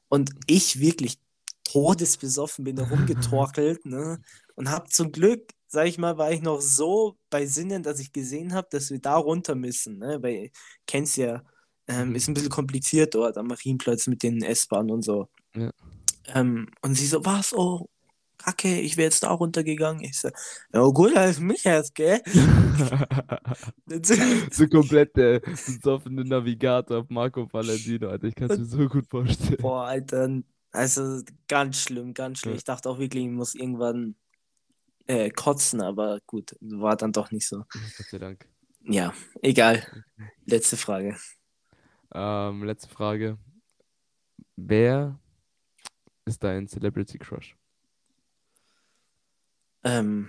Und 0.08 0.30
ich 0.46 0.80
wirklich 0.80 1.18
todesbesoffen 1.64 2.64
bin 2.64 2.76
da 2.76 2.84
rumgetorkelt, 2.84 3.86
ne? 3.86 4.20
Und 4.54 4.70
hab 4.70 4.92
zum 4.92 5.12
Glück, 5.12 5.50
sag 5.66 5.86
ich 5.86 5.98
mal, 5.98 6.16
war 6.18 6.32
ich 6.32 6.42
noch 6.42 6.60
so 6.60 7.18
bei 7.30 7.46
Sinnen, 7.46 7.82
dass 7.82 8.00
ich 8.00 8.12
gesehen 8.12 8.54
habe, 8.54 8.68
dass 8.70 8.90
wir 8.90 9.00
da 9.00 9.16
runter 9.16 9.54
müssen, 9.54 9.98
ne? 9.98 10.22
Weil, 10.22 10.50
kennst 10.86 11.16
ja, 11.16 11.42
ähm, 11.88 12.14
ist 12.14 12.28
ein 12.28 12.34
bisschen 12.34 12.50
kompliziert 12.50 13.14
dort 13.14 13.36
am 13.36 13.48
Marienplatz 13.48 14.06
mit 14.06 14.22
den 14.22 14.42
S-Bahnen 14.42 14.90
und 14.90 15.02
so. 15.02 15.28
Ja. 15.54 15.70
Ähm, 16.34 16.68
und 16.82 16.94
sie 16.94 17.06
so, 17.06 17.24
was? 17.24 17.52
Oh, 17.52 17.88
Kacke, 18.38 18.80
ich 18.80 18.96
wäre 18.96 19.06
jetzt 19.06 19.22
da 19.22 19.30
runtergegangen. 19.30 20.04
Ich 20.04 20.18
so, 20.18 20.28
ja 20.72 20.82
gut, 20.88 21.16
als 21.16 21.40
mich 21.40 21.64
jetzt, 21.64 21.94
gell? 21.94 22.20
so 24.50 24.66
komplett 24.68 25.16
der 25.16 25.40
besoffene 25.40 26.24
Navigator 26.24 26.98
auf 26.98 27.08
Marco 27.08 27.46
Palladino, 27.46 28.08
Alter. 28.08 28.26
Ich 28.26 28.34
kann 28.34 28.50
es 28.50 28.58
mir 28.58 28.64
so 28.64 28.88
gut 28.88 29.06
vorstellen. 29.06 29.58
Boah, 29.60 29.86
Alter, 29.86 30.42
also 30.72 31.22
ganz 31.48 31.82
schlimm, 31.82 32.14
ganz 32.14 32.40
schlimm. 32.40 32.52
Ja. 32.52 32.58
Ich 32.58 32.64
dachte 32.64 32.90
auch 32.90 32.98
wirklich, 32.98 33.24
ich 33.24 33.30
muss 33.30 33.54
irgendwann 33.54 34.16
äh, 35.06 35.30
kotzen, 35.30 35.80
aber 35.80 36.20
gut, 36.26 36.56
war 36.60 36.96
dann 36.96 37.12
doch 37.12 37.30
nicht 37.30 37.48
so. 37.48 37.58
Gott 37.58 38.06
sei 38.10 38.18
Dank. 38.18 38.46
Ja, 38.82 39.12
egal. 39.42 39.86
Letzte 40.46 40.76
Frage. 40.76 41.16
Ähm, 42.14 42.62
letzte 42.62 42.88
Frage. 42.88 43.36
Wer 44.54 45.18
ist 46.24 46.42
dein 46.42 46.68
Celebrity 46.68 47.18
Crush? 47.18 47.56
Ähm, 49.86 50.28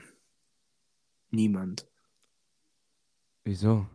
niemand. 1.31 1.87
Wieso? 3.43 3.87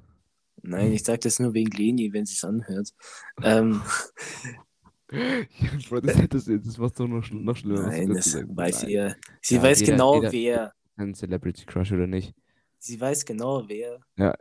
Nein, 0.63 0.93
ich 0.93 1.05
sag 1.05 1.21
das 1.21 1.39
nur 1.39 1.55
wegen 1.55 1.71
Leni, 1.71 2.13
wenn 2.13 2.27
sie 2.27 2.35
es 2.35 2.43
anhört. 2.45 2.91
Ähm, 3.43 3.81
Bro, 5.89 6.01
das, 6.01 6.45
du- 6.47 6.59
das 6.59 6.79
macht 6.79 6.99
doch 6.99 7.07
noch, 7.07 7.31
noch 7.31 7.57
schlimmer. 7.57 7.87
nein, 7.87 8.09
das 8.13 8.35
weiß 8.35 8.85
ihr. 8.85 9.15
Sie 9.41 9.57
Ja, 9.57 9.63
weiß 9.63 9.81
jeder- 9.81 9.93
genau, 9.93 10.15
jeder- 10.17 10.33
wer. 10.33 10.73
Ein 10.97 11.15
Celebrity 11.15 11.65
Crush 11.65 11.93
oder 11.93 12.07
nicht? 12.07 12.35
Sie 12.79 13.01
weiß 13.01 13.25
genau, 13.25 13.69
wer. 13.69 14.01
Ja. 14.17 14.35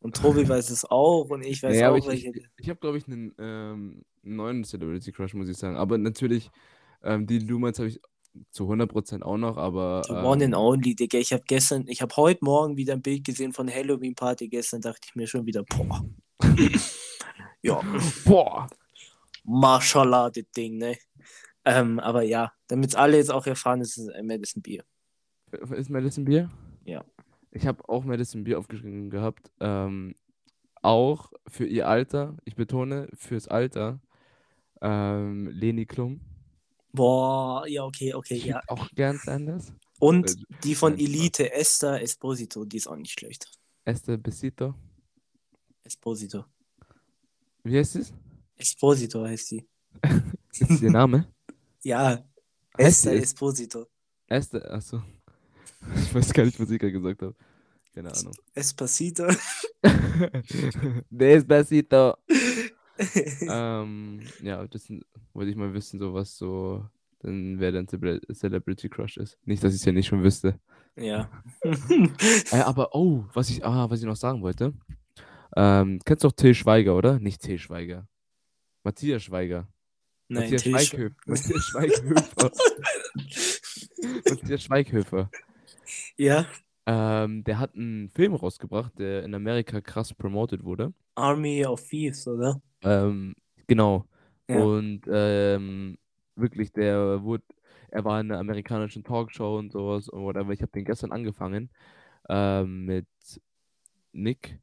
Und 0.00 0.16
Tobi 0.16 0.48
weiß 0.48 0.70
es 0.70 0.84
auch 0.84 1.28
und 1.30 1.42
ich 1.42 1.62
weiß 1.62 1.74
Naja, 1.74 1.90
auch, 1.92 1.96
ich, 1.96 2.06
welche. 2.06 2.30
ich, 2.34 2.46
ich 2.58 2.68
habe, 2.70 2.80
glaube 2.80 2.98
ich, 2.98 3.06
einen 3.06 3.34
ähm, 3.38 4.02
neuen 4.22 4.64
Celebrity 4.64 5.12
Crush, 5.12 5.34
muss 5.34 5.48
ich 5.48 5.56
sagen. 5.56 5.76
Aber 5.76 5.96
natürlich, 5.98 6.50
ähm, 7.02 7.26
die 7.26 7.38
du 7.46 7.58
meinst, 7.58 7.78
habe 7.78 7.88
ich 7.88 8.00
zu 8.50 8.70
100% 8.70 9.22
auch 9.22 9.36
noch, 9.36 9.56
aber. 9.56 10.02
One 10.08 10.44
ähm, 10.44 10.54
and 10.54 10.56
Only, 10.56 10.94
Digga. 10.94 11.18
Ich 11.18 11.32
habe 11.32 11.42
gestern, 11.46 11.86
ich 11.88 12.02
habe 12.02 12.14
heute 12.16 12.44
Morgen 12.44 12.76
wieder 12.76 12.94
ein 12.94 13.02
Bild 13.02 13.24
gesehen 13.24 13.52
von 13.52 13.68
Halloween 13.72 14.14
Party. 14.14 14.48
Gestern 14.48 14.80
dachte 14.80 15.00
ich 15.04 15.14
mir 15.14 15.26
schon 15.26 15.46
wieder, 15.46 15.64
boah. 15.64 16.04
ja, 17.62 17.80
Boah! 18.24 18.68
Mashallah, 19.44 20.30
das 20.30 20.44
Ding, 20.56 20.78
ne? 20.78 20.96
Ähm, 21.64 21.98
aber 22.00 22.22
ja, 22.22 22.52
damit 22.68 22.94
alle 22.96 23.16
jetzt 23.16 23.30
auch 23.30 23.46
erfahren, 23.46 23.80
ist 23.80 23.98
es 23.98 24.08
ein 24.08 24.26
Madison 24.26 24.62
Beer. 24.62 24.84
Ist 25.72 25.90
Madison 25.90 26.24
Beer? 26.24 26.50
Ja. 26.84 27.04
Ich 27.50 27.66
habe 27.66 27.86
auch 27.88 28.04
Madison 28.04 28.44
Beer 28.44 28.58
aufgeschrieben 28.58 29.10
gehabt. 29.10 29.50
Ähm, 29.60 30.14
auch 30.82 31.32
für 31.46 31.66
ihr 31.66 31.88
Alter, 31.88 32.36
ich 32.44 32.54
betone, 32.54 33.08
fürs 33.14 33.48
Alter, 33.48 34.00
ähm, 34.80 35.48
Leni 35.48 35.84
Klum. 35.84 36.20
Boah, 36.92 37.66
ja, 37.68 37.84
okay, 37.84 38.14
okay, 38.14 38.36
ja. 38.36 38.60
auch 38.66 38.88
gern 38.94 39.18
Sanders. 39.18 39.72
Und 39.98 40.30
Äh, 40.30 40.34
die 40.64 40.74
von. 40.74 40.98
Elite, 40.98 41.52
Esther 41.52 42.00
Esposito, 42.02 42.64
die 42.64 42.78
ist 42.78 42.86
auch 42.88 42.96
nicht 42.96 43.12
schlecht. 43.18 43.46
Esther 43.84 44.16
Besito. 44.18 44.74
Esposito. 45.84 46.44
Wie 47.64 47.78
heißt 47.78 47.96
es? 47.96 48.12
Esposito 48.56 49.24
heißt 49.24 49.46
sie. 49.48 49.68
Ist 50.52 50.70
das 50.70 50.82
ihr 50.82 50.90
Name? 50.90 51.26
Ja, 51.82 52.22
Heißt 52.78 53.06
Esther 53.06 53.14
es? 53.14 53.22
Esposito. 53.24 53.86
Esther, 54.26 54.70
achso. 54.70 55.02
Ich 55.96 56.14
weiß 56.14 56.32
gar 56.34 56.44
nicht, 56.44 56.60
was 56.60 56.70
ich 56.70 56.78
gerade 56.78 56.92
gesagt 56.92 57.22
habe. 57.22 57.34
Keine 57.94 58.12
Ahnung. 58.14 58.34
Espacito. 58.54 59.26
Despacito. 61.10 62.16
ähm, 63.48 64.20
ja, 64.42 64.66
das 64.66 64.90
wollte 65.32 65.50
ich 65.50 65.56
mal 65.56 65.72
wissen, 65.74 65.98
so 65.98 66.14
was 66.14 66.36
so, 66.36 66.84
dann 67.20 67.58
wer 67.58 67.72
dein 67.72 67.86
Celebrity 67.88 68.88
Crush 68.88 69.16
ist. 69.16 69.38
Nicht, 69.44 69.62
dass 69.64 69.72
ich 69.74 69.80
es 69.80 69.84
ja 69.84 69.92
nicht 69.92 70.06
schon 70.08 70.22
wüsste. 70.22 70.58
ja. 70.96 71.30
Äh, 72.52 72.60
aber, 72.60 72.94
oh, 72.94 73.24
was 73.32 73.50
ich, 73.50 73.64
ah, 73.64 73.88
was 73.90 74.00
ich 74.00 74.06
noch 74.06 74.16
sagen 74.16 74.42
wollte. 74.42 74.72
Ähm, 75.56 76.00
kennst 76.04 76.24
du 76.24 76.28
doch 76.28 76.36
Till 76.36 76.54
Schweiger, 76.54 76.96
oder? 76.96 77.18
Nicht 77.18 77.42
Till 77.42 77.58
Schweiger. 77.58 78.06
Matthias 78.82 79.22
Schweiger. 79.24 79.68
Nein, 80.28 80.44
Matthias 80.44 80.62
Schweighöfer. 80.64 81.16
Matthias 81.26 81.64
Schweighöfer. 81.64 82.50
Matthias 84.28 84.62
Schweighöfer. 84.62 85.30
Ja, 86.16 86.46
Ähm, 86.86 87.44
der 87.44 87.58
hat 87.58 87.74
einen 87.74 88.08
Film 88.10 88.34
rausgebracht, 88.34 88.98
der 88.98 89.22
in 89.24 89.34
Amerika 89.34 89.80
krass 89.80 90.14
promoted 90.14 90.64
wurde. 90.64 90.92
Army 91.14 91.64
of 91.66 91.82
Thieves, 91.86 92.26
oder? 92.26 92.60
Ähm, 92.82 93.34
genau. 93.66 94.06
Ja. 94.48 94.62
Und 94.62 95.02
ähm, 95.10 95.98
wirklich, 96.34 96.72
der 96.72 97.22
wurde, 97.22 97.44
er 97.90 98.04
war 98.04 98.20
in 98.20 98.30
einer 98.30 98.40
amerikanischen 98.40 99.04
Talkshow 99.04 99.58
und 99.58 99.72
sowas 99.72 100.08
und 100.08 100.22
whatever. 100.22 100.52
Ich 100.52 100.62
habe 100.62 100.72
den 100.72 100.84
gestern 100.84 101.12
angefangen 101.12 101.70
ähm, 102.28 102.84
mit 102.86 103.06
Nick 104.12 104.58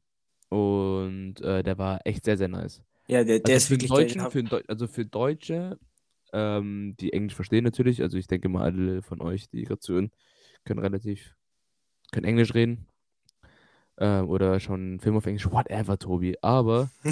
und 0.48 1.40
äh, 1.40 1.62
der 1.62 1.78
war 1.78 2.00
echt 2.04 2.24
sehr, 2.24 2.36
sehr 2.36 2.48
nice. 2.48 2.82
Ja, 3.06 3.24
der, 3.24 3.38
der 3.40 3.54
Also 3.54 3.64
ist 3.64 3.70
wirklich 3.70 3.90
Deutschen, 3.90 4.20
geil. 4.20 4.30
für, 4.30 4.42
Deu 4.42 4.62
also 4.68 4.86
für 4.86 5.06
Deutsche, 5.06 5.78
ähm, 6.32 6.94
die 7.00 7.12
Englisch 7.12 7.34
verstehen 7.34 7.64
natürlich, 7.64 8.02
also 8.02 8.18
ich 8.18 8.26
denke 8.26 8.48
mal 8.48 8.64
alle 8.64 9.02
von 9.02 9.22
euch, 9.22 9.48
die 9.48 9.64
gerade 9.64 9.80
zuhören, 9.80 10.10
können 10.64 10.80
relativ, 10.80 11.34
können 12.12 12.26
Englisch 12.26 12.54
reden. 12.54 12.86
Ähm, 14.00 14.28
oder 14.28 14.60
schon 14.60 15.00
Film 15.00 15.16
auf 15.16 15.26
Englisch, 15.26 15.50
whatever, 15.50 15.98
Tobi. 15.98 16.36
Aber 16.40 16.88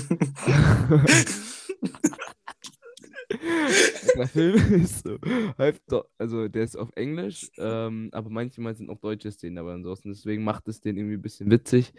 der 4.17 4.29
Film 4.29 4.83
ist 4.83 5.05
so 5.05 5.19
halb, 5.59 5.81
also 6.19 6.49
der 6.49 6.63
ist 6.63 6.77
auf 6.77 6.91
Englisch, 6.95 7.51
ähm, 7.59 8.09
aber 8.13 8.31
manchmal 8.31 8.75
sind 8.75 8.89
auch 8.91 9.01
deutsche 9.01 9.31
Szenen 9.33 9.57
dabei 9.57 9.75
und 9.75 9.83
sowas. 9.83 10.05
Und 10.05 10.11
deswegen 10.13 10.45
macht 10.45 10.69
es 10.69 10.81
den 10.81 10.97
irgendwie 10.97 11.17
ein 11.17 11.23
bisschen 11.23 11.51
witzig, 11.51 11.93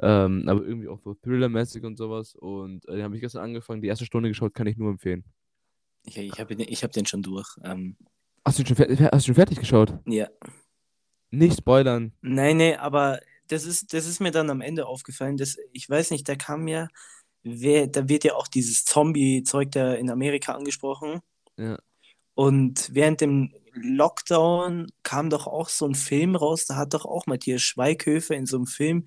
ähm, 0.00 0.44
aber 0.46 0.62
irgendwie 0.64 0.88
auch 0.88 1.00
so 1.00 1.14
Thriller-mäßig 1.14 1.84
und 1.84 1.96
sowas. 1.96 2.34
Und 2.34 2.86
äh, 2.88 2.96
den 2.96 3.04
habe 3.04 3.14
ich 3.14 3.22
gestern 3.22 3.44
angefangen, 3.44 3.80
die 3.82 3.88
erste 3.88 4.04
Stunde 4.04 4.28
geschaut, 4.28 4.54
kann 4.54 4.66
ich 4.66 4.76
nur 4.76 4.90
empfehlen. 4.90 5.24
Ich, 6.04 6.18
ich 6.18 6.38
habe 6.38 6.54
den, 6.54 6.66
ich 6.68 6.84
hab 6.84 6.92
den 6.92 7.06
schon 7.06 7.22
durch. 7.22 7.48
Ähm, 7.64 7.96
Hast 8.46 8.58
du 8.58 8.66
schon, 8.66 8.76
hast 8.76 8.98
du 8.98 9.20
schon 9.28 9.34
fertig 9.34 9.58
geschaut? 9.58 9.98
ja. 10.06 10.28
Nicht 11.30 11.56
spoilern. 11.58 12.12
Nein, 12.20 12.58
nee, 12.58 12.76
aber 12.76 13.18
das 13.48 13.64
ist, 13.64 13.92
das 13.92 14.06
ist 14.06 14.20
mir 14.20 14.30
dann 14.30 14.50
am 14.50 14.60
Ende 14.60 14.86
aufgefallen. 14.86 15.36
Das, 15.36 15.56
ich 15.72 15.88
weiß 15.88 16.10
nicht, 16.10 16.28
da 16.28 16.36
kam 16.36 16.66
ja, 16.68 16.88
wer, 17.42 17.86
da 17.86 18.08
wird 18.08 18.24
ja 18.24 18.34
auch 18.34 18.48
dieses 18.48 18.84
Zombie-Zeug 18.84 19.70
da 19.72 19.94
in 19.94 20.10
Amerika 20.10 20.54
angesprochen. 20.54 21.20
Ja. 21.56 21.78
Und 22.34 22.90
während 22.92 23.20
dem 23.20 23.54
Lockdown 23.74 24.90
kam 25.02 25.30
doch 25.30 25.46
auch 25.46 25.68
so 25.68 25.86
ein 25.86 25.94
Film 25.94 26.36
raus, 26.36 26.66
da 26.66 26.76
hat 26.76 26.94
doch 26.94 27.04
auch 27.04 27.26
Matthias 27.26 27.62
Schweighöfer 27.62 28.34
in 28.34 28.46
so 28.46 28.56
einem 28.56 28.66
Film 28.66 29.06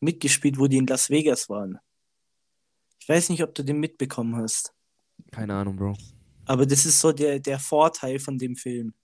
mitgespielt, 0.00 0.58
wo 0.58 0.66
die 0.66 0.76
in 0.76 0.86
Las 0.86 1.10
Vegas 1.10 1.48
waren. 1.48 1.78
Ich 3.00 3.08
weiß 3.08 3.30
nicht, 3.30 3.42
ob 3.42 3.54
du 3.54 3.64
den 3.64 3.80
mitbekommen 3.80 4.36
hast. 4.36 4.74
Keine 5.32 5.54
Ahnung, 5.54 5.76
Bro. 5.76 5.96
Aber 6.46 6.66
das 6.66 6.86
ist 6.86 7.00
so 7.00 7.12
der, 7.12 7.40
der 7.40 7.58
Vorteil 7.58 8.18
von 8.18 8.38
dem 8.38 8.56
Film. 8.56 8.94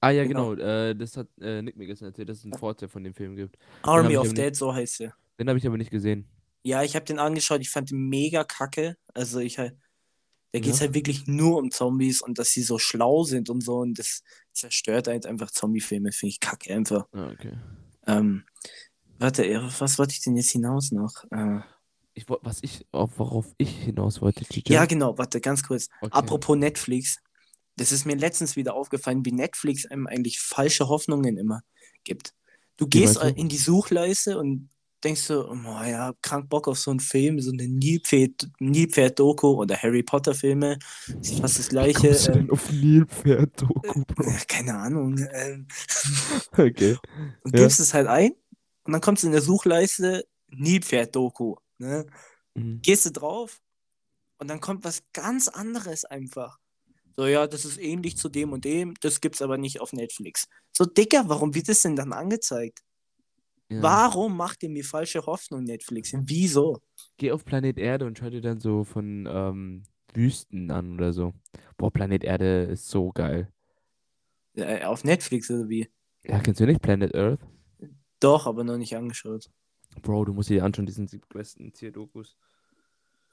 Ah 0.00 0.10
ja, 0.10 0.24
Genau. 0.24 0.50
genau. 0.54 0.62
Äh, 0.66 0.94
das 0.94 1.16
hat 1.16 1.28
äh, 1.40 1.60
Nick 1.62 1.76
mir 1.76 1.86
gestern 1.86 2.06
erzählt, 2.08 2.28
dass 2.28 2.38
es 2.38 2.44
einen 2.44 2.54
Vorteil 2.54 2.88
von 2.88 3.04
dem 3.04 3.14
Film 3.14 3.36
gibt. 3.36 3.56
Army 3.82 4.16
of 4.16 4.24
aber 4.24 4.32
nicht- 4.32 4.38
Dead, 4.38 4.56
so 4.56 4.72
heißt 4.74 5.00
er. 5.02 5.14
Den 5.38 5.48
habe 5.48 5.58
ich 5.58 5.66
aber 5.66 5.76
nicht 5.76 5.90
gesehen. 5.90 6.26
Ja, 6.62 6.82
ich 6.82 6.94
habe 6.94 7.04
den 7.04 7.18
angeschaut, 7.18 7.60
ich 7.60 7.70
fand 7.70 7.90
den 7.90 8.08
mega 8.08 8.44
kacke. 8.44 8.96
Also 9.14 9.38
ich 9.40 9.58
halt, 9.58 9.76
da 10.52 10.58
geht 10.60 10.72
es 10.72 10.80
Ja. 10.80 10.86
halt 10.86 10.94
wirklich 10.94 11.26
nur 11.26 11.58
um 11.58 11.70
Zombies 11.70 12.20
und 12.22 12.38
dass 12.38 12.50
sie 12.50 12.62
so 12.62 12.78
schlau 12.78 13.24
sind 13.24 13.48
und 13.50 13.62
so 13.62 13.78
und 13.78 13.98
das 13.98 14.22
zerstört 14.52 15.06
halt 15.08 15.26
einfach 15.26 15.50
Zombie-Filme, 15.50 16.12
finde 16.12 16.30
ich 16.30 16.40
kacke 16.40 16.74
einfach. 16.74 17.06
Ah, 17.12 17.30
okay. 17.32 17.52
Ähm, 18.06 18.44
warte, 19.18 19.60
auf 19.64 19.80
was 19.80 19.98
wollte 19.98 20.12
ich 20.12 20.20
denn 20.22 20.36
jetzt 20.36 20.50
hinaus 20.50 20.92
noch? 20.92 21.24
Äh, 21.30 21.60
Ich, 22.14 22.24
was 22.28 22.58
ich, 22.62 22.86
auf, 22.92 23.18
worauf 23.18 23.46
ich 23.58 23.70
hinaus 23.84 24.20
wollte, 24.20 24.44
Chicha. 24.44 24.72
ja, 24.74 24.84
genau, 24.86 25.16
warte, 25.16 25.40
ganz 25.40 25.62
kurz. 25.62 25.88
Okay. 26.00 26.10
Apropos 26.12 26.56
Netflix, 26.56 27.18
das 27.76 27.92
ist 27.92 28.04
mir 28.04 28.16
letztens 28.16 28.56
wieder 28.56 28.74
aufgefallen, 28.74 29.24
wie 29.24 29.32
Netflix 29.32 29.86
einem 29.86 30.06
eigentlich 30.06 30.40
falsche 30.40 30.88
Hoffnungen 30.88 31.36
immer 31.36 31.62
gibt. 32.04 32.34
Du 32.76 32.86
Wie 32.86 32.90
gehst 32.90 33.16
in 33.22 33.48
die 33.48 33.58
Suchleiste 33.58 34.38
und 34.38 34.70
denkst 35.02 35.22
so, 35.22 35.48
oh 35.50 35.54
ja, 35.84 36.12
krank 36.22 36.48
Bock 36.48 36.68
auf 36.68 36.78
so 36.78 36.90
einen 36.90 37.00
Film, 37.00 37.40
so 37.40 37.52
eine 37.52 37.64
Nilpferd- 37.64 38.48
Nilpferd-Doku 38.58 39.48
oder 39.48 39.76
Harry 39.76 40.02
Potter-Filme, 40.02 40.78
ist 41.22 41.40
fast 41.40 41.58
das 41.58 41.66
Wie 41.66 41.70
gleiche. 41.70 41.94
kommst 41.94 42.28
du 42.28 42.32
Ähm, 42.32 42.50
auf 42.50 42.70
Nilpferd-Doku, 42.70 44.04
Bro? 44.04 44.30
ja, 44.30 44.38
keine 44.48 44.78
Ahnung. 44.78 45.18
Ähm, 45.32 45.66
Okay. 46.56 46.96
und 47.44 47.54
Ja. 47.54 47.62
gibst 47.62 47.80
es 47.80 47.94
halt 47.94 48.08
ein 48.08 48.32
und 48.84 48.92
dann 48.92 49.00
kommst 49.00 49.22
du 49.22 49.26
in 49.28 49.32
der 49.32 49.42
Suchleiste 49.42 50.26
Nilpferd-Doku. 50.48 51.56
Ne? 51.78 52.06
Mhm. 52.54 52.80
Gehst 52.82 53.06
du 53.06 53.10
drauf 53.10 53.62
und 54.38 54.48
dann 54.48 54.60
kommt 54.60 54.84
was 54.84 55.02
ganz 55.12 55.48
anderes 55.48 56.04
einfach. 56.04 56.58
So, 57.20 57.26
ja, 57.26 57.46
das 57.46 57.66
ist 57.66 57.76
ähnlich 57.76 58.16
zu 58.16 58.30
dem 58.30 58.50
und 58.54 58.64
dem, 58.64 58.94
das 59.02 59.20
gibt's 59.20 59.42
aber 59.42 59.58
nicht 59.58 59.82
auf 59.82 59.92
Netflix. 59.92 60.48
So, 60.72 60.86
Digga, 60.86 61.24
warum 61.26 61.54
wird 61.54 61.68
das 61.68 61.82
denn 61.82 61.94
dann 61.94 62.14
angezeigt? 62.14 62.78
Ja. 63.68 63.82
Warum 63.82 64.38
macht 64.38 64.62
ihr 64.62 64.70
mir 64.70 64.82
falsche 64.82 65.26
Hoffnung, 65.26 65.64
Netflix? 65.64 66.14
Wieso? 66.16 66.80
Geh 67.18 67.32
auf 67.32 67.44
Planet 67.44 67.76
Erde 67.76 68.06
und 68.06 68.16
schau 68.16 68.30
dir 68.30 68.40
dann 68.40 68.58
so 68.58 68.84
von 68.84 69.28
ähm, 69.30 69.82
Wüsten 70.14 70.70
an 70.70 70.94
oder 70.94 71.12
so. 71.12 71.34
Boah, 71.76 71.90
Planet 71.90 72.24
Erde 72.24 72.62
ist 72.62 72.88
so 72.88 73.12
geil. 73.12 73.52
Äh, 74.54 74.84
auf 74.84 75.04
Netflix 75.04 75.50
oder 75.50 75.68
wie? 75.68 75.90
Ja, 76.24 76.38
kennst 76.38 76.60
du 76.60 76.64
nicht 76.64 76.80
Planet 76.80 77.14
Earth? 77.14 77.40
Doch, 78.18 78.46
aber 78.46 78.64
noch 78.64 78.78
nicht 78.78 78.96
angeschaut. 78.96 79.50
Bro, 80.00 80.24
du 80.24 80.32
musst 80.32 80.48
dir 80.48 80.64
anschauen, 80.64 80.86
diesen 80.86 81.06
sieben 81.06 81.28
besten 81.28 81.70
Tierdokus. 81.74 82.34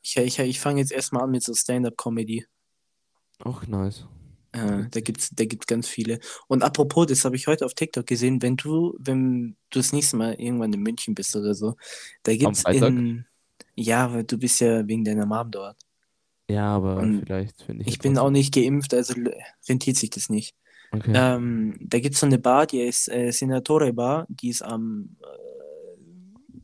Ich, 0.02 0.18
ich, 0.18 0.40
ich 0.40 0.60
fange 0.60 0.82
jetzt 0.82 0.92
erstmal 0.92 1.24
an 1.24 1.32
mit 1.32 1.44
so 1.44 1.54
Stand-Up-Comedy. 1.54 2.46
Ach, 3.44 3.66
nice. 3.68 4.06
Äh, 4.52 4.86
da 4.90 5.00
gibt's, 5.02 5.30
da 5.34 5.46
gibt's 5.46 5.68
ganz 5.68 5.88
viele. 5.88 6.20
Und 6.48 6.64
apropos, 6.64 7.08
das 7.08 7.26
habe 7.26 7.36
ich 7.36 7.48
heute 7.48 7.66
auf 7.66 7.74
TikTok 7.74 8.06
gesehen, 8.06 8.42
wenn 8.42 8.58
du, 8.58 8.96
wenn 9.00 9.56
du 9.70 9.80
das 9.80 9.94
nächste 9.94 10.18
Mal 10.18 10.34
irgendwann 10.36 10.74
in 10.74 10.82
München 10.82 11.16
bist 11.16 11.36
oder 11.36 11.54
so, 11.54 11.76
da 12.24 12.36
gibt's 12.36 12.62
Freitag? 12.62 12.90
in, 12.90 13.26
ja, 13.76 14.12
weil 14.14 14.24
du 14.24 14.38
bist 14.38 14.60
ja 14.62 14.88
wegen 14.88 15.04
deiner 15.04 15.26
Mom 15.26 15.52
dort. 15.52 15.78
Ja, 16.50 16.68
aber 16.76 16.98
Und 16.98 17.20
vielleicht 17.20 17.62
finde 17.62 17.84
ich. 17.84 17.90
Ich 17.90 18.00
bin 18.00 18.18
auch 18.18 18.30
nicht 18.30 18.54
geimpft, 18.54 18.94
also 18.94 19.14
rentiert 19.68 19.98
sich 19.98 20.10
das 20.10 20.30
nicht. 20.30 20.56
Okay. 20.92 21.12
Ähm, 21.14 21.76
da 21.82 22.00
gibt's 22.00 22.22
so 22.22 22.26
eine 22.26 22.40
Bar, 22.40 22.66
die 22.66 22.82
ist 22.82 23.10
äh, 23.10 23.32
Senatore 23.32 23.92
Bar, 23.92 24.26
die 24.30 24.50
ist 24.50 24.62
am 24.62 25.18
äh, 25.22 26.58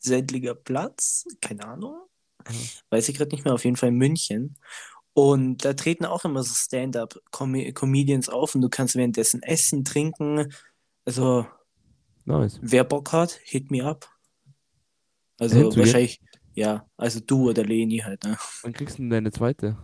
Sendlinger 0.00 0.54
Platz, 0.54 1.26
keine 1.40 1.64
Ahnung, 1.66 2.00
Mhm. 2.48 2.68
weiß 2.90 3.08
ich 3.08 3.16
gerade 3.16 3.30
nicht 3.34 3.44
mehr, 3.44 3.54
auf 3.54 3.64
jeden 3.64 3.76
Fall 3.76 3.88
in 3.90 3.96
München. 3.96 4.56
Und 5.14 5.64
da 5.64 5.74
treten 5.74 6.04
auch 6.04 6.24
immer 6.24 6.42
so 6.42 6.52
Stand-up-Comedians 6.52 8.28
auf 8.28 8.54
und 8.54 8.60
du 8.60 8.68
kannst 8.68 8.96
währenddessen 8.96 9.42
essen, 9.42 9.84
trinken. 9.84 10.52
Also, 11.04 11.46
Nice. 12.24 12.58
wer 12.60 12.82
Bock 12.84 13.12
hat, 13.12 13.38
hit 13.44 13.70
me 13.70 13.84
up. 13.84 14.08
Also, 15.38 15.56
Hinzugehen? 15.56 15.86
wahrscheinlich, 15.86 16.20
ja, 16.54 16.86
also 16.96 17.20
du 17.20 17.50
oder 17.50 17.64
Leni 17.64 17.98
halt, 17.98 18.24
ne? 18.24 18.36
Wann 18.62 18.72
kriegst 18.72 18.98
du 18.98 19.02
denn 19.02 19.10
deine 19.10 19.30
zweite? 19.30 19.76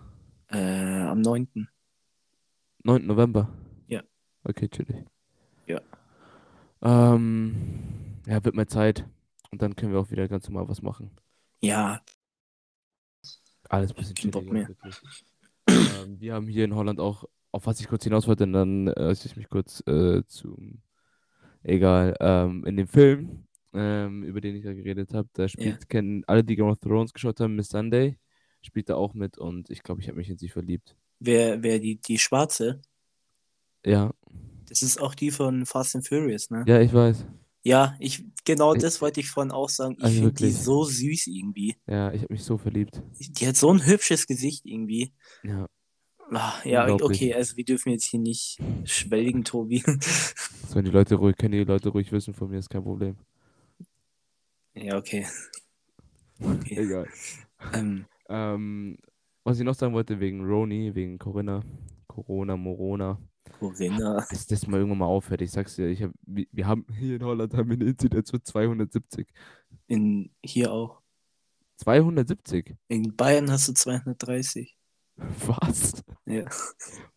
Äh, 0.49 1.03
am 1.03 1.20
9. 1.20 1.68
9. 2.83 3.07
November. 3.07 3.53
Ja. 3.87 4.03
Okay, 4.43 4.68
chillig. 4.68 5.05
Ja. 5.66 5.81
Ähm, 6.83 8.20
ja, 8.26 8.45
wird 8.45 8.57
mal 8.57 8.66
Zeit. 8.66 9.07
Und 9.53 9.62
dann 9.62 9.76
können 9.76 9.93
wir 9.93 10.01
auch 10.01 10.11
wieder 10.11 10.26
ganz 10.28 10.49
normal 10.49 10.68
was 10.68 10.83
machen. 10.83 11.11
Ja, 11.61 12.01
Alles 13.71 13.93
ein 13.93 13.97
bisschen 13.97 14.16
Kein 14.16 14.31
Bock 14.31 14.45
chilliger, 14.45 14.68
mehr. 14.68 14.68
ähm, 16.05 16.21
wir 16.21 16.35
haben 16.35 16.47
hier 16.49 16.64
in 16.64 16.75
Holland 16.75 17.01
auch, 17.01 17.25
auf 17.53 17.66
was 17.66 17.81
ich 17.81 17.89
kurz 17.89 18.05
hinaus 18.05 18.27
wollte, 18.29 18.45
und 18.45 18.53
dann 18.53 18.89
äh, 18.89 19.12
ich 19.12 19.37
mich 19.37 19.49
kurz 19.49 19.83
äh, 19.87 20.23
zum. 20.27 20.83
Egal. 21.62 22.16
Ähm, 22.21 22.64
in 22.66 22.77
dem 22.77 22.89
Film, 22.89 23.47
ähm, 23.75 24.25
über 24.25 24.41
den 24.41 24.57
ich 24.57 24.64
ja 24.64 24.73
geredet 24.73 25.14
habe, 25.14 25.29
da 25.35 25.49
spielt, 25.49 25.89
kennen 25.89 26.25
alle, 26.27 26.43
die 26.43 26.57
Game 26.57 26.68
of 26.68 26.79
Thrones 26.81 27.12
geschaut 27.12 27.39
haben, 27.41 27.55
Miss 27.55 27.68
Sunday, 27.68 28.18
spielt 28.62 28.89
da 28.89 28.97
auch 28.97 29.14
mit 29.14 29.39
und 29.39 29.71
ich 29.71 29.83
glaube, 29.83 30.01
ich 30.01 30.09
habe 30.09 30.18
mich 30.18 30.31
in 30.31 30.39
sie 30.39 30.49
verliebt. 30.49 30.97
wer, 31.18 31.62
wer 31.62 31.79
die, 31.79 31.97
die 32.01 32.18
Schwarze, 32.18 32.81
Ja, 33.85 34.12
das 34.68 34.83
ist 34.83 35.01
auch 35.01 35.14
die 35.14 35.31
von 35.31 35.66
Fast 35.66 35.97
and 35.97 36.07
Furious, 36.07 36.51
ne? 36.51 36.64
ja, 36.66 36.81
ich 36.81 36.93
weiß. 36.93 37.27
Ja, 37.62 37.94
ich, 38.00 38.24
genau 38.44 38.74
Ich- 38.74 38.82
das 38.82 39.00
wollte 39.00 39.20
ich 39.20 39.28
vorhin 39.28 39.52
auch 39.52 39.68
sagen. 39.68 39.94
Ich 39.98 40.04
Also 40.04 40.20
finde 40.20 40.34
die 40.34 40.50
so 40.50 40.84
süß 40.84 41.26
irgendwie. 41.26 41.76
Ja, 41.86 42.12
ich 42.12 42.22
habe 42.22 42.32
mich 42.32 42.42
so 42.44 42.56
verliebt. 42.56 43.02
Die 43.18 43.46
hat 43.46 43.56
so 43.56 43.72
ein 43.72 43.84
hübsches 43.84 44.26
Gesicht 44.26 44.64
irgendwie. 44.64 45.12
Ja, 45.42 45.66
Ah, 46.32 46.54
ja, 46.64 46.86
okay, 46.94 47.34
also 47.34 47.56
wir 47.56 47.64
dürfen 47.64 47.90
jetzt 47.90 48.04
hier 48.04 48.20
nicht 48.20 48.58
schwelgen, 48.84 49.42
Tobi. 49.44 49.82
das 50.62 50.74
wollen 50.74 50.84
die 50.86 50.90
Leute 50.90 51.16
ruhig, 51.16 51.36
können 51.36 51.52
die 51.52 51.64
Leute 51.64 51.90
ruhig 51.90 52.11
wissen 52.12 52.34
von 52.34 52.48
mir, 52.50 52.58
ist 52.58 52.70
kein 52.70 52.82
Problem. 52.84 53.16
ja, 54.74 54.96
okay. 54.96 55.26
okay. 56.42 56.76
Egal. 56.76 57.08
Ähm, 57.72 58.06
Ähm, 58.28 58.96
was 59.44 59.58
ich 59.58 59.64
noch 59.64 59.74
sagen 59.74 59.94
wollte, 59.94 60.20
wegen 60.20 60.44
Roni, 60.44 60.94
wegen 60.94 61.18
Corinna, 61.18 61.62
Corona, 62.06 62.56
Morona, 62.56 63.18
Corinna. 63.59 64.26
dass 64.30 64.47
das 64.47 64.66
mal 64.66 64.78
irgendwann 64.78 64.99
mal 64.99 65.07
aufhört. 65.07 65.43
Ich 65.43 65.51
sag's 65.51 65.76
dir, 65.76 65.86
ich 65.88 66.03
hab, 66.03 66.11
wir, 66.22 66.66
haben 66.66 66.86
hier 66.99 67.16
in 67.16 67.24
Holland 67.24 67.55
haben 67.55 67.68
wir 67.68 67.76
eine 67.76 67.86
Inzidenz 67.91 68.30
von 68.30 68.43
270. 68.43 69.28
In, 69.86 70.30
hier 70.45 70.72
auch. 70.72 71.01
270? 71.76 72.76
In 72.88 73.16
Bayern 73.16 73.51
hast 73.51 73.68
du 73.68 73.72
230. 73.72 74.76
Was? 75.47 76.03
Ja. 76.24 76.45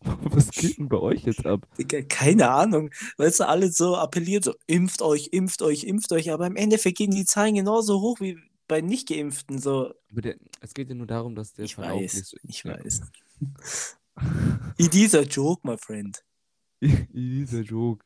Was 0.00 0.50
geht 0.50 0.76
denn 0.78 0.88
bei 0.88 0.98
euch 0.98 1.24
jetzt 1.24 1.46
ab? 1.46 1.66
Digga, 1.78 2.02
keine 2.02 2.50
Ahnung. 2.50 2.90
Weißt 3.16 3.40
du, 3.40 3.48
alle 3.48 3.70
so 3.70 3.96
appellieren 3.96 4.42
so, 4.42 4.54
impft 4.66 5.00
euch, 5.00 5.28
impft 5.32 5.62
euch, 5.62 5.84
impft 5.84 6.12
euch. 6.12 6.30
Aber 6.30 6.46
im 6.46 6.56
Endeffekt 6.56 6.98
gehen 6.98 7.10
die 7.12 7.24
Zahlen 7.24 7.54
genauso 7.54 8.00
hoch 8.00 8.20
wie 8.20 8.38
bei 8.68 8.80
Nicht-Geimpften. 8.82 9.58
So, 9.58 9.94
der, 10.10 10.36
es 10.60 10.74
geht 10.74 10.88
ja 10.90 10.94
nur 10.94 11.06
darum, 11.06 11.34
dass 11.34 11.54
der 11.54 11.64
ich 11.66 11.74
Verlauf 11.74 12.00
weiß, 12.02 12.14
nicht 12.14 12.26
so- 12.26 12.36
ich 12.42 12.62
Ja. 12.64 12.78
weiß. 12.84 13.00
It 14.78 14.94
is 14.94 15.14
a 15.14 15.22
joke, 15.22 15.60
my 15.64 15.76
friend. 15.76 16.22
Dieser 16.80 17.62
Joke. 17.62 18.04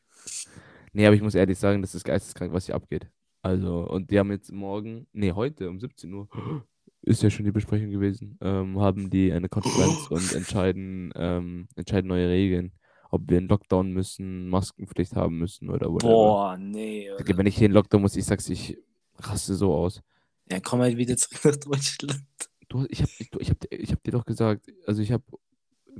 Nee, 0.93 1.05
aber 1.05 1.15
ich 1.15 1.21
muss 1.21 1.35
ehrlich 1.35 1.57
sagen, 1.57 1.81
das 1.81 1.95
ist 1.95 2.03
geisteskrank, 2.03 2.53
was 2.53 2.65
hier 2.65 2.75
abgeht. 2.75 3.07
Also, 3.41 3.87
und 3.87 4.11
die 4.11 4.19
haben 4.19 4.31
jetzt 4.31 4.51
morgen, 4.51 5.07
nee, 5.13 5.31
heute 5.31 5.69
um 5.69 5.79
17 5.79 6.13
Uhr, 6.13 6.27
ist 7.01 7.23
ja 7.23 7.29
schon 7.29 7.45
die 7.45 7.51
Besprechung 7.51 7.89
gewesen, 7.89 8.37
ähm, 8.41 8.79
haben 8.79 9.09
die 9.09 9.31
eine 9.31 9.49
Konferenz 9.49 10.07
und 10.09 10.33
entscheiden, 10.33 11.11
ähm, 11.15 11.67
entscheiden 11.75 12.07
neue 12.07 12.29
Regeln. 12.29 12.73
Ob 13.11 13.27
wir 13.27 13.39
in 13.39 13.47
Lockdown 13.47 13.91
müssen, 13.91 14.49
Maskenpflicht 14.49 15.15
haben 15.15 15.39
müssen 15.39 15.69
oder 15.69 15.91
whatever. 15.91 16.11
Boah, 16.11 16.57
nee. 16.59 17.09
Digga, 17.19 17.35
Wenn 17.37 17.47
ich 17.47 17.57
hier 17.57 17.65
in 17.65 17.71
Lockdown 17.71 18.01
muss, 18.01 18.15
ich 18.15 18.25
sag's, 18.25 18.47
ich 18.49 18.77
raste 19.17 19.55
so 19.55 19.73
aus. 19.73 20.03
Ja, 20.51 20.59
komm 20.59 20.81
halt 20.81 20.95
wieder 20.95 21.17
zurück 21.17 21.43
nach 21.43 21.55
Deutschland. 21.55 22.23
Du, 22.67 22.85
ich 22.87 23.01
hab, 23.01 23.09
ich, 23.17 23.31
ich 23.39 23.49
hab, 23.49 23.57
ich 23.71 23.91
hab 23.91 24.03
dir 24.03 24.11
doch 24.11 24.25
gesagt, 24.25 24.67
also 24.85 25.01
ich 25.01 25.11
hab, 25.11 25.23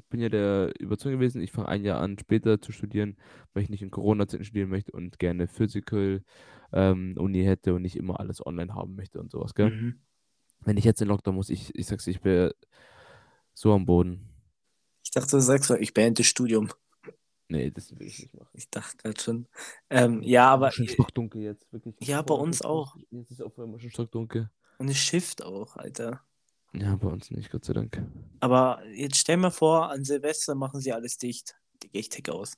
bin 0.09 0.19
ja 0.19 0.29
der 0.29 0.73
Überzeugung 0.79 1.19
gewesen, 1.19 1.41
ich 1.41 1.51
fange 1.51 1.67
ein 1.67 1.83
Jahr 1.83 2.01
an, 2.01 2.17
später 2.19 2.61
zu 2.61 2.71
studieren, 2.71 3.17
weil 3.53 3.63
ich 3.63 3.69
nicht 3.69 3.81
in 3.81 3.91
Corona-Zeiten 3.91 4.43
studieren 4.43 4.69
möchte 4.69 4.91
und 4.91 5.19
gerne 5.19 5.47
Physical 5.47 6.23
ähm, 6.71 7.15
Uni 7.17 7.43
hätte 7.43 7.73
und 7.73 7.81
nicht 7.81 7.95
immer 7.95 8.19
alles 8.19 8.45
online 8.45 8.73
haben 8.73 8.95
möchte 8.95 9.19
und 9.19 9.31
sowas, 9.31 9.53
gell? 9.55 9.71
Mhm. 9.71 10.01
Wenn 10.61 10.77
ich 10.77 10.85
jetzt 10.85 11.01
in 11.01 11.07
Lockdown 11.07 11.35
muss, 11.35 11.49
ich, 11.49 11.73
ich 11.75 11.87
sag's, 11.87 12.07
ich 12.07 12.21
bin 12.21 12.51
so 13.53 13.73
am 13.73 13.85
Boden. 13.85 14.29
Ich 15.03 15.11
dachte, 15.11 15.37
du 15.37 15.41
sagst 15.41 15.71
ich 15.71 15.93
beende 15.93 16.19
das 16.19 16.27
Studium. 16.27 16.69
Nee, 17.47 17.71
das 17.71 17.91
will 17.97 18.05
ich 18.05 18.19
nicht 18.19 18.33
machen. 18.35 18.51
Ich 18.53 18.69
dachte 18.69 18.97
gerade 18.97 19.19
schon. 19.19 19.47
Ähm, 19.89 20.21
ja, 20.21 20.49
aber 20.49 20.71
schon 20.71 20.87
stockdunkel 20.87 21.41
jetzt, 21.41 21.71
wirklich. 21.73 21.95
Ja, 22.01 22.21
bei 22.21 22.35
uns 22.35 22.61
auch. 22.61 22.95
Jetzt 23.09 23.31
ist 23.31 23.41
auf 23.41 23.57
einmal 23.57 23.79
schon 23.79 23.89
stockdunkel. 23.89 24.51
und 24.77 24.87
es 24.87 24.97
schifft 24.97 25.43
auch, 25.43 25.75
Alter. 25.75 26.21
Ja, 26.73 26.95
bei 26.95 27.07
uns 27.07 27.31
nicht, 27.31 27.51
Gott 27.51 27.65
sei 27.65 27.73
Dank. 27.73 28.01
Aber 28.41 28.81
jetzt 28.93 29.17
stell 29.17 29.37
mir 29.37 29.51
vor, 29.51 29.89
an 29.89 30.03
Silvester 30.03 30.53
machen 30.55 30.79
sie 30.81 30.93
alles 30.93 31.17
dicht. 31.17 31.55
Digga, 31.81 31.99
ich 31.99 32.09
tick 32.09 32.29
aus. 32.29 32.53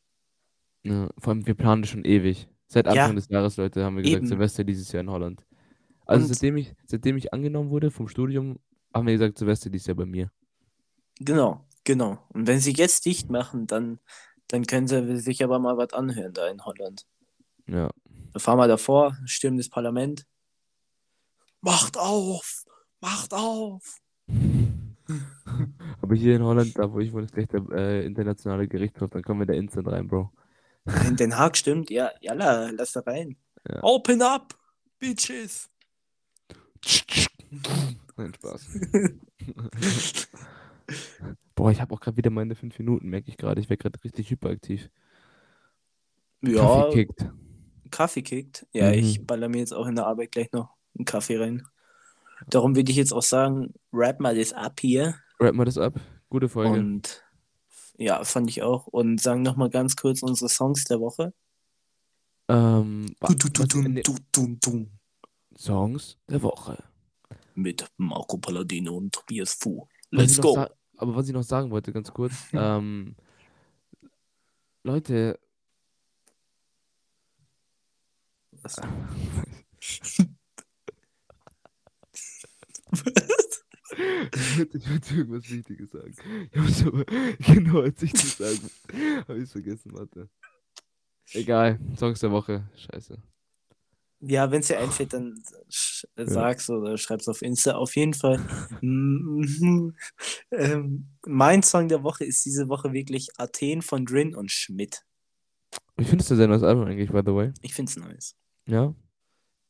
Ja, 0.84 1.10
vor 1.18 1.34
allem, 1.34 1.46
wir 1.48 1.54
planen 1.54 1.84
das 1.84 1.92
schon 1.92 2.04
ewig. 2.06 2.50
Seit 2.68 2.86
Ja. 2.88 2.92
Anfang 3.04 3.16
des 3.16 3.30
Jahres, 3.30 3.58
Leute, 3.58 3.84
haben 3.84 3.96
wir 3.96 4.04
gesagt, 4.04 4.18
Eben. 4.24 4.28
Silvester 4.28 4.64
dieses 4.64 4.92
Jahr 4.92 5.02
in 5.02 5.10
Holland. 5.10 5.46
Also 6.06 6.26
Und- 6.26 6.34
seitdem 6.34 6.58
ich, 6.58 6.74
seitdem 6.86 7.18
ich 7.18 7.34
angenommen 7.34 7.70
wurde 7.70 7.92
vom 7.92 8.08
Studium, 8.08 8.60
haben 8.94 9.08
wir 9.08 9.14
gesagt, 9.14 9.38
Silvester 9.38 9.70
dieses 9.70 9.88
Jahr 9.88 9.96
bei 9.96 10.06
mir. 10.06 10.32
Genau, 11.20 11.66
genau. 11.84 12.26
Und 12.30 12.48
wenn 12.48 12.60
sie 12.60 12.74
jetzt 12.74 13.06
dicht 13.06 13.30
machen, 13.30 13.68
dann, 13.68 14.00
dann 14.48 14.66
können 14.66 14.88
sie 14.88 15.18
sich 15.20 15.44
aber 15.44 15.60
mal 15.60 15.78
was 15.78 15.94
anhören 15.94 16.34
da 16.34 16.48
in 16.50 16.66
Holland. 16.66 17.06
Ja. 17.68 17.92
Wir 18.34 18.40
fahren 18.42 18.58
mal 18.58 18.68
davor, 18.68 19.16
stürmen 19.26 19.58
das 19.58 19.70
Parlament. 19.70 20.26
Macht 21.62 21.96
auf! 21.98 22.66
Macht 23.00 23.34
auf! 23.34 24.01
Aber 26.02 26.16
hier 26.16 26.36
in 26.36 26.44
Holland, 26.44 26.78
da 26.78 26.92
wo 26.92 27.00
ich 27.00 27.12
wohne, 27.14 27.26
ist 27.26 27.34
gleich 27.34 27.48
der 27.48 27.62
äh, 27.72 28.06
internationale 28.06 28.68
Gerichtshof, 28.68 29.10
dann 29.10 29.24
kommen 29.24 29.42
wir 29.42 29.48
da 29.48 29.54
instant 29.54 29.88
rein, 29.88 30.08
Bro. 30.08 30.32
In 31.08 31.16
Den 31.16 31.38
Haag 31.38 31.56
stimmt, 31.58 31.90
ja, 31.90 32.12
jalla, 32.22 32.70
lass 32.72 32.94
da 32.94 33.02
rein. 33.02 33.38
Ja. 33.70 33.84
Open 33.84 34.22
up, 34.22 34.56
bitches! 35.00 35.70
Nein, 38.18 38.34
Spaß. 38.34 38.68
Boah, 41.56 41.72
ich 41.72 41.80
habe 41.82 41.94
auch 41.94 42.00
gerade 42.00 42.18
wieder 42.18 42.30
meine 42.30 42.56
fünf 42.56 42.78
Minuten, 42.80 43.10
merke 43.10 43.30
ich 43.30 43.38
gerade. 43.38 43.62
Ich 43.62 43.70
werde 43.70 43.82
gerade 43.84 44.04
richtig 44.04 44.30
hyperaktiv. 44.32 44.90
Ja, 46.42 46.62
Kaffee 46.64 46.92
kickt. 47.06 47.26
Kaffee 47.92 48.22
kickt. 48.24 48.66
Ja, 48.74 48.88
Mhm. 48.88 48.94
ich 48.94 49.26
baller 49.28 49.48
mir 49.50 49.60
jetzt 49.60 49.74
auch 49.74 49.86
in 49.88 49.96
der 49.96 50.08
Arbeit 50.08 50.32
gleich 50.32 50.52
noch 50.52 50.70
einen 50.98 51.06
Kaffee 51.06 51.38
rein. 51.38 51.64
Darum 52.50 52.76
würde 52.76 52.92
ich 52.92 52.98
jetzt 52.98 53.14
auch 53.14 53.22
sagen, 53.22 53.74
rap 53.94 54.20
mal 54.20 54.36
das 54.36 54.54
ab 54.54 54.80
hier. 54.80 55.16
Rap 55.40 55.56
mal 55.56 55.66
das 55.66 55.78
ab. 55.78 56.00
Gute 56.30 56.50
Folge. 56.50 56.80
Und 56.80 57.24
ja, 57.98 58.24
fand 58.24 58.50
ich 58.50 58.64
auch. 58.64 58.88
Und 58.88 59.22
sagen 59.22 59.42
nochmal 59.42 59.70
ganz 59.70 59.96
kurz 59.96 60.24
unsere 60.24 60.50
Songs 60.50 60.84
der 60.86 61.00
Woche. 61.00 61.34
ähm, 62.48 63.08
Du, 63.20 63.36
du, 64.32 64.58
du. 64.62 64.88
Songs 65.58 66.18
der 66.28 66.42
Woche. 66.42 66.84
Mit 67.54 67.86
Marco 67.98 68.38
Palladino 68.38 68.96
und 68.96 69.14
Tobias 69.14 69.54
Fu. 69.54 69.88
Let's 70.10 70.40
go. 70.42 70.66
aber 70.98 71.16
was 71.16 71.28
ich 71.28 71.34
noch 71.34 71.44
sagen 71.44 71.70
wollte, 71.72 71.92
ganz 71.94 72.12
kurz, 72.12 72.34
ähm, 72.54 73.16
Leute, 74.84 75.40
Was? 78.64 78.80
ich 82.92 84.58
wollte, 84.58 84.78
ich 84.78 84.90
wollte 84.90 85.16
irgendwas 85.16 85.50
Wichtiges 85.50 85.92
sagen. 85.92 86.16
Ich 86.52 86.60
hab's 86.60 86.86
aber 86.86 87.06
genau 87.54 87.82
als 87.82 88.02
ich 88.04 88.14
das 88.14 88.38
sagen 88.38 88.70
habe 89.28 89.40
ich 89.42 89.50
vergessen, 89.50 89.92
warte. 89.94 90.30
Egal, 91.34 91.80
Songs 91.98 92.20
der 92.20 92.32
Woche, 92.32 92.70
scheiße. 92.76 93.18
Ja, 94.24 94.52
wenn 94.52 94.60
es 94.60 94.68
dir 94.68 94.78
einfällt, 94.80 95.14
dann 95.14 95.42
sch- 95.70 96.06
äh, 96.16 96.28
sag's 96.28 96.70
oder 96.70 96.96
schreib's 96.98 97.28
auf 97.28 97.42
Insta. 97.42 97.74
Auf 97.74 97.96
jeden 97.96 98.14
Fall. 98.14 98.40
ähm, 100.52 101.08
mein 101.26 101.64
Song 101.64 101.88
der 101.88 102.04
Woche 102.04 102.26
ist 102.26 102.46
diese 102.46 102.68
Woche 102.70 102.94
wirklich 102.94 103.30
Athen 103.38 103.82
von 103.82 104.06
Drin 104.06 104.36
und 104.36 104.52
Schmidt. 104.52 105.04
Wie 105.98 106.06
findest 106.06 106.30
du 106.30 106.36
denn 106.36 106.52
das 106.52 106.62
Album 106.64 106.86
eigentlich, 106.86 107.10
by 107.12 107.22
the 107.26 107.34
way? 107.34 107.52
Ich 107.62 107.74
find's 107.74 107.96
nice. 107.98 108.36
Ja? 108.68 108.94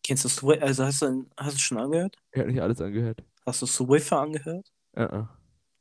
Kennst 0.04 0.26
du 0.26 0.30
Swift? 0.30 0.62
Also 0.64 0.86
hast 0.86 1.02
du, 1.02 1.26
hast 1.38 1.56
du 1.56 1.60
schon 1.60 1.78
angehört? 1.78 2.16
Ich 2.32 2.39
habe 2.39 2.52
nicht 2.52 2.62
alles 2.62 2.82
angehört. 2.82 3.24
Hast 3.45 3.62
du 3.62 3.66
Swiffer 3.66 4.20
angehört? 4.22 4.72
Uh 4.95 5.02
-uh. 5.02 5.28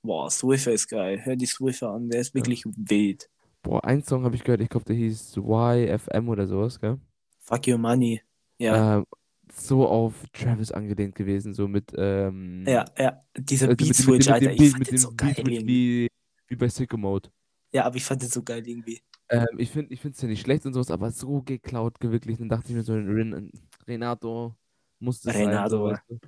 Boah, 0.02 0.30
Swiffer 0.30 0.72
ist 0.72 0.88
geil. 0.88 1.20
Hör 1.24 1.36
die 1.36 1.46
Swiffer 1.46 1.90
an, 1.90 2.08
der 2.08 2.20
ist 2.20 2.34
wirklich 2.34 2.64
wild. 2.66 3.28
Boah, 3.62 3.84
einen 3.84 4.02
Song 4.02 4.24
habe 4.24 4.36
ich 4.36 4.44
gehört, 4.44 4.62
ich 4.62 4.68
glaube, 4.70 4.86
der 4.86 4.96
hieß 4.96 5.36
YFM 5.36 6.28
oder 6.28 6.46
sowas, 6.46 6.80
gell? 6.80 6.98
Fuck 7.40 7.68
your 7.68 7.78
money. 7.78 8.22
Ja, 8.58 8.98
Ähm, 8.98 9.06
so 9.52 9.86
auf 9.86 10.14
Travis 10.32 10.70
angelehnt 10.72 11.14
gewesen, 11.14 11.52
so 11.52 11.66
mit, 11.68 11.92
ähm, 11.96 12.64
ja, 12.66 12.84
ja. 12.96 13.22
Dieser 13.36 13.66
also 13.68 13.76
Beat 13.76 13.88
mit, 13.88 13.98
dem- 13.98 14.04
Switch, 14.04 14.18
mit, 14.18 14.26
dem- 14.26 14.32
Alter, 14.32 14.48
mit, 14.50 14.60
ich 14.60 14.70
fand 14.70 14.78
mit 14.78 14.90
den 14.90 14.98
so 14.98 15.12
geil 15.14 15.34
Beat 15.34 15.46
Switch 15.46 15.66
wie, 15.66 16.08
wie 16.48 16.56
bei 16.56 16.68
Sicko 16.68 16.96
Mode. 16.96 17.30
Ja, 17.72 17.84
aber 17.84 17.96
ich 17.96 18.04
fand 18.04 18.22
den 18.22 18.28
so 18.30 18.42
geil 18.42 18.66
irgendwie. 18.66 19.02
Ähm, 19.30 19.46
ich 19.58 19.70
finde 19.70 19.94
ich 19.94 20.04
es 20.04 20.20
ja 20.20 20.28
nicht 20.28 20.40
schlecht 20.40 20.66
und 20.66 20.74
sowas, 20.74 20.90
aber 20.90 21.10
so 21.10 21.42
geklaut 21.42 21.96
wirklich. 22.00 22.38
Dann 22.38 22.48
dachte 22.48 22.70
ich 22.70 22.74
mir 22.74 22.82
so, 22.82 22.94
Ren 22.94 23.50
Renato 23.86 24.56
muss 24.98 25.20
das 25.22 25.34
sein. 25.34 25.48
Renato. 25.48 25.68
So, 25.68 25.84
weißt 25.84 26.02
du? 26.10 26.20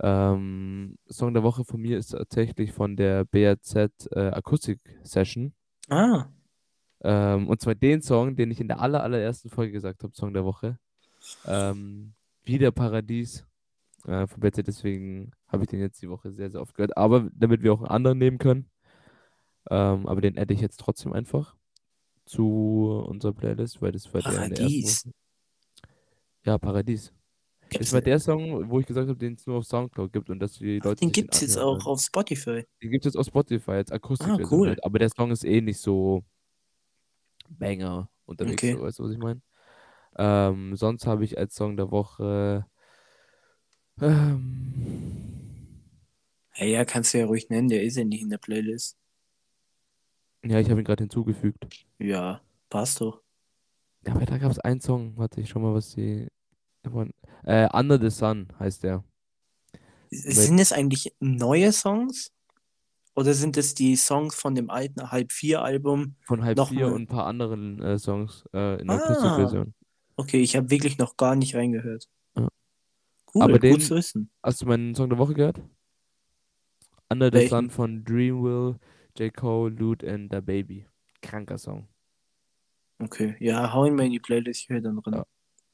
ähm, 0.00 0.98
Song 1.08 1.34
der 1.34 1.42
Woche 1.42 1.64
von 1.64 1.80
mir 1.80 1.98
ist 1.98 2.08
tatsächlich 2.10 2.72
von 2.72 2.96
der 2.96 3.24
BRZ 3.24 4.08
äh, 4.12 4.30
Akustik 4.30 4.80
Session. 5.04 5.54
Ah, 5.90 6.28
Ähm, 7.02 7.48
und 7.48 7.60
zwar 7.60 7.74
den 7.74 8.02
Song, 8.02 8.34
den 8.36 8.50
ich 8.50 8.60
in 8.60 8.68
der 8.68 8.80
aller, 8.80 9.02
allerersten 9.02 9.50
Folge 9.50 9.72
gesagt 9.72 10.02
habe, 10.02 10.14
Song 10.14 10.34
der 10.34 10.44
Woche. 10.44 10.78
Ähm, 11.46 12.14
Wieder 12.44 12.72
Paradies 12.72 13.46
äh, 14.06 14.26
von 14.26 14.40
BRZ, 14.40 14.64
deswegen 14.66 15.32
habe 15.48 15.64
ich 15.64 15.70
den 15.70 15.80
jetzt 15.80 16.02
die 16.02 16.10
Woche 16.10 16.32
sehr, 16.32 16.50
sehr 16.50 16.60
oft 16.62 16.74
gehört. 16.74 16.96
Aber 16.96 17.28
damit 17.34 17.62
wir 17.62 17.72
auch 17.72 17.80
einen 17.80 17.90
anderen 17.90 18.18
nehmen 18.18 18.38
können. 18.38 18.70
Ähm, 19.70 20.06
aber 20.06 20.20
den 20.20 20.38
adde 20.38 20.54
ich 20.54 20.60
jetzt 20.60 20.80
trotzdem 20.80 21.12
einfach 21.12 21.54
zu 22.28 23.04
unserer 23.08 23.32
Playlist, 23.34 23.82
weil 23.82 23.92
das 23.92 24.12
war 24.14 24.22
der 24.22 24.38
in 24.42 24.50
der 24.50 24.70
Paradies. 24.70 25.04
Ja, 26.44 26.58
Paradies. 26.58 27.12
Gibt's 27.70 27.90
Das 27.90 27.92
war 27.92 28.02
der 28.02 28.20
Song, 28.20 28.70
wo 28.70 28.80
ich 28.80 28.86
gesagt 28.86 29.08
habe, 29.08 29.18
den 29.18 29.34
es 29.34 29.46
nur 29.46 29.58
auf 29.58 29.66
Soundcloud 29.66 30.12
gibt 30.12 30.30
und 30.30 30.40
dass 30.40 30.54
die 30.58 30.80
Ach, 30.80 30.80
Leute 30.80 31.02
den 31.02 31.12
sich 31.12 31.12
gibt's 31.12 31.40
jetzt 31.40 31.56
auch 31.56 31.86
auf 31.86 32.00
Spotify. 32.00 32.64
Den 32.82 32.90
gibt 32.90 33.04
es 33.06 33.14
jetzt 33.14 33.18
auf 33.20 33.26
Spotify 33.26 33.72
als 33.72 33.92
Akustikversion 33.92 34.62
Ah, 34.62 34.66
cool. 34.66 34.68
halt. 34.68 34.84
Aber 34.84 34.98
der 34.98 35.10
Song 35.10 35.30
ist 35.30 35.44
eh 35.44 35.60
nicht 35.60 35.78
so 35.80 36.24
Banger 37.50 38.08
unterwegs, 38.26 38.64
Okay. 38.64 38.70
so, 38.70 38.80
weißt 38.80 38.98
du, 38.98 39.04
was 39.04 39.12
ich 39.12 39.18
meine? 39.18 39.40
Ähm, 40.16 40.76
sonst 40.76 41.06
habe 41.06 41.24
ich 41.24 41.38
als 41.38 41.54
Song 41.56 41.76
der 41.76 41.90
Woche 41.92 42.66
ähm, 44.00 44.74
Hey, 46.50 46.72
ja, 46.72 46.84
kannst 46.84 47.14
du 47.14 47.18
ja 47.18 47.24
ruhig 47.24 47.48
nennen, 47.48 47.68
der 47.68 47.82
ist 47.82 47.96
ja 47.96 48.04
nicht 48.04 48.20
in 48.22 48.28
der 48.28 48.36
Playlist. 48.38 48.98
Ja, 50.44 50.60
ich 50.60 50.70
habe 50.70 50.80
ihn 50.80 50.84
gerade 50.84 51.02
hinzugefügt. 51.04 51.66
Ja, 51.98 52.40
passt 52.70 53.00
doch. 53.00 53.22
Ja, 54.06 54.14
aber 54.14 54.24
da 54.26 54.38
gab 54.38 54.50
es 54.50 54.58
einen 54.60 54.80
Song, 54.80 55.16
warte, 55.16 55.40
ich 55.40 55.48
schau 55.50 55.58
mal, 55.60 55.74
was 55.74 55.90
die 55.94 56.28
davon- 56.82 57.12
äh, 57.44 57.68
Under 57.76 57.98
the 58.00 58.10
Sun 58.10 58.48
heißt 58.58 58.82
der. 58.84 59.04
Sind 60.10 60.58
es 60.58 60.72
eigentlich 60.72 61.14
neue 61.20 61.72
Songs? 61.72 62.32
Oder 63.14 63.34
sind 63.34 63.56
es 63.56 63.74
die 63.74 63.96
Songs 63.96 64.34
von 64.36 64.54
dem 64.54 64.70
alten 64.70 65.10
Halb 65.10 65.32
vier 65.32 65.60
Album? 65.62 66.14
Von 66.22 66.44
Halb 66.44 66.56
Noch 66.56 66.68
vier 66.70 66.86
mal. 66.86 66.92
und 66.94 67.02
ein 67.02 67.06
paar 67.08 67.26
anderen 67.26 67.82
äh, 67.82 67.98
Songs 67.98 68.44
äh, 68.54 68.80
in 68.80 68.86
der 68.86 68.96
Ah. 68.96 69.02
Akustikversion. 69.04 69.74
Okay, 70.16 70.40
ich 70.40 70.56
habe 70.56 70.70
wirklich 70.70 70.98
noch 70.98 71.16
gar 71.16 71.34
nicht 71.34 71.54
reingehört. 71.56 72.08
Ja. 72.36 72.48
Cool, 73.34 73.42
Aber 73.42 73.52
gut 73.54 73.62
den- 73.64 73.80
zu 73.80 73.96
wissen. 73.96 74.30
Hast 74.42 74.62
du 74.62 74.66
meinen 74.66 74.94
Song 74.94 75.08
der 75.10 75.18
Woche 75.18 75.34
gehört? 75.34 75.60
Under 77.10 77.26
the 77.26 77.32
Welchen? 77.34 77.48
Sun 77.50 77.70
von 77.70 78.04
Dreamville, 78.04 78.78
J. 79.18 79.34
Cole, 79.34 79.70
Lude 79.70 80.08
and 80.08 80.32
the 80.32 80.40
Baby. 80.40 80.86
Kranker 81.22 81.58
Song. 81.58 81.88
Okay, 83.00 83.36
ja, 83.40 83.72
hau 83.72 83.84
ihn 83.84 83.94
mal 83.94 84.06
in 84.06 84.12
die 84.12 84.20
Playlist, 84.20 84.62
ich 84.62 84.68
höre 84.68 84.80
dann 84.80 84.96
drin. 84.96 85.14
Ja. 85.14 85.26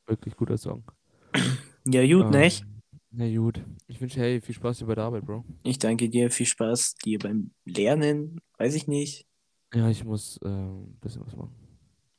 Wirklich 0.07 0.37
guter 0.37 0.59
Song. 0.59 0.85
Ja, 1.87 2.01
gut, 2.07 2.31
nicht? 2.31 2.63
Ähm, 2.63 2.81
Na 3.11 3.29
gut. 3.29 3.63
Ich 3.89 4.01
wünsche, 4.01 4.19
hey, 4.19 4.41
viel 4.41 4.55
Spaß 4.55 4.85
bei 4.85 4.95
der 4.95 5.05
Arbeit, 5.05 5.27
Bro. 5.27 5.45
Ich 5.65 5.79
danke 5.79 6.09
dir, 6.09 6.31
viel 6.31 6.47
Spaß 6.47 6.95
dir 7.05 7.19
beim 7.19 7.51
Lernen, 7.67 8.41
weiß 8.57 8.75
ich 8.75 8.89
nicht. 8.89 9.27
Ja, 9.75 9.91
ich 9.91 10.03
muss 10.03 10.39
äh, 10.39 10.49
ein 10.49 10.97
bisschen 11.03 11.27
was 11.27 11.37
machen. 11.37 11.55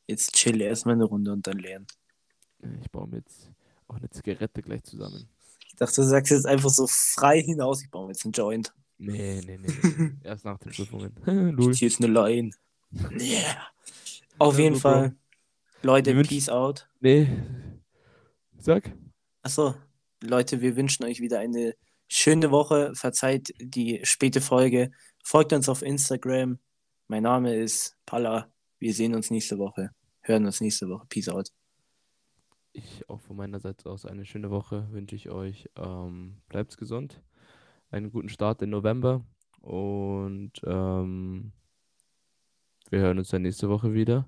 Jetzt 0.05 0.33
chill 0.33 0.61
erstmal 0.61 0.93
eine 0.93 1.05
Runde 1.05 1.31
und 1.31 1.47
dann 1.47 1.57
lernen. 1.57 1.87
Ich 2.79 2.91
baue 2.91 3.07
mir 3.07 3.17
jetzt 3.17 3.51
auch 3.87 3.95
eine 3.95 4.09
Zigarette 4.11 4.61
gleich 4.61 4.83
zusammen. 4.83 5.27
Ich 5.67 5.75
dachte, 5.75 5.95
du 5.95 6.07
sagst 6.07 6.31
jetzt 6.31 6.45
einfach 6.45 6.69
so 6.69 6.85
frei 6.85 7.41
hinaus, 7.41 7.81
ich 7.81 7.89
baue 7.89 8.05
mir 8.05 8.11
jetzt 8.11 8.23
einen 8.23 8.33
Joint. 8.33 8.71
Nee, 8.97 9.41
nee, 9.45 9.57
nee. 9.57 10.11
Erst 10.23 10.45
nach 10.45 10.57
den 10.57 10.71
Prüfungen. 10.71 11.13
Ziehe 11.73 11.89
jetzt 11.89 12.01
eine 12.01 12.11
Line. 12.13 12.51
Yeah. 13.19 13.67
Auf 14.37 14.57
Ja, 14.57 14.63
jeden 14.63 14.75
Fall. 14.77 15.15
Leute, 15.81 16.15
Wir 16.15 16.23
peace 16.23 16.49
out. 16.49 16.87
Nee. 16.99 17.27
Sag. 18.57 18.91
Achso, 19.43 19.75
Leute, 20.23 20.61
wir 20.61 20.75
wünschen 20.75 21.05
euch 21.05 21.19
wieder 21.19 21.39
eine 21.39 21.75
schöne 22.07 22.51
Woche. 22.51 22.93
Verzeiht 22.95 23.53
die 23.59 23.99
späte 24.03 24.41
Folge. 24.41 24.91
Folgt 25.23 25.53
uns 25.53 25.69
auf 25.69 25.81
Instagram. 25.81 26.59
Mein 27.07 27.23
Name 27.23 27.55
ist 27.55 27.97
Palla. 28.05 28.49
Wir 28.79 28.93
sehen 28.93 29.13
uns 29.13 29.29
nächste 29.29 29.57
Woche. 29.57 29.91
Hören 30.21 30.45
uns 30.45 30.61
nächste 30.61 30.89
Woche. 30.89 31.05
Peace 31.09 31.29
out. 31.29 31.49
Ich 32.73 33.07
auch 33.09 33.21
von 33.21 33.37
meiner 33.37 33.59
Seite 33.59 33.89
aus 33.89 34.05
eine 34.05 34.25
schöne 34.25 34.49
Woche 34.51 34.87
wünsche 34.91 35.15
ich 35.15 35.29
euch. 35.29 35.69
Ähm, 35.77 36.41
bleibt 36.49 36.75
gesund. 36.77 37.21
Einen 37.89 38.11
guten 38.11 38.29
Start 38.29 38.61
im 38.61 38.71
November. 38.71 39.25
Und 39.61 40.51
ähm, 40.65 41.51
wir 42.89 42.99
hören 42.99 43.17
uns 43.17 43.29
dann 43.29 43.41
nächste 43.41 43.69
Woche 43.69 43.93
wieder. 43.93 44.27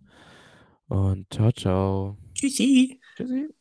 Und 0.88 1.32
ciao, 1.34 1.51
ciao. 1.51 2.18
Tschüssi. 2.34 2.99
Tschüssi. 3.16 3.53